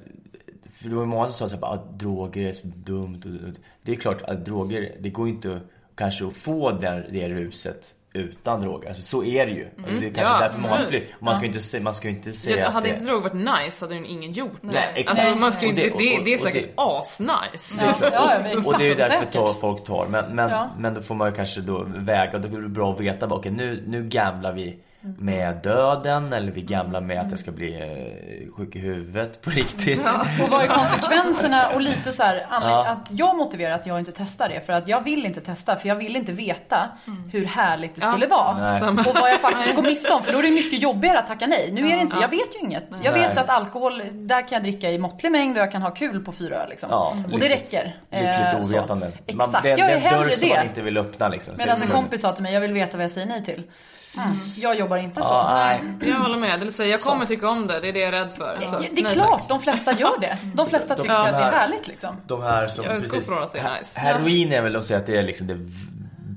[0.73, 3.21] För det var ju många som sa så här, bara, att droger är så dumt.
[3.81, 5.61] Det är klart att droger, det går inte
[5.95, 8.87] kanske att få det, det ruset utan droger.
[8.87, 9.67] Alltså så är det ju.
[9.77, 11.03] Alltså, det är kanske Ja, därför många absolut.
[11.03, 11.15] flyr.
[11.19, 12.93] Man ska ju inte, se- man ska inte säga Jag, att hade det...
[12.93, 14.67] inte droger varit nice hade ju ingen gjort det.
[14.67, 15.19] Nej, exakt.
[15.25, 17.75] Alltså, man ska ju Och det- inte, det, och- det är och säkert det- asnice.
[17.85, 20.07] Ja, ja, ja, och exakt, det är ju därför tar, folk tar.
[20.07, 20.69] Men, men, Ja.
[20.77, 22.37] men då får man ju kanske då väga.
[22.37, 23.27] Då är det bra att veta.
[23.27, 24.79] Okej, nu, nu gamblar vi Mm.
[25.01, 26.33] Med döden.
[26.33, 29.99] Eller vi gamblar med att jag ska bli eh, sjuk i huvudet på riktigt.
[30.43, 32.85] Och vad är konsekvenserna och lite så här, Ja.
[32.87, 35.87] att jag motiverar att jag inte testar det för att jag vill inte testa för
[35.87, 36.89] jag vill inte veta
[37.31, 38.57] hur härligt det skulle vara.
[38.57, 38.81] Nej.
[38.83, 41.47] Och vad jag faktiskt går miste om för då är det mycket jobbigare att tacka
[41.47, 41.69] nej.
[41.71, 42.83] Nu är det inte, jag vet ju inget.
[43.03, 45.89] Jag vet att alkohol, där kan jag dricka i måttlig mängd och jag kan ha
[45.91, 46.89] kul på fyra öl liksom.
[46.91, 47.51] Ja, och det lyckligt.
[47.73, 47.95] räcker.
[48.11, 48.73] Lyckligt Eh, så.
[48.75, 49.11] ovetande.
[49.33, 50.63] Man, Exakt, det, jag det är är en dörr hellre som man det.
[50.69, 51.53] inte vill öppna liksom.
[51.57, 51.95] Medan en Mm.
[51.95, 53.63] kompis sa till mig, jag vill veta vad jag säger nej till.
[54.17, 54.29] Mm.
[54.57, 55.27] Jag jobbar inte så.
[55.27, 56.09] Ja, nej.
[56.09, 56.59] Jag håller med.
[56.59, 57.79] Det vill säga, jag kommer tycka om det.
[57.79, 58.57] Det är det jag är rädd för.
[58.61, 60.37] Så, Ja, Det är klart, de flesta gör det.
[60.53, 62.15] De flesta tycker de att det är här- härligt liksom.
[62.27, 63.99] De här som Jag utgår precis, från att det är nice.
[63.99, 65.57] Heroin är väl att säga att det är liksom det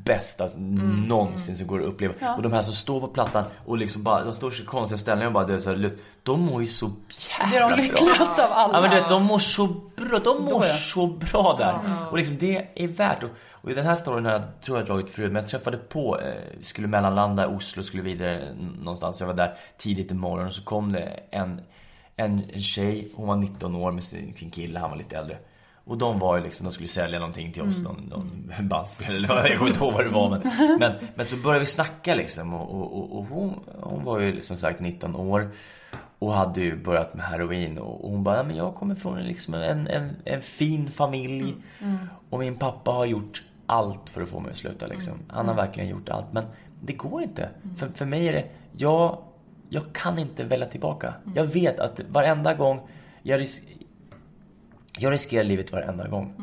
[0.04, 1.00] bästa Mm.
[1.08, 2.34] någonsin som går att uppleva.
[2.36, 5.26] Och de här som står på plattan och liksom bara, de står i konstiga ställningar
[5.26, 5.90] och bara det är så här,
[6.22, 7.82] De mår ju så Det är jävla de bra.
[7.82, 8.74] lyckligaste av alla.
[8.74, 9.66] Ja men du vet, de mår så
[9.96, 10.72] bra, de mår ja.
[10.72, 11.74] så bra där.
[12.10, 14.86] Och liksom det är värt och, och i den här storyn har jag, tror jag
[14.86, 19.20] dragit förut, men jag träffade på, eh, skulle mellanlanda Oslo, skulle vidare någonstans.
[19.20, 21.60] Jag var där tidigt i morgon och så kom det en,
[22.16, 25.38] en, en tjej, hon var 19 år med sin, sin kille, han var lite äldre.
[25.92, 29.28] Och de var ju liksom, de skulle sälja någonting till oss, någon, någon bandspel eller
[29.28, 30.30] vad, jag kommer inte ihåg vad det var.
[30.30, 30.40] Men,
[30.78, 34.40] men, men så började vi snacka liksom och, och, och, och hon, hon var ju
[34.40, 35.50] som sagt 19 år.
[36.18, 39.54] Och hade ju börjat med heroin och hon bara, "Ja, men jag kommer från liksom
[39.54, 41.54] en, en, en fin familj.
[42.30, 45.14] Och min pappa har gjort allt för att få mig att sluta liksom.
[45.28, 46.32] Han har verkligen gjort allt.
[46.32, 46.44] Men
[46.80, 47.48] det går inte.
[47.76, 49.18] För, för mig är det, jag,
[49.68, 51.14] jag kan inte välja tillbaka.
[51.34, 52.80] Jag vet att varenda gång
[53.22, 53.46] jag,
[54.98, 56.34] jag riskerar livet varenda gång.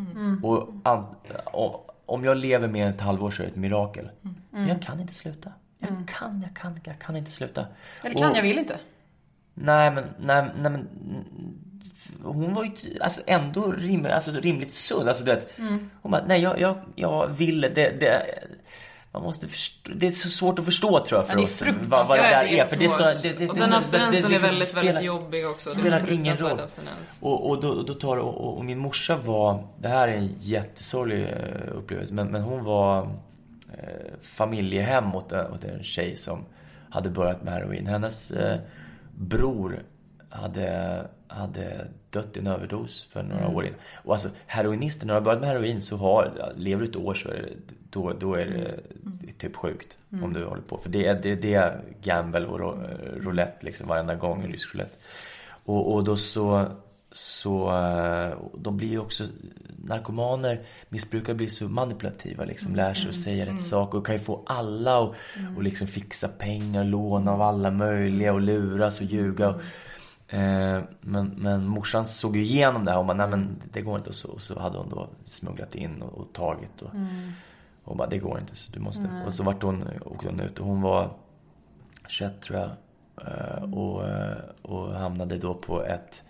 [0.43, 1.05] Och, an,
[1.45, 4.09] och om jag lever mer än ett halvår så är det ett mirakel.
[4.51, 5.51] Men jag kan inte sluta.
[5.80, 7.65] Jag kan, jag kan, jag kan inte sluta.
[8.03, 8.77] Eller kan, Och- jag vill inte.
[9.53, 10.88] Nej men, nej, nej men
[12.23, 12.71] hon var ju
[13.01, 15.09] alltså ändå rim, alltså, rimligt sund.
[15.09, 15.57] Alltså, du vet,
[16.01, 18.26] Hon bara, nej jag, jag, jag vill, det, det,
[19.14, 21.61] man måste förstå, det är så svårt att förstå tror jag för Ja, oss.
[21.88, 22.65] Vad, vad det där är.
[22.65, 25.69] För det är så, det, det, och den abstinensen är väldigt, spelar- väldigt jobbig också.
[25.69, 26.61] Det spelar en ingen roll.
[27.19, 31.23] Och, och, då, då tar och, och min morsa var, det här är en jättesorglig
[31.23, 33.02] eh, upplevelse, men, men hon var
[33.73, 36.45] eh, familjehem åt, en- åt en tjej som
[36.90, 37.88] hade börjat med heroin.
[37.88, 38.60] Hennes eh,
[39.18, 39.84] bror
[40.30, 43.80] hade, hade dött i en överdos för några år innan.
[44.03, 46.95] Och alltså heroinister, när du har börjat med heroin så har, alltså, lever du ett
[46.95, 50.77] år så är det, då, då är det, är typ sjukt om du håller på.
[50.77, 52.77] För det är, det, det är gamble och ro,
[53.18, 54.95] roulette liksom varenda gång, rysk roulette.
[55.65, 56.65] Och, och då så,
[57.11, 59.23] så eh, de blir ju också,
[59.84, 64.22] narkomaner, missbrukare blir så manipulativa liksom, lär sig att säga rätt sak och kan ju
[64.22, 65.15] få alla och,
[65.57, 69.49] och liksom fixa pengar, låna av alla möjliga och luras och ljuga.
[69.49, 69.61] Och,
[71.01, 74.10] men, men morsan såg ju igenom det här och bara, nej men det går inte
[74.10, 76.89] och så, och så hade hon då smugglat in och, och tagit och,
[77.84, 79.01] och bara, det går inte så du måste.
[79.26, 81.11] Och så vart hon, åkte hon ut och hon var
[82.07, 82.69] 21 tror jag.
[83.27, 86.23] Eh, Och, eh, och hamnade då på ett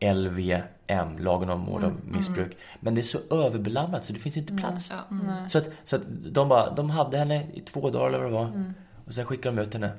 [0.00, 2.56] LVM, lagen om vård av missbruk.
[2.80, 4.90] Men det är så överbelamrat så det finns inte plats.
[5.48, 8.34] Så, att, så att de, bara, de hade henne i två dagar eller vad det
[8.34, 8.74] var.
[9.06, 9.90] Och sen skickade de ut henne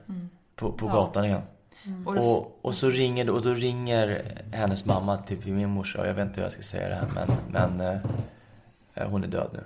[0.56, 1.42] på, på gatan igen.
[2.06, 6.02] Och det- Och, och så ringer, och då ringer hennes mamma till till min morsa
[6.02, 7.10] och jag vet inte hur jag ska säga det här
[7.52, 8.02] men, men
[8.96, 9.64] eh, hon är död nu.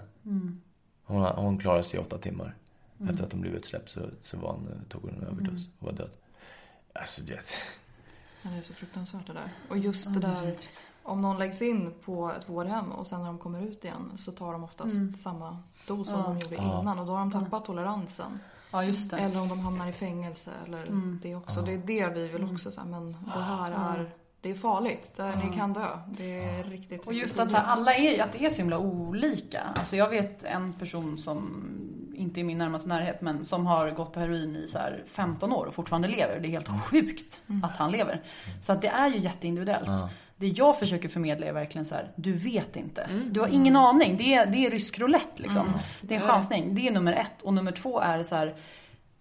[1.06, 2.56] Hon, har- hon klarade sig i åtta timmar.
[3.10, 5.94] Efter att hon blev utsläppt så, så var hon, tog hon en överdos och var
[5.94, 6.10] död.
[6.94, 7.54] Alltså du vet.
[8.42, 9.50] Ja, det är så fruktansvärt det där.
[9.70, 10.56] Och just det där,
[11.04, 14.32] om någon läggs in på ett vårdhem och sen när de kommer ut igen så
[14.32, 15.58] tar de oftast samma
[15.88, 18.40] dos som de gjorde innan och då har de tappat toleransen.
[18.74, 19.18] Ja, just det.
[19.18, 20.86] Eller om de hamnar i fängelse eller
[21.22, 21.62] det också.
[21.62, 24.10] Det är det vi vill också säga, men det här är
[24.44, 25.12] det är farligt.
[25.16, 25.88] Där ni kan dö.
[26.08, 28.58] Det är riktigt, Och just riktigt att så här, alla är, att det är så
[28.58, 29.62] himla olika.
[29.76, 31.66] Alltså jag vet en person som,
[32.16, 35.54] inte i min närmaste närhet, men som har gått på heroin i så här 15
[35.54, 36.40] år och fortfarande lever.
[36.40, 38.22] Det är helt sjukt att han lever.
[38.62, 40.12] Så att det är ju jätteindividuellt.
[40.44, 43.10] Det jag försöker förmedla är verkligen så här, du vet inte.
[43.32, 44.18] Du har ingen aning.
[44.18, 45.72] Det är, det är rysk roulette liksom.
[46.02, 46.76] Det är en chansning.
[46.76, 47.42] Det är nummer ett.
[47.42, 48.56] Och nummer två är så här,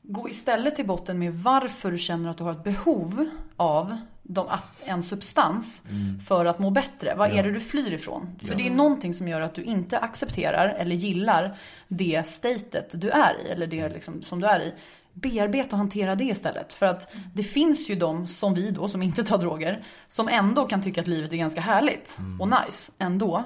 [0.02, 4.46] Gå istället till botten med varför du känner att du har ett behov av de,
[4.84, 5.82] en substans
[6.26, 7.14] för att må bättre.
[7.16, 8.38] Vad är det du flyr ifrån?
[8.46, 11.56] För det är någonting som gör att du inte accepterar eller gillar
[11.88, 14.72] det statet du är i, eller det liksom, som du är i.
[15.14, 16.72] Bearbeta och hantera det istället.
[16.72, 20.66] För att det finns ju de, som vi då, som inte tar droger, som ändå
[20.66, 23.44] kan tycka att livet är ganska härligt och nice ändå.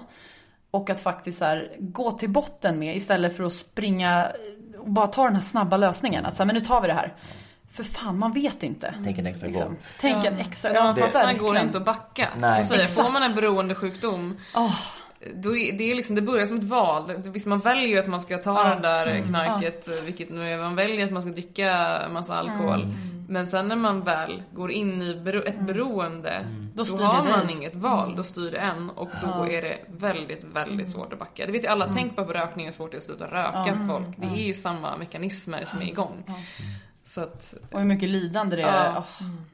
[0.71, 4.29] Och att faktiskt så här, gå till botten med istället för att springa
[4.79, 6.27] och bara ta den här snabba lösningen.
[6.27, 7.15] Att så här, men nu tar vi det här.
[7.71, 8.95] För fan, man vet inte.
[9.05, 9.77] Tänk en extra gång.
[10.01, 12.29] Tänk en extra När man ja, fastnar går inte att backa.
[12.39, 12.57] Nej.
[12.57, 14.37] Som säger, får man en beroendesjukdom
[15.35, 17.13] då är, det, är liksom, det börjar som ett val.
[17.33, 19.29] Visst, man väljer ju att man ska ta det där Mm.
[19.29, 20.59] knarket, vilket nu är.
[20.59, 22.83] Man väljer att man ska dricka massa alkohol.
[22.83, 22.95] Mm.
[23.29, 27.23] Men sen när man väl går in i bero, ett beroende, Då då, styr har
[27.25, 27.41] det man.
[27.41, 27.51] Mm.
[27.57, 28.17] inget val.
[28.17, 31.47] Då styr det en och då är det väldigt, väldigt svårt att backa.
[31.47, 31.85] Det vet ju alla.
[31.85, 31.97] Mm.
[31.97, 34.07] Tänk bara på rökning, hur svårt det är att sluta röka folk.
[34.17, 36.25] Det är ju samma mekanismer som är igång.
[37.09, 38.85] Så att, Och hur mycket lidande det är.
[38.95, 39.05] Ja.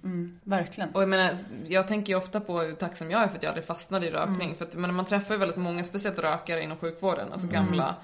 [0.05, 0.91] Mm, verkligen.
[0.91, 1.31] och jag menar,
[1.69, 4.11] jag tänker ju ofta på hur tacksam jag är för att jag aldrig fastnade i
[4.11, 4.43] rökning.
[4.49, 4.55] Mm.
[4.57, 7.65] För att, men man träffar ju väldigt många, speciellt rökare inom sjukvården, alltså Mm.
[7.65, 7.95] gamla.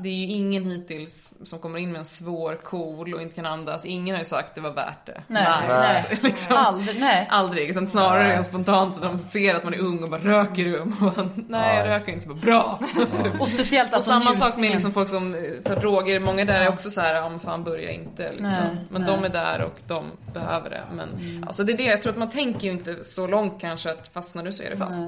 [0.00, 3.46] Det är ju ingen hittills som kommer in med en svår KOL och inte kan
[3.46, 3.84] andas.
[3.84, 5.22] Ingen har ju sagt det var värt det.
[5.26, 6.06] Nej, nice.
[6.10, 6.18] nej.
[6.22, 6.56] liksom.
[6.56, 7.26] Aldrig, nej.
[7.30, 10.64] Aldrig, utan snarare det spontant att de ser att man är ung och bara röker
[10.64, 10.80] du?
[10.80, 12.80] Och man nej jag röker inte så bara, bra.
[13.40, 14.72] Och speciellt Och alltså samma sak med njutningen.
[14.72, 17.90] liksom folk som tar droger, många där är också så här, ja men fan börja
[17.90, 18.78] inte liksom.
[18.92, 19.30] Nej, men nej.
[19.30, 20.82] de är där och de behöver det.
[20.92, 21.08] Men
[21.46, 24.08] alltså det är det, jag tror att man tänker ju inte så långt kanske att
[24.08, 25.00] fastnar du så är det fast.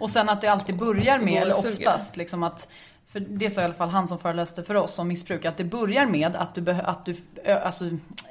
[0.00, 2.68] Och sen att det alltid börjar med, eller oftast, liksom att
[3.16, 5.64] för det sa i alla fall han som föreläste för oss om missbruk, att det
[5.64, 7.16] börjar med att du, att du
[7.64, 7.84] alltså,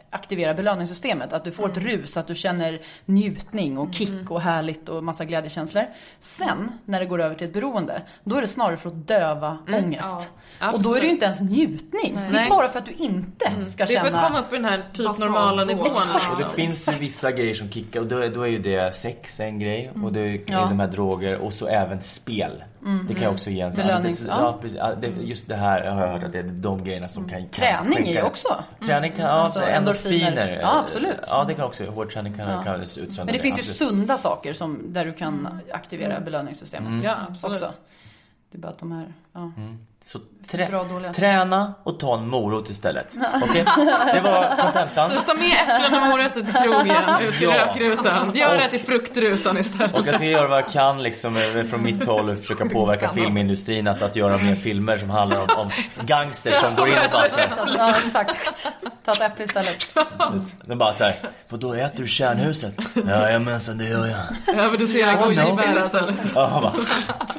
[0.09, 1.33] aktiverar belöningssystemet.
[1.33, 5.25] Att du får ett rus, att du känner njutning och kick och härligt och massa
[5.25, 5.83] glädjekänslor.
[6.19, 9.57] Sen, när det går över till ett beroende, då är det snarare för att döva
[9.73, 10.33] ångest.
[10.59, 12.15] Ja, och då är det ju inte ens njutning.
[12.15, 12.49] Det är Nej.
[12.49, 14.19] bara för att du inte ska Det är för känna...
[14.21, 15.85] att komma upp i den här typ Basal normala nivån.
[15.85, 16.13] Exakt.
[16.13, 16.55] Och det Liksom.
[16.55, 19.59] finns ju vissa grejer som kickar och då är, då är ju det sex en
[19.59, 20.65] grej och det är Ja.
[20.69, 22.63] de här droger och så även spel.
[23.07, 24.41] Det kan jag också ge en sån- Belönings- ja.
[24.41, 27.29] ja, precis, Ja, Just det här har jag hört att det är de grejerna som
[27.29, 27.39] kan...
[27.39, 28.63] kan Träning är ju också.
[28.85, 30.15] Träning kan, ja, Alltså, endorfiner.
[30.27, 30.59] endorfiner.
[30.61, 31.15] Ja, absolut.
[31.27, 33.91] Ja, det kan också, hård träning kan, kan utsöndra Men det finns ju absolut.
[33.91, 37.03] sunda saker som, där du kan aktivera belöningssystemet.
[37.03, 37.61] Ja, absolut.
[37.61, 37.73] Också.
[38.51, 39.13] Det är bara att de här...
[39.33, 39.51] Ja.
[40.07, 43.15] Så trä, Bra, träna och ta en morot istället.
[43.43, 43.65] Okej?
[44.13, 45.09] Det var kontentan.
[45.09, 47.65] Så ta med äpplen och morötter till krogen, ut till Ja.
[47.67, 48.31] rökrutan.
[48.33, 49.93] Gör det till fruktrutan istället.
[49.93, 53.09] Och jag ska göra vad jag kan liksom eh, från mitt håll och försöka påverka
[53.09, 55.69] filmindustrin att, att göra mer filmer som handlar om, om
[56.05, 58.67] gangsters som går in och bara såhär, ja, exakt.
[59.05, 59.87] Ta ett äpple istället.
[60.65, 61.15] de bara såhär,
[61.49, 62.75] vadå äter du kärnhuset?
[63.07, 64.59] Jajamensan det gör jag.
[64.65, 66.15] Överdosera gojibär istället.
[66.35, 66.73] Ja, bara,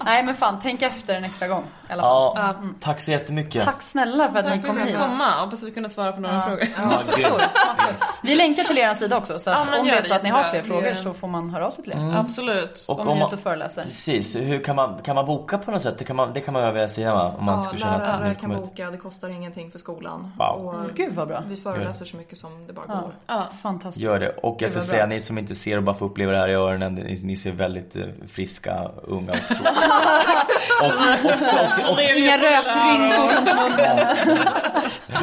[0.06, 1.64] Nej men fan, tänk efter en extra gång.
[1.88, 2.32] I alla fall.
[2.36, 3.64] ja, tack så jättemycket.
[3.64, 4.96] Tack snälla för att Tack ni kom hit.
[4.98, 5.24] komma.
[5.40, 6.66] Hoppas vi kunde svara på några frågor.
[6.86, 7.94] Massor, massor.
[8.22, 10.14] Vi länkar till er sida också så Ja, att men om det är det så
[10.14, 11.96] att ni har fler frågor så får man höra av sig till er.
[11.96, 12.16] Mm.
[12.16, 12.84] Absolut.
[12.88, 13.82] Och Om om ni är ute och föreläser.
[13.84, 15.98] precis, hur kan man, kan man boka på något sätt?
[15.98, 17.34] Det kan man, det kan man göra via sidan va?
[17.38, 18.58] Om man Ja, skulle känna lärare kan ut.
[18.58, 20.32] boka, det kostar ingenting för skolan.
[20.38, 20.66] Wow.
[20.66, 21.42] Och Gud vad bra.
[21.46, 22.94] vi föreläser så mycket som det bara Ja.
[23.00, 23.14] går.
[23.26, 23.42] Ja.
[23.62, 24.02] Fantastiskt.
[24.04, 24.28] Gör det.
[24.28, 26.54] Och jag ska säga, ni som inte ser och bara får uppleva det här i
[26.54, 29.38] öronen, ni, ni ser väldigt eh, friska, unga och.
[30.81, 30.93] och, och,
[31.89, 33.48] och, och, Inga rökrynkor runt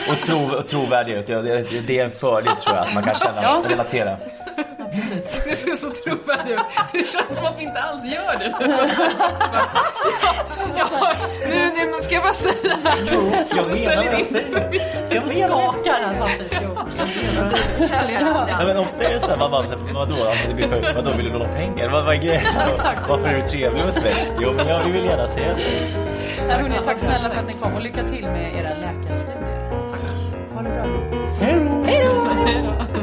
[0.09, 1.29] och, tro, och trovärdiga ut.
[1.29, 3.55] Ja, Det, det är en fördel tror jag, att man kan känna Ja.
[3.57, 4.17] och relatera.
[4.93, 5.43] Precis.
[5.45, 6.61] Det ser så trovärdigt ut.
[6.91, 8.89] Det känns som att vi inte alls gör det nu.
[10.77, 11.13] Ja, ja,
[11.47, 12.53] nu, nu ska jag bara säga.
[13.11, 15.13] Jo, jag menar mycket.
[15.13, 15.79] Jag menar det.
[15.79, 16.92] Skakar här samtidigt.
[18.49, 20.15] Ja, men ofta är det såhär, man bara, vadå?
[20.19, 21.89] Ja, men det blir för, vadå, vill du låna pengar?
[21.89, 22.41] Vad, vad är grejen?
[23.09, 24.31] Varför är du trevlig mot mig?
[24.39, 25.55] Jo, men jag vill gärna det.
[26.49, 29.69] Ja, hörni, tack snälla för att ni kom och lycka till med era läkarstudier.
[29.91, 30.01] Tack.
[30.55, 30.85] Ha det bra.
[31.39, 33.02] Hej då!